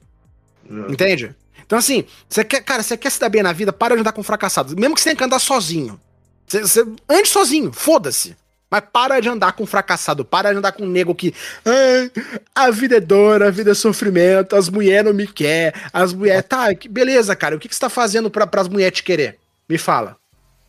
[0.89, 1.35] Entende?
[1.65, 4.13] Então, assim, você quer, cara, você quer se dar bem na vida, para de andar
[4.13, 4.75] com fracassados.
[4.75, 5.99] Mesmo que você tenha que andar sozinho.
[6.47, 8.37] Você, você, ande sozinho, foda-se.
[8.73, 11.35] Mas para de andar com fracassado, para de andar com um nego que.
[11.63, 12.11] "Ai,
[12.55, 16.43] a vida é dor, a vida é sofrimento, as mulheres não me querem, as mulheres.
[16.49, 17.55] Tá, que- beleza, cara.
[17.55, 19.39] O que, que você tá fazendo pra, pras mulheres te querer?
[19.69, 20.17] Me fala.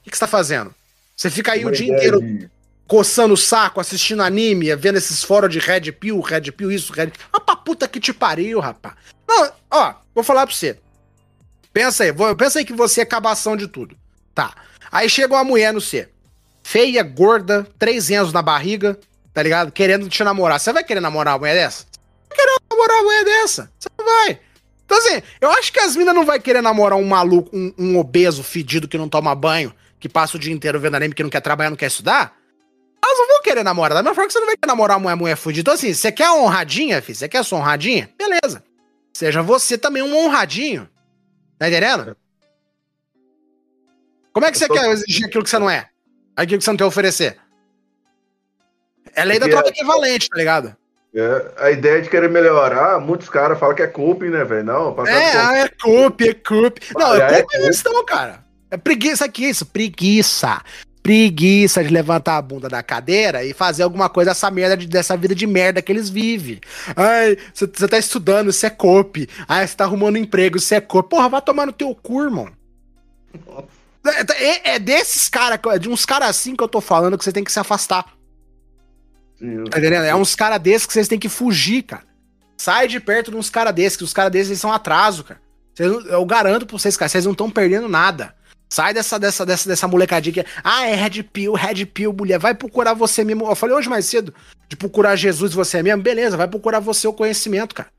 [0.01, 0.75] O que, que você tá fazendo?
[1.15, 2.49] Você fica aí uma o dia ideia inteiro.
[2.85, 7.11] coçando o saco, assistindo anime, vendo esses fóruns de Red Pill, Red Pill, isso, Red
[7.31, 8.95] Ah, pra puta que te pariu, rapaz.
[9.25, 10.77] Não, ó, vou falar pra você.
[11.71, 13.95] Pensa aí, vou, pensa aí que você é cabação de tudo.
[14.35, 14.53] Tá.
[14.91, 16.09] Aí chega uma mulher no C.
[16.63, 18.97] Feia, gorda, três anos na barriga,
[19.33, 19.71] tá ligado?
[19.71, 20.59] Querendo te namorar.
[20.59, 21.85] Você vai querer namorar uma mulher dessa?
[22.29, 23.71] Vai querer namorar uma mulher dessa?
[23.77, 24.39] Você não vai.
[24.85, 27.97] Então, assim, eu acho que as minas não vai querer namorar um maluco, um, um
[27.97, 31.29] obeso, fedido, que não toma banho, que passa o dia inteiro vendo anime, que não
[31.29, 32.35] quer trabalhar, não quer estudar.
[33.03, 33.95] Elas não vão querer namorar.
[33.95, 35.61] Da mesma forma que você não vai querer namorar uma mulher, mulher fudida.
[35.61, 37.17] Então, assim, você quer honradinha, filho?
[37.17, 38.09] Você quer sua honradinha?
[38.17, 38.63] Beleza.
[39.13, 40.89] Seja você também um honradinho.
[41.59, 42.15] Tá entendendo?
[44.31, 44.73] Como é que você tô...
[44.73, 45.89] quer exigir aquilo que você não é?
[46.35, 47.37] Aquilo que você não tem a oferecer?
[49.15, 50.75] É lei da troca equivalente, tá ligado?
[51.15, 54.63] É, a ideia de querer melhorar, muitos caras falam que é coping, né, velho?
[54.63, 56.81] Não, é, ah, é coping, é coping.
[56.97, 58.43] Não, é coping é questão, cara.
[58.71, 60.59] É preguiça aqui, isso, preguiça.
[61.03, 65.15] Preguiça de levantar a bunda da cadeira e fazer alguma coisa dessa merda, de, dessa
[65.15, 66.59] vida de merda que eles vivem.
[66.95, 69.29] Ai, você tá estudando, isso é copy.
[69.47, 71.09] Ai, você tá arrumando emprego, isso é copy.
[71.09, 72.49] Porra, vai tomar no teu cu, irmão.
[74.05, 77.43] É, é desses caras, de uns caras assim que eu tô falando que você tem
[77.43, 78.05] que se afastar.
[79.37, 80.03] Sim, tá entendendo?
[80.03, 82.03] É uns caras desses que vocês têm que fugir, cara.
[82.57, 85.41] Sai de perto de uns caras desses, que os caras desses são atraso, cara.
[85.73, 88.35] Vocês, eu garanto pra vocês, cara, vocês não estão perdendo nada.
[88.69, 92.39] Sai dessa, dessa, dessa, dessa molecadinha que ah, é Red Pill, Red Pill, mulher.
[92.39, 93.47] Vai procurar você mesmo.
[93.47, 94.33] Eu falei hoje mais cedo
[94.67, 96.01] de procurar Jesus você mesmo.
[96.01, 97.89] Beleza, vai procurar você o conhecimento, cara.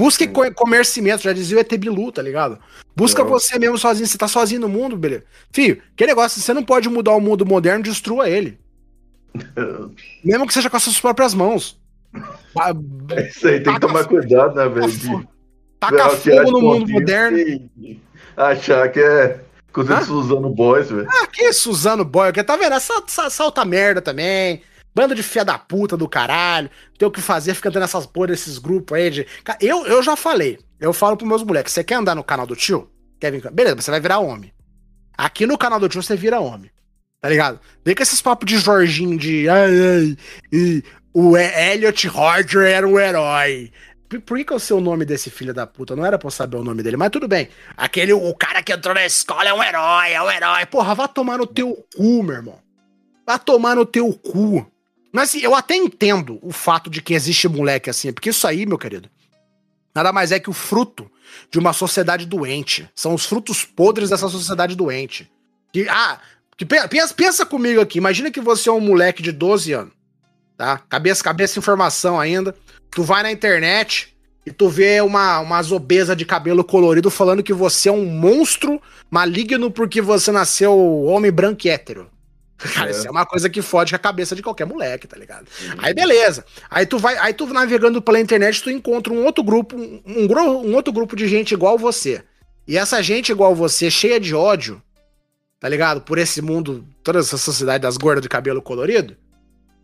[0.00, 2.58] Busque co comercimento, já dizia o ET Bilu, tá ligado?
[2.96, 5.24] Busca você mesmo sozinho, você tá sozinho no mundo, beleza?
[5.52, 8.58] Filho, que negócio, você não pode mudar o mundo moderno, destrua ele.
[10.24, 11.78] Mesmo que seja com as suas próprias mãos.
[13.10, 15.28] É isso aí, tem que tomar cuidado, né, velho?
[15.78, 17.70] Taca fogo no mundo moderno.
[18.34, 19.40] Achar que é
[19.70, 21.06] coisa de Suzano Boys, velho.
[21.10, 22.32] Ah, que Suzano Boy?
[22.32, 22.74] Tá vendo?
[22.74, 24.62] Essa, essa, salta merda também.
[24.94, 26.70] Banda de fia da puta do caralho.
[26.98, 29.26] Tem o que fazer, fica dando essas porra desses grupos aí de.
[29.60, 30.58] Eu, eu já falei.
[30.80, 32.90] Eu falo pros meus moleques: você quer andar no canal do tio?
[33.22, 33.50] Vir?
[33.50, 34.52] Beleza, você vai virar homem.
[35.16, 36.70] Aqui no canal do tio você vira homem.
[37.20, 37.60] Tá ligado?
[37.84, 39.48] Vem com esses papos de Jorginho de.
[39.48, 40.16] Ai, ai,
[40.50, 43.70] e o Elliot Roger era um herói.
[44.08, 45.94] Por que, que é o seu nome desse filho da puta?
[45.94, 47.48] Não era pra eu saber o nome dele, mas tudo bem.
[47.76, 50.66] Aquele, o cara que entrou na escola é um herói, é um herói.
[50.66, 52.58] Porra, vá tomar no teu cu, meu irmão.
[53.24, 54.66] Vá tomar no teu cu.
[55.12, 58.64] Mas assim, eu até entendo o fato de que existe moleque assim, porque isso aí,
[58.64, 59.08] meu querido,
[59.94, 61.10] nada mais é que o fruto
[61.50, 62.88] de uma sociedade doente.
[62.94, 65.30] São os frutos podres dessa sociedade doente.
[65.72, 66.20] Que, ah,
[66.56, 69.92] que pensa, pensa comigo aqui, imagina que você é um moleque de 12 anos,
[70.56, 70.78] tá?
[70.78, 72.54] Cabeça, cabeça informação ainda.
[72.90, 74.14] Tu vai na internet
[74.44, 78.80] e tu vê uma, umas obesas de cabelo colorido falando que você é um monstro
[79.10, 82.10] maligno porque você nasceu homem branco e hétero.
[82.74, 82.90] Cara, é.
[82.90, 85.46] isso é uma coisa que fode a cabeça de qualquer moleque, tá ligado?
[85.62, 85.74] Uhum.
[85.78, 86.44] Aí beleza.
[86.70, 90.74] Aí tu vai, aí tu navegando pela internet, tu encontra um outro grupo, um, um,
[90.74, 92.22] outro grupo de gente igual você.
[92.68, 94.80] E essa gente igual você, cheia de ódio,
[95.58, 96.02] tá ligado?
[96.02, 99.16] Por esse mundo, toda essa sociedade das gordas de cabelo colorido,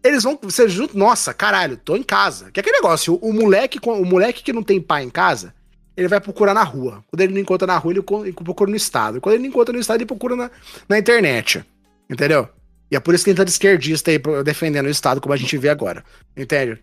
[0.05, 2.51] eles vão ser junto, nossa, caralho, tô em casa.
[2.51, 5.55] Que é aquele negócio, o, o, moleque, o moleque que não tem pai em casa,
[5.97, 7.03] ele vai procurar na rua.
[7.09, 9.21] Quando ele não encontra na rua, ele, ele procura no estado.
[9.21, 10.51] Quando ele não encontra no estado, ele procura na,
[10.89, 11.65] na internet.
[12.09, 12.49] Entendeu?
[12.91, 15.37] E é por isso que ele tá de esquerdista aí, defendendo o estado, como a
[15.37, 16.05] gente vê agora.
[16.37, 16.83] Entende?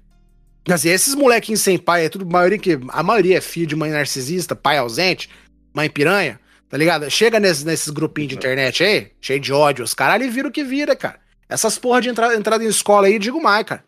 [0.69, 3.91] Assim, esses molequinhos sem pai, é tudo, maioria, que, a maioria é filho de mãe
[3.91, 5.29] narcisista, pai ausente,
[5.73, 6.39] mãe piranha.
[6.69, 7.09] Tá ligado?
[7.09, 10.51] Chega nesses, nesses grupinhos de internet aí, cheio de ódio, os caras ali viram o
[10.51, 11.19] que vira, cara.
[11.47, 13.83] Essas porra de entrada, entrada em escola aí, digo mais, cara.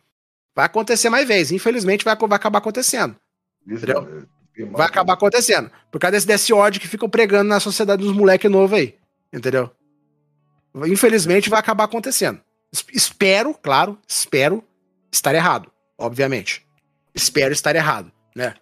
[0.56, 1.52] Vai acontecer mais vezes.
[1.52, 3.16] Infelizmente, vai, vai acabar acontecendo.
[3.66, 4.26] Isso entendeu?
[4.72, 5.70] Vai acabar acontecendo.
[5.92, 8.96] Por causa desse, desse ódio que ficam pregando na sociedade dos moleques novos aí.
[9.34, 9.72] Entendeu?
[10.88, 12.42] Infelizmente, vai acabar acontecendo.
[12.92, 14.64] Espero, claro, espero
[15.12, 15.72] estar errado.
[15.98, 16.66] Obviamente.
[17.14, 18.54] Espero estar errado, né?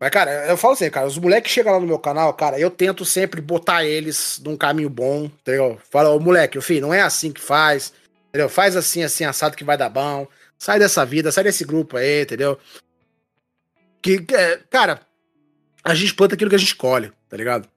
[0.00, 2.70] Mas, cara, eu falo assim, cara, os moleques chegam lá no meu canal, cara, eu
[2.70, 5.78] tento sempre botar eles num caminho bom, entendeu?
[5.90, 7.92] Fala, ô moleque, filho, não é assim que faz,
[8.28, 8.48] entendeu?
[8.48, 10.26] Faz assim, assim, assado que vai dar bom.
[10.58, 12.58] Sai dessa vida, sai desse grupo aí, entendeu?
[14.00, 14.26] Que,
[14.70, 15.02] cara,
[15.84, 17.68] a gente planta aquilo que a gente colhe, tá ligado?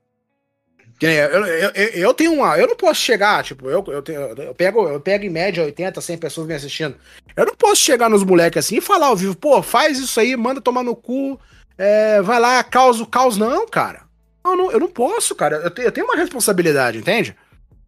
[1.02, 2.58] Eu, eu, eu, eu, tenho uma.
[2.58, 6.00] Eu não posso chegar, tipo, eu, eu, tenho, eu, pego, eu pego em média 80,
[6.00, 6.96] 100 pessoas me assistindo.
[7.36, 10.38] Eu não posso chegar nos moleques assim e falar ao vivo, pô, faz isso aí,
[10.38, 11.38] manda tomar no cu,
[11.78, 13.38] é, vai lá, causa o caos.
[13.38, 14.04] Não, cara.
[14.44, 15.58] Não, não, eu não posso, cara.
[15.58, 17.36] Eu, te, eu tenho uma responsabilidade, entende?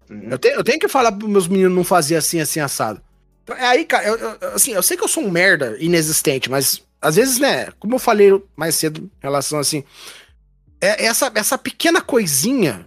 [0.10, 0.28] Uhum.
[0.32, 3.02] Eu, te, eu tenho que falar pros meus meninos não fazer assim, assim, assado.
[3.44, 6.50] Então, é aí, cara, eu, eu, assim, eu sei que eu sou um merda inexistente,
[6.50, 9.84] mas às vezes, né, como eu falei mais cedo em relação assim,
[10.82, 12.86] é, essa, essa pequena coisinha,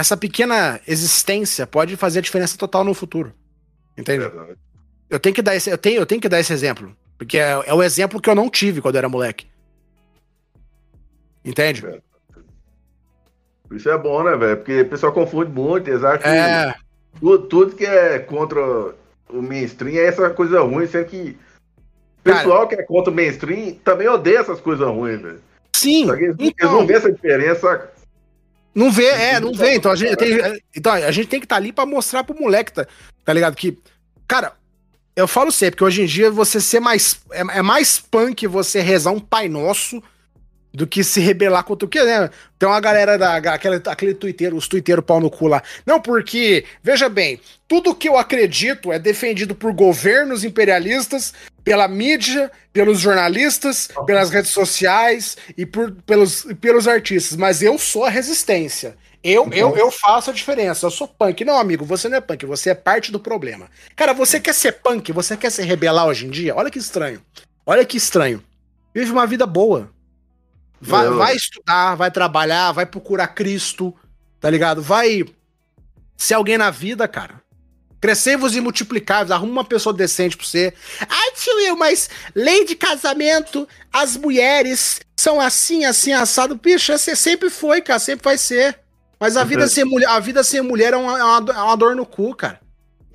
[0.00, 3.32] essa pequena existência pode fazer a diferença total no futuro.
[3.96, 4.30] Entende?
[5.08, 6.96] Eu tenho que dar esse, eu tenho, eu tenho que dar esse exemplo.
[7.18, 9.46] Porque é, é o exemplo que eu não tive quando eu era moleque.
[11.44, 11.84] Entende?
[13.72, 14.56] Isso é bom, né, velho?
[14.56, 16.74] Porque o pessoal confunde muito, eles que É.
[17.20, 18.60] tudo, tudo que é contra
[19.28, 21.36] o mainstream é essa coisa ruim, sendo que
[22.20, 25.40] o Cara- pessoal que é contra o mainstream também odeia essas coisas ruins, velho.
[25.74, 26.06] Sim.
[26.06, 27.90] Só que eles, eles Então, não vêem essa diferença.
[28.74, 29.74] Não vê, é, não vê.
[29.74, 30.38] Então a gente tem,
[30.74, 32.86] então, a gente tem que estar ali pra mostrar pro moleque, tá,
[33.24, 33.56] tá ligado?
[33.56, 33.76] Que,
[34.28, 34.52] cara,
[35.16, 37.20] eu falo sempre que hoje em dia você ser mais.
[37.32, 40.02] É, é mais punk você rezar um Pai Nosso
[40.72, 42.30] do que se rebelar contra o que, né?
[42.58, 43.36] Tem uma galera da.
[43.36, 45.62] Aquele, aquele tuiteiro, os tuiteiros pau no cu lá.
[45.84, 51.34] Não, porque, veja bem, tudo que eu acredito é defendido por governos imperialistas,
[51.64, 57.36] pela mídia, pelos jornalistas, pelas redes sociais e por, pelos, pelos artistas.
[57.36, 58.96] Mas eu sou a resistência.
[59.22, 60.86] Eu, eu, eu faço a diferença.
[60.86, 61.44] Eu sou punk.
[61.44, 63.68] Não, amigo, você não é punk, você é parte do problema.
[63.94, 65.12] Cara, você quer ser punk?
[65.12, 66.56] Você quer se rebelar hoje em dia?
[66.56, 67.20] Olha que estranho.
[67.66, 68.42] Olha que estranho.
[68.94, 69.90] Vive uma vida boa.
[70.80, 73.94] Vai, Eu- vai estudar, vai trabalhar, vai procurar Cristo,
[74.40, 74.80] tá ligado?
[74.80, 75.24] Vai
[76.16, 77.42] ser alguém na vida, cara.
[78.00, 80.72] Crescei-vos e multiplicai-vos, arruma uma pessoa decente pra você.
[81.00, 86.54] Ai, tio Will, mas lei de casamento, as mulheres são assim, assim, assado.
[86.54, 88.78] Bicho, você sempre foi, cara, sempre vai ser.
[89.18, 89.68] Mas a vida Uhum.
[89.68, 92.34] sem mulher, a vida sem mulher é uma, é uma, é uma dor no cu,
[92.34, 92.58] cara.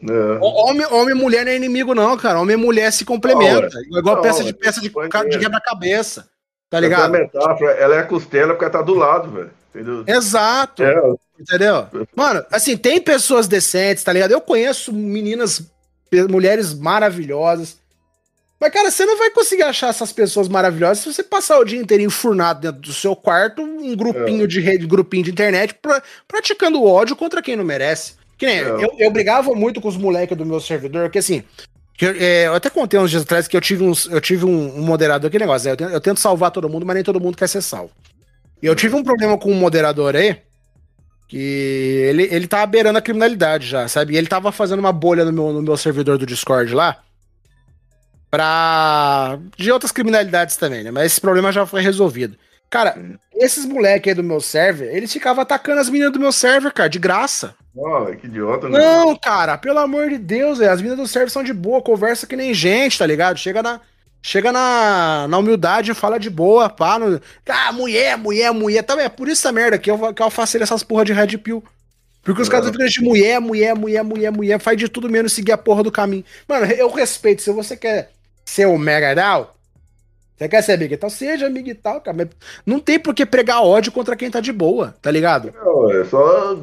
[0.08, 2.40] Ho- Homem, homem e mulher não é inimigo, não, cara.
[2.40, 3.82] Homem e mulher se complementam.
[3.92, 6.30] Igual Não, peça de é peça de, de quebra-cabeça.
[6.70, 7.12] Tá Essa ligado?
[7.12, 10.04] metáfora, ela é a costela porque ela tá do lado, velho.
[10.08, 10.84] Exato.
[10.84, 10.94] É,
[11.40, 11.88] Entendeu?
[12.16, 14.32] Mano, assim, tem pessoas decentes, tá ligado?
[14.32, 15.62] Eu conheço meninas,
[16.30, 17.78] mulheres maravilhosas.
[18.60, 21.80] Mas, cara, você não vai conseguir achar essas pessoas maravilhosas se você passar o dia
[21.80, 26.84] inteiro enfurnado dentro do seu quarto, um grupinho de rede, grupinho de internet, pra- praticando
[26.84, 28.14] ódio contra quem não merece.
[28.38, 28.64] Que nem, É.
[28.70, 31.44] eu, eu brigava muito com os moleques do meu servidor, porque assim,
[31.98, 34.46] que eu, é, eu até contei uns dias atrás que eu tive, uns, eu tive
[34.46, 35.74] um, um moderador, que negócio, né?
[35.74, 37.92] Eu tento, eu tento salvar todo mundo, mas nem todo mundo quer ser salvo.
[38.62, 40.38] E eu tive um problema com um moderador aí,
[41.28, 44.14] que ele, ele tava beirando a criminalidade já, sabe?
[44.14, 47.02] E ele tava fazendo uma bolha no meu, no meu servidor do Discord lá,
[48.30, 49.40] pra...
[49.58, 50.92] de outras criminalidades também, né?
[50.92, 52.38] Mas esse problema já foi resolvido.
[52.70, 52.98] Cara,
[53.36, 56.90] esses moleques aí do meu server, eles ficavam atacando as meninas do meu server, cara,
[56.90, 57.56] de graça.
[57.78, 58.78] ó, que idiota, né?
[58.78, 62.28] Não, cara, pelo amor de Deus, velho, as meninas do server são de boa, conversa
[62.28, 63.38] que nem gente, tá ligado?
[63.38, 63.80] Chega na,
[64.26, 66.98] chega na, na humildade fala de boa, pá.
[66.98, 68.82] No, ah, mulher, mulher, mulher.
[68.82, 71.38] Tá, é por isso essa merda que eu, que eu faço essas porra de red
[71.38, 71.64] pill.
[72.24, 72.52] Porque os É.
[72.52, 75.84] caras ficam de mulher, mulher, mulher, mulher, mulher, faz de tudo menos seguir a porra
[75.84, 76.26] do caminho.
[76.48, 78.10] Mano, eu respeito, se você quer
[78.44, 79.46] ser o mega down,
[80.36, 82.18] você quer ser amigo e tal, seja amigo e tal, cara.
[82.18, 82.28] Mas
[82.66, 85.54] não tem por que pregar ódio contra quem tá de boa, tá ligado?
[85.64, 86.58] Não, é só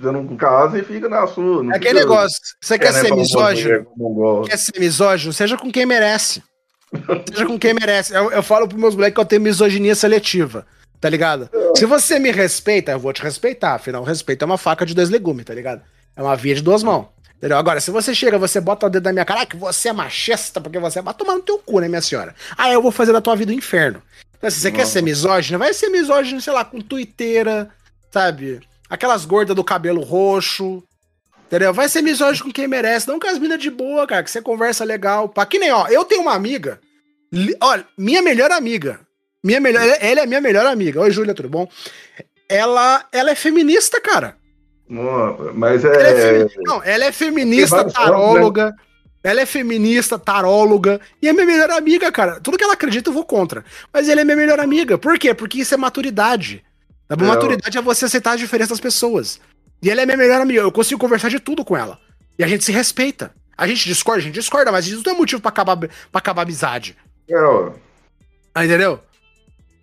[0.00, 1.64] você não casa e fica na sua.
[1.72, 3.86] É aquele negócio, você quer querendo ser misógino?
[4.48, 6.42] quer ser misógino, seja com quem merece.
[7.30, 8.14] Seja com quem merece.
[8.14, 10.66] Eu, eu falo pros meus moleques que eu tenho misoginia seletiva,
[11.00, 11.48] tá ligado?
[11.76, 13.74] Se você me respeita, eu vou te respeitar.
[13.74, 15.82] Afinal, o respeito é uma faca de dois legumes, tá ligado?
[16.16, 17.06] É uma via de duas mãos.
[17.38, 17.56] Entendeu?
[17.56, 19.92] Agora, se você chega, você bota o dedo na minha cara, ah, que você é
[19.92, 21.02] machista, porque você é.
[21.02, 22.34] Vai tomar no teu cu, né, minha senhora?
[22.56, 24.02] Ah, eu vou fazer da tua vida o inferno.
[24.36, 27.70] Então, se você quer ser misógino, vai ser misógino, sei lá, com tuiteira,
[28.10, 28.60] sabe?
[28.90, 30.82] Aquelas gordas do cabelo roxo,
[31.48, 31.72] Entendeu?
[31.72, 34.40] Vai ser misógino com quem merece, não com as minas de boa, cara, que você
[34.42, 35.28] conversa legal.
[35.30, 36.78] Pá, que nem, ó, eu tenho uma amiga,
[37.32, 39.00] li- olha, minha melhor amiga,
[39.42, 41.00] minha melhor, ela, ela é minha melhor amiga.
[41.00, 41.66] Oi, Júlia, tudo bom?
[42.48, 44.36] Ela, ela é feminista, cara.
[44.88, 46.10] Não, mas Ela é,
[46.42, 46.48] é.
[46.48, 48.74] femi- não, ela é feminista, taróloga.
[49.24, 51.00] Ela é feminista, taróloga.
[51.20, 52.40] E é minha melhor amiga, cara.
[52.40, 53.64] Tudo que ela acredita eu vou contra.
[53.92, 54.96] Mas ela é minha melhor amiga.
[54.96, 55.34] Por quê?
[55.34, 56.62] Porque isso é maturidade.
[57.08, 59.40] A É, maturidade é você aceitar a diferença das pessoas.
[59.82, 60.60] E ela é minha melhor amiga.
[60.60, 61.98] Eu consigo conversar de tudo com ela.
[62.38, 63.32] E a gente se respeita.
[63.56, 66.42] A gente discorda, a gente discorda, mas isso não é motivo pra acabar, pra acabar
[66.42, 66.96] a amizade.
[67.28, 67.72] É, ó,
[68.54, 69.00] Ah, entendeu?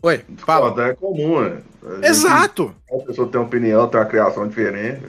[0.02, 0.68] Oi, fala.
[0.70, 1.62] discordar é comum, né?
[1.96, 2.76] Gente- Exato.
[2.92, 5.02] A pessoa tem uma opinião, tem uma criação diferente.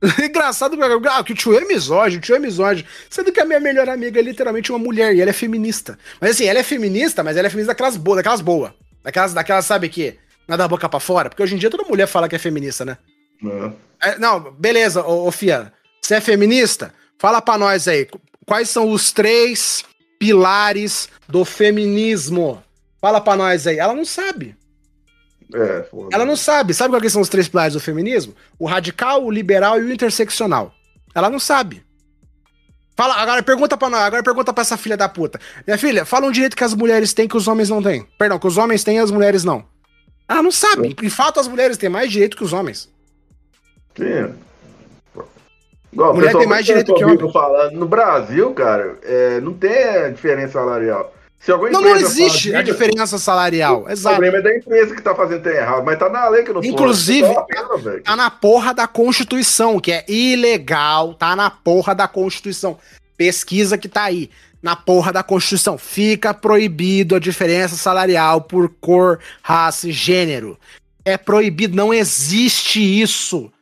[0.22, 0.76] Engraçado
[1.10, 2.86] ah, que o tio é misógino, o tio é misógino.
[3.08, 5.98] Sendo que a minha melhor amiga é literalmente uma mulher e ela é feminista.
[6.20, 8.72] Mas assim, ela é feminista, mas ela é feminista daquelas boas, daquelas boas.
[9.02, 10.16] Daquelas, daquelas, sabe que?
[10.46, 11.30] Nada da boca pra fora.
[11.30, 12.98] Porque hoje em dia toda mulher fala que é feminista, né?
[13.42, 13.72] Né?
[14.00, 15.72] É, não, beleza, ô, ô Fia.
[16.00, 16.92] Você é feminista?
[17.18, 18.06] Fala pra nós aí.
[18.46, 19.84] Quais são os três
[20.18, 22.62] pilares do feminismo?
[23.00, 23.78] Fala pra nós aí.
[23.78, 24.54] Ela não sabe.
[25.54, 26.08] É, foda.
[26.12, 26.74] Ela não sabe.
[26.74, 28.34] Sabe quais são os três pilares do feminismo?
[28.58, 30.74] O radical, o liberal e o interseccional.
[31.14, 31.82] Ela não sabe.
[32.96, 35.40] Fala, agora pergunta pra nós, agora pergunta pra essa filha da puta.
[35.66, 38.06] Minha filha, fala um direito que as mulheres têm que os homens não têm.
[38.16, 39.64] Perdão, que os homens têm e as mulheres não.
[40.28, 40.94] Ela não sabe.
[40.94, 42.88] De fato, as mulheres têm mais direito que os homens.
[43.96, 44.34] Sim.
[45.92, 47.72] Igual, o Mulher tem mais tá direito que comigo falando.
[47.72, 51.14] No Brasil, cara, é, não tem diferença salarial.
[51.44, 53.84] Se alguma Não, não existe faz a isso, diferença salarial.
[53.84, 54.16] O Exato.
[54.16, 56.64] problema é da empresa que tá fazendo trem errado, mas tá na lei que não
[56.64, 57.48] Inclusive, pode.
[57.48, 58.00] Tá uma pena.
[58.00, 61.12] Tá na porra da Constituição, que é ilegal.
[61.12, 62.78] Tá na porra da Constituição.
[63.16, 64.30] Pesquisa que tá aí.
[64.62, 65.76] Na porra da Constituição.
[65.76, 70.58] Fica proibido a diferença salarial por cor, raça e gênero.
[71.04, 71.76] É proibido.
[71.76, 73.52] Não existe isso.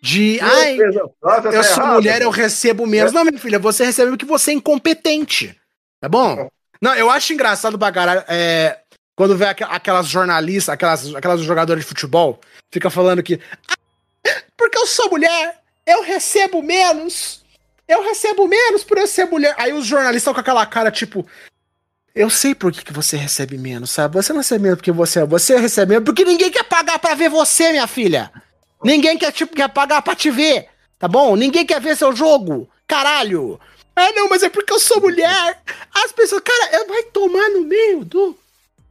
[0.00, 0.38] De.
[0.40, 3.12] Ai, Empresa faz, tá eu sou errado, mulher, eu recebo menos.
[3.12, 5.58] Não, minha filha, você recebe porque você é incompetente.
[6.00, 6.48] Tá bom?
[6.80, 8.22] Não, eu acho engraçado pra caralho.
[8.28, 8.78] É,
[9.16, 12.40] quando vê aqu- aquelas jornalistas, aquelas, aquelas jogadoras de futebol,
[12.72, 13.40] fica falando que.
[13.68, 13.74] "Ah,
[14.56, 17.42] porque eu sou mulher, eu recebo menos.
[17.88, 19.54] Eu recebo menos por eu ser mulher.
[19.58, 21.26] Aí os jornalistas estão com aquela cara, tipo.
[22.14, 24.14] Eu sei por que, que você recebe menos, sabe?
[24.16, 25.24] Você não recebe menos porque você é.
[25.26, 28.30] Você recebe menos porque ninguém quer pagar pra ver você, minha filha.
[28.82, 30.66] Ninguém quer, tipo, quer pagar pra te ver,
[30.98, 31.34] tá bom?
[31.36, 32.68] Ninguém quer ver seu jogo.
[32.86, 33.58] Caralho.
[33.96, 35.60] Ah, não, mas é porque eu sou mulher.
[36.04, 38.36] As pessoas, cara, eu- vai tomar no meio do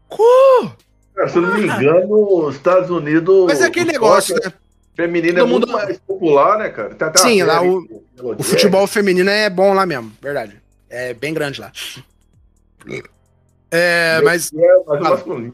[0.10, 0.24] cu.
[1.16, 3.46] Cara, se eu não me engano, os Estados Unidos.
[3.48, 4.52] Mas é aquele negócio, né?
[4.96, 6.96] Feminino é Todo muito mundo- mais popular, né, cara?
[7.00, 7.88] Uma Sim, lá o-
[8.20, 10.58] O futebol feminino é bom lá mesmo, verdade.
[10.90, 11.72] É bem grande lá.
[13.72, 14.52] É, mas.
[14.54, 15.10] É, mas o Fala.
[15.12, 15.54] masculino.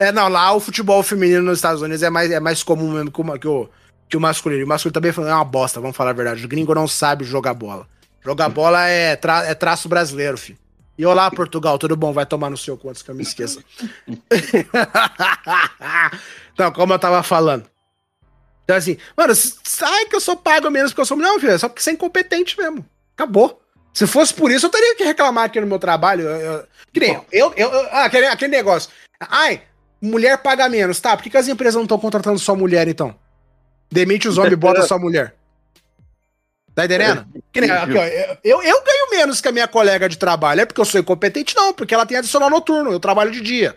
[0.00, 3.10] É, não, lá o futebol feminino nos Estados Unidos é mais, é mais comum mesmo
[3.12, 3.68] que o, que o,
[4.08, 4.64] que o masculino.
[4.64, 6.42] O masculino também é uma bosta, vamos falar a verdade.
[6.44, 7.86] O gringo não sabe jogar bola.
[8.24, 10.58] Jogar bola é, tra- é traço brasileiro, filho.
[10.96, 12.12] E olá, Portugal, tudo bom?
[12.12, 13.62] Vai tomar no seu cu antes que eu me esqueça.
[16.52, 17.64] então, como eu tava falando.
[18.64, 21.16] Então, assim, mano, sai que eu sou pago menos porque eu sou.
[21.16, 22.84] Não, filho, é só porque você é incompetente mesmo.
[23.16, 23.60] Acabou.
[23.92, 26.22] Se fosse por isso, eu teria que reclamar aqui no meu trabalho.
[26.22, 28.90] Eu, eu- que nem eu, eu, eu- ah, aquele, aquele negócio.
[29.18, 29.62] Ai,
[30.00, 31.16] mulher paga menos, tá?
[31.16, 33.14] Por que, que as empresas não estão contratando só mulher, então?
[33.90, 35.34] Demite os homens e bota só mulher.
[36.74, 37.26] Tá entendendo?
[37.52, 38.04] Que nem, aqui, ó,
[38.44, 40.60] eu, eu ganho menos que a minha colega de trabalho.
[40.60, 41.54] É porque eu sou incompetente?
[41.56, 42.92] Não, porque ela tem adicional noturno.
[42.92, 43.74] Eu trabalho de dia.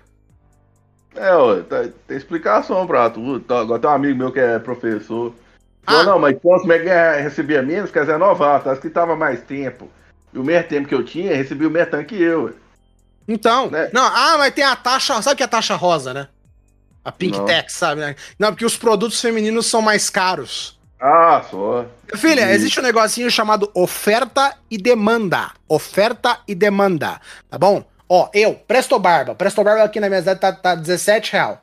[1.15, 3.39] É, ó, tá- tem explicação pra tudo.
[3.39, 5.33] Tá, agora tem um amigo meu que é professor.
[5.85, 5.91] Ah.
[5.91, 8.69] Falou, não, mas quanto como é que ganha- recebia menos, quer dizer, é novato.
[8.69, 9.89] Acho que tava mais tempo.
[10.31, 12.53] E o mesmo tempo que eu tinha, recebia o mesmo tanto que eu.
[13.27, 13.89] Então, Né?
[13.93, 16.27] não, ah, mas tem a taxa, sabe que é a taxa rosa, né?
[17.05, 17.45] A Pink Não.
[17.45, 18.01] Tax, sabe?
[18.01, 18.15] né?
[18.39, 20.79] Não, porque os produtos femininos são mais caros.
[20.99, 21.85] Ah, só.
[22.15, 22.51] Filha, Sim.
[22.53, 25.51] existe um negocinho chamado oferta e demanda.
[25.67, 27.19] Oferta e demanda,
[27.49, 27.83] tá bom?
[28.07, 29.35] Ó, eu, Presto Barba.
[29.35, 31.61] Presto Barba aqui na minha cidade tá, tá 17 real.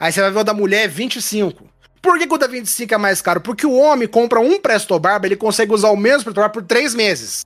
[0.00, 1.64] Aí você vai ver o da mulher 25.
[2.00, 3.40] Por que, que o da 25 é mais caro?
[3.40, 6.64] Porque o homem compra um Presto Barba, ele consegue usar o mesmo Presto Barba por
[6.64, 7.42] três meses.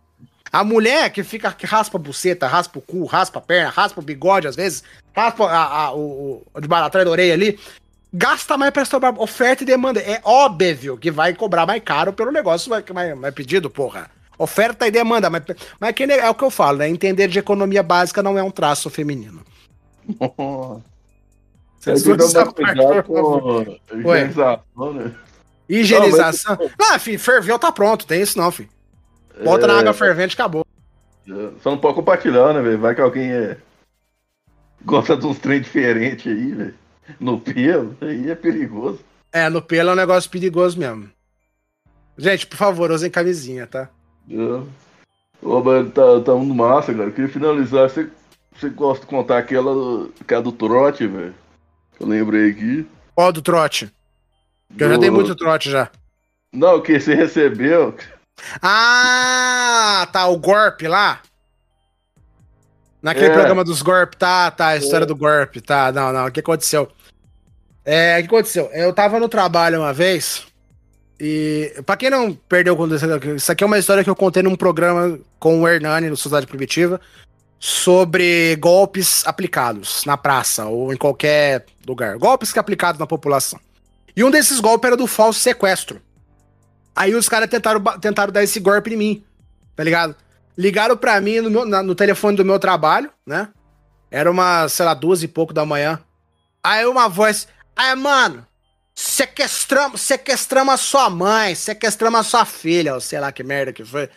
[0.56, 4.00] A mulher que fica que raspa a buceta, raspa o cu, raspa a perna, raspa
[4.00, 4.82] o bigode às vezes,
[5.14, 7.58] raspa a, a- o, o de atrás da orelha ali,
[8.10, 9.22] gasta mais Presto Barba.
[9.22, 10.00] Oferta e demanda.
[10.00, 14.10] É óbvio que vai cobrar mais caro pelo negócio mais, mais, mais pedido, porra.
[14.38, 15.28] Oferta e demanda.
[15.28, 15.42] Mas,
[15.78, 16.88] mas que é o que eu falo, né?
[16.88, 19.42] Entender de economia básica não é um traço feminino.
[21.82, 23.80] Que Essa parte, por favor.
[23.92, 25.12] higienização, né?
[25.68, 26.58] Higienização.
[26.80, 28.06] Ah, filho, ferveu, tá pronto.
[28.06, 28.70] Tem isso não, filho.
[29.42, 29.68] Bota É.
[29.68, 30.64] na água fervente, acabou.
[31.62, 32.78] Só não pode compartilhar, né, velho?
[32.78, 33.56] Vai que alguém é...
[34.84, 36.74] gosta de uns trem diferentes aí, velho.
[37.20, 39.00] No pelo, aí é perigoso.
[39.32, 41.10] É, no pelo é um negócio perigoso mesmo.
[42.16, 43.88] Gente, por favor, usem camisinha, tá?
[44.30, 44.62] É.
[45.42, 47.08] Ô, mas tá, tá muito massa, cara.
[47.08, 47.90] Eu queria finalizar.
[47.90, 48.08] Você,
[48.56, 51.34] você gosta de contar aquela, do- aquela do trote, velho?
[52.00, 52.86] Eu lembrei aqui.
[53.14, 53.90] Qual do trote?
[54.76, 55.90] Que eu já Do- dei muito trote já.
[56.52, 57.94] Não, que você recebeu.
[58.62, 61.20] Ah, tá, o Gorp lá.
[63.02, 63.32] Naquele É.
[63.32, 66.90] programa dos Gorp, tá, tá, a história do Gorp, tá, não, não, o que aconteceu?
[67.84, 68.68] É, o que aconteceu?
[68.72, 70.44] Eu tava no trabalho uma vez,
[71.20, 72.96] e pra quem não perdeu quando
[73.36, 76.46] isso aqui é uma história que eu contei num programa com o Hernani, no Sociedade
[76.46, 77.00] Primitiva,
[77.58, 82.18] sobre golpes aplicados na praça ou em qualquer lugar.
[82.18, 83.58] Golpes que aplicados na população.
[84.16, 86.00] E um desses golpes era do falso sequestro.
[86.96, 89.24] Aí os caras tentaram, tentaram dar esse golpe em mim,
[89.76, 90.16] tá ligado?
[90.56, 93.48] Ligaram pra mim no, meu- na- no telefone do meu trabalho, né?
[94.10, 96.00] Era uma, sei lá, duas e pouco da manhã.
[96.64, 97.46] Aí uma voz,
[97.76, 98.46] aí, mano,
[98.94, 103.84] sequestramos, sequestramos a sua mãe, sequestramos a sua filha, ou sei lá que merda que
[103.84, 104.08] foi.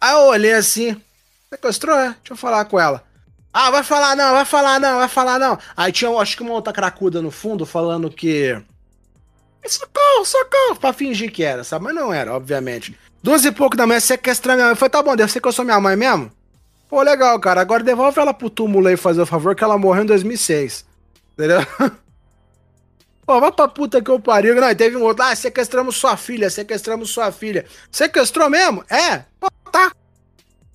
[0.00, 1.00] Aí eu olhei assim,
[1.48, 2.08] sequestrou, é?
[2.08, 3.04] Deixa eu falar com ela.
[3.52, 5.58] Ah, vai falar não, vai falar não, vai falar não.
[5.76, 8.60] Aí tinha, acho que uma outra cracuda no fundo falando que
[9.68, 11.84] Socorro, socorro, pra fingir que era, sabe?
[11.84, 12.96] Mas não era, obviamente.
[13.22, 14.76] Duas e pouco da manhã, sequestrar minha mãe.
[14.76, 16.30] Falei, tá bom, deve ser que eu sou minha mãe mesmo?
[16.88, 17.60] Pô, legal, cara.
[17.60, 20.84] Agora devolve ela pro túmulo aí fazer o favor, que ela morreu em 2006.
[21.32, 21.60] Entendeu?
[23.26, 24.54] Pô, vai pra puta que eu pariu.
[24.54, 25.24] Não, teve um outro.
[25.24, 27.66] Ah, sequestramos sua filha, sequestramos sua filha.
[27.90, 28.84] Sequestrou mesmo?
[28.88, 29.24] É?
[29.40, 29.90] Pô, tá.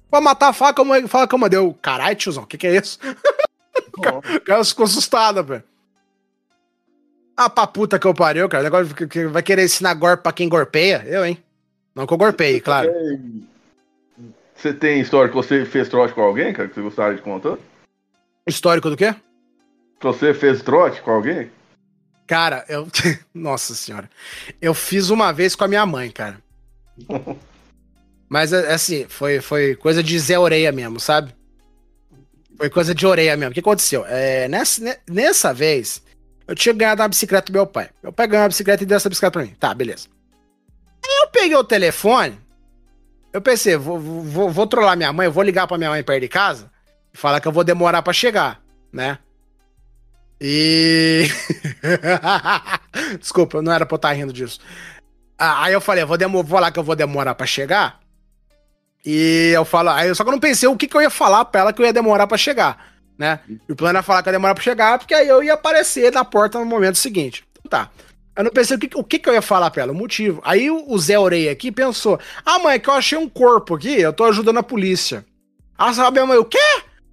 [0.10, 1.76] Pra matar a faca, como fala que eu mandei.
[1.82, 3.00] Caralho, tiozão, o que que é isso?
[3.98, 5.64] o cara, o cara ficou assustado, velho.
[7.46, 8.64] Ah, pra puta que eu pariu, cara.
[8.64, 11.04] Negócio que- que vai querer ensinar golpe pra quem gorpeia?
[11.08, 11.38] Eu, hein?
[11.96, 12.92] Não que eu gorpei, claro.
[14.56, 17.58] Você tem história que você fez trote com alguém, cara, que você gostaria de contar?
[18.46, 19.16] Histórico do quê?
[20.00, 21.50] Que você fez trote com alguém?
[22.28, 22.88] Cara, eu.
[23.34, 24.10] Nossa senhora.
[24.62, 26.38] Eu fiz uma vez com a minha mãe, cara.
[28.30, 31.34] Mas é- assim, foi, foi coisa de Zé Oreia mesmo, sabe?
[32.56, 33.50] Foi coisa de orelha mesmo.
[33.52, 34.06] O que aconteceu?
[34.08, 36.04] É, nessa, ne- nessa vez,
[36.48, 37.90] eu tinha ganhado uma bicicleta do meu pai.
[38.02, 39.56] Meu pai ganhou uma bicicleta e deu essa bicicleta pra mim.
[39.60, 40.08] Tá, beleza.
[41.04, 42.40] Aí eu peguei o telefone.
[43.34, 46.28] Eu pensei, vou, vou, vou trollar minha mãe, vou ligar pra minha mãe perto de
[46.28, 46.70] casa
[47.14, 48.62] e falar que eu vou demorar pra chegar,
[48.92, 49.18] né?
[50.40, 51.28] E.
[53.20, 54.60] Desculpa, não era pra eu estar rindo disso.
[55.38, 58.00] Ah, aí eu falei, vou, demo- vou lá que eu vou demorar pra chegar.
[59.06, 61.46] E eu falo, aí só que eu não pensei o que, que eu ia falar
[61.46, 62.91] pra ela que eu ia demorar pra chegar,
[63.22, 63.40] né?
[63.48, 66.12] E o plano era falar que ia demorar pra chegar, porque aí eu ia aparecer
[66.12, 67.46] na porta no momento seguinte.
[67.60, 67.92] Então tá.
[68.36, 70.42] Eu não pensei o que, o que, que eu ia falar pra ela, o motivo.
[70.44, 74.02] Aí o Zé Oreia aqui pensou: Ah, mãe, é que eu achei um corpo aqui,
[74.02, 75.24] eu tô ajudando a polícia.
[75.78, 76.58] Ah, sabe, minha mãe, o quê?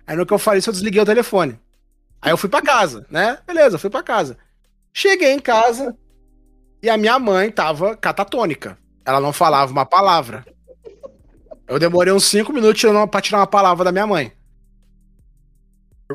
[0.07, 1.61] Aí no que eu falei eu desliguei o telefone.
[2.23, 3.39] Aí eu fui pra casa, né?
[3.47, 4.39] Beleza, fui pra casa.
[4.95, 5.95] Cheguei em casa
[6.83, 8.79] e a minha mãe tava catatônica.
[9.05, 10.47] Ela não falava uma palavra.
[11.67, 14.33] Eu demorei uns 5 minutos pra tirar uma palavra da minha mãe.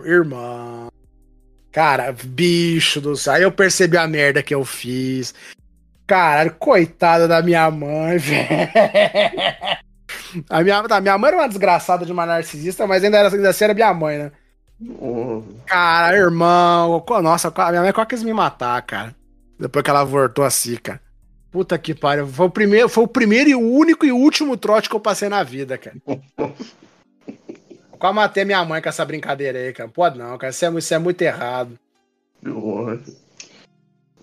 [0.02, 0.88] Irmã.
[1.72, 3.34] Cara, bicho do céu.
[3.34, 5.34] Aí eu percebi a merda que eu fiz.
[6.08, 8.48] Caralho, coitada da minha mãe, velho.
[10.50, 13.50] A minha, tá, minha mãe era uma desgraçada de uma narcisista, mas ainda era, ainda
[13.50, 14.32] assim era minha mãe, né?
[15.00, 17.04] Oh, Cara, irmão.
[17.22, 19.16] Nossa, a minha mãe quase quis me matar, cara.
[19.60, 21.00] Depois que ela voltou assim, cara.
[21.52, 22.28] Puta que pariu.
[22.28, 25.30] Foi o primeiro, foi o primeiro e o único e último trote que eu passei
[25.30, 25.96] na vida, cara.
[28.04, 29.88] Quase matei minha mãe com essa brincadeira aí, cara.
[29.88, 30.52] Pode não, cara.
[30.52, 31.80] Isso é, isso é muito errado.
[32.44, 33.00] que honra.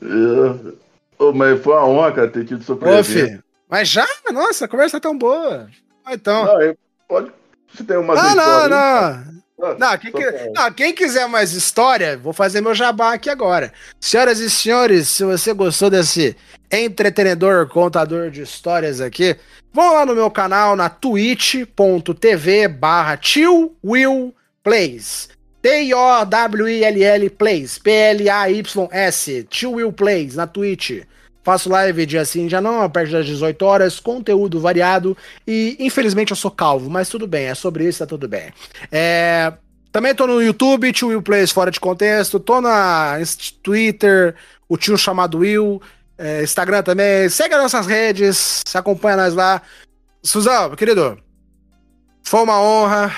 [0.03, 0.73] É.
[1.19, 3.11] Ô, mas foi uma honra, cara, ter tido sua Ô, presença.
[3.11, 3.43] filho.
[3.71, 4.07] Mas já?
[4.31, 5.67] Nossa, a conversa tá tão boa.
[6.05, 6.45] Ah, Então.
[6.45, 6.77] Não, é-
[7.09, 7.33] pode.
[7.75, 8.69] Se tem uma Não, não, não.
[8.69, 9.40] não.
[9.79, 13.73] Não, quem, que- não, quem quiser mais história, vou fazer meu jabá aqui agora.
[14.01, 16.35] Senhoras e senhores, se você gostou desse
[16.73, 19.37] entretenedor, contador de histórias aqui,
[19.73, 25.29] vão lá no meu canal na twitch.tv barra Tio Will Plays.
[25.63, 27.79] T-I-O-W-I-L-L Plays.
[27.79, 29.47] P-L-A-Y-S.
[29.51, 31.03] Tio Will Plays na Twitch.
[31.43, 36.33] Faço live dia sim, dia não, a partir das 18 horas, conteúdo variado e infelizmente
[36.33, 38.53] eu sou calvo, mas tudo bem, é sobre isso, tá tudo bem.
[38.93, 39.53] É,
[39.91, 43.17] também tô no YouTube, tio Will Plays fora de contexto, tô na
[43.63, 44.35] Twitter,
[44.69, 45.81] o tio chamado Will,
[46.19, 49.63] é, Instagram também, segue as nossas redes, se acompanha nós lá.
[50.23, 51.19] Suzão, meu querido,
[52.23, 53.11] foi uma honra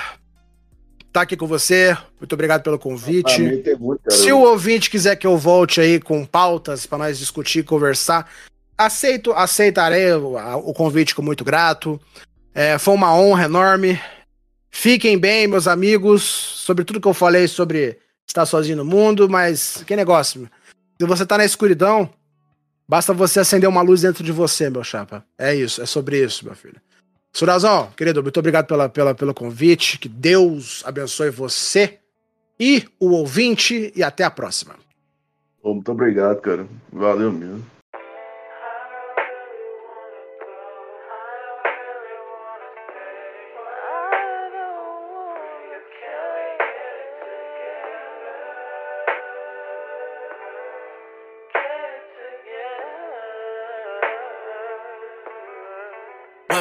[1.13, 3.59] estar aqui com você, muito obrigado pelo convite.
[3.59, 4.11] Tem muito.
[4.11, 8.31] Se o ouvinte quiser que eu volte aí com pautas para nós discutir, conversar,
[8.77, 12.01] aceito, aceitarei o, o convite com muito grato.
[12.55, 14.01] É, foi uma honra enorme.
[14.71, 19.85] Fiquem bem, meus amigos, sobre tudo que eu falei sobre estar sozinho no mundo, mas
[19.87, 20.49] que negócio.
[20.99, 22.09] Se você tá na escuridão,
[22.89, 25.25] basta você acender uma luz dentro de você, meu chapa.
[25.39, 26.81] É isso, é sobre isso, meu filho.
[27.33, 29.99] Surazão, querido, muito obrigado pela, pela, pelo convite.
[29.99, 31.99] Que Deus abençoe você
[32.61, 34.75] e o ouvinte e até a próxima.
[35.65, 36.67] Muito obrigado, cara.
[36.93, 37.65] Valeu mesmo.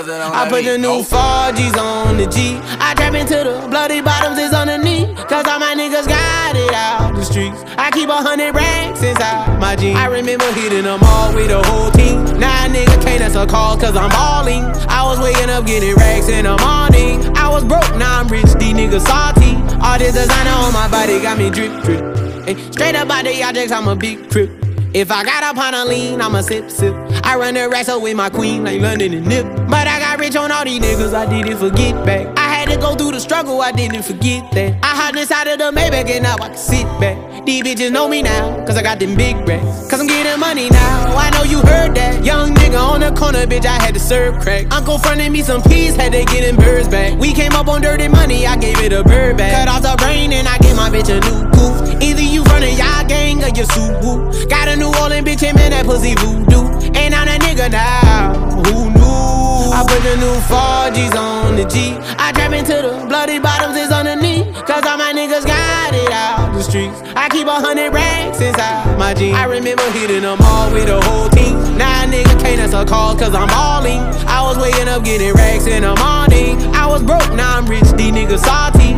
[0.10, 2.58] I put the new 4Gs on the G.
[2.82, 5.16] I trap into the bloody bottoms is underneath.
[5.30, 7.62] Cause all my niggas got it out the streets.
[7.78, 9.98] I keep a hundred racks inside my jeans.
[9.98, 12.26] I remember hitting them all with the whole team.
[12.40, 14.64] Now a nigga can't answer calls cause I'm balling.
[14.90, 17.22] I was waking up getting racks in the morning.
[17.38, 19.54] I was broke, now I'm rich, these niggas salty.
[19.86, 22.02] All this designer on my body got me drip, drip.
[22.48, 24.61] Ay, straight up out the objects, I'm a big crip.
[24.94, 26.94] If I got up on a lean, I'ma sip, sip.
[27.24, 29.46] I run the racks up with my queen like London and Nip.
[29.70, 32.28] But I got rich on all these niggas, I didn't forget back.
[32.38, 34.78] I had to go through the struggle, I didn't forget that.
[34.84, 37.46] I hopped inside of the Maybach and now I can sit back.
[37.46, 39.90] These bitches know me now, cause I got them big racks.
[39.90, 42.26] Cause I'm getting money now, I know you heard that.
[42.26, 44.68] Young nigga on the corner, bitch, I had to serve crack.
[44.74, 47.18] Uncle fronted me some peas, had to get them birds back.
[47.18, 49.54] We came up on dirty money, I gave it a bird back.
[49.54, 51.71] Cut off the brain and I gave my bitch a new goof.
[52.02, 54.50] Either you run a y'all gang or you Subaru.
[54.50, 56.68] Got a New Orleans bitch, and man, that pussy voodoo.
[56.98, 58.34] Ain't on a nigga now.
[58.66, 59.72] Who knew?
[59.72, 61.96] I put the new 4Gs on the G.
[62.18, 63.90] I trap into the bloody bottoms is
[64.22, 64.52] knee.
[64.66, 67.02] Cause all my niggas got it out the streets.
[67.16, 69.36] I keep a hundred racks inside my jeans.
[69.36, 71.54] I remember hitting them all with the whole team.
[71.78, 74.00] Now nah, nigga can't answer calls cause I'm balling.
[74.28, 76.62] I was waking up getting racks in the morning.
[76.76, 78.94] I was broke, now I'm rich, these niggas salty.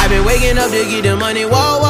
[0.00, 1.89] I've been waking up to get the money, whoa, whoa.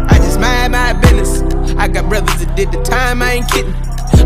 [0.41, 1.41] mind my business.
[1.77, 3.75] I got brothers that did the time, I ain't kidding.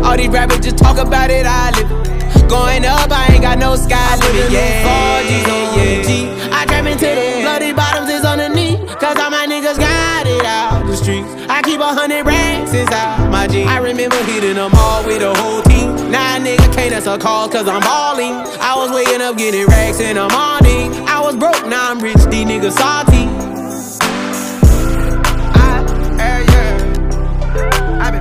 [0.02, 2.48] All these rappers just talk about it, I live it.
[2.48, 4.50] Going up, I ain't got no sky limit.
[4.50, 6.02] Yeah, 4G's on yeah.
[6.02, 6.10] G.
[6.50, 8.78] I trap into the bloody bottoms is on the knee.
[8.96, 11.28] Cause all my niggas got it out the streets.
[11.48, 13.68] I keep a hundred racks inside my jeans.
[13.68, 16.10] I remember hitting them all with a whole team.
[16.10, 18.32] Now nigga can't answer calls cause I'm balling.
[18.62, 20.94] I was waking up getting racks in the morning.
[21.06, 23.26] I was broke, now I'm rich, these niggas salty.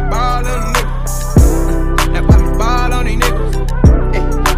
[0.09, 2.11] ball on the niggas.
[2.13, 3.53] Now pop the ball on these niggas.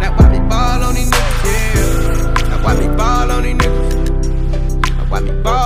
[0.00, 1.44] now eh, me ball on these niggas.
[1.44, 2.48] Yeah.
[2.48, 4.96] That pop me ball on these niggas.
[4.96, 5.57] That pop me ball.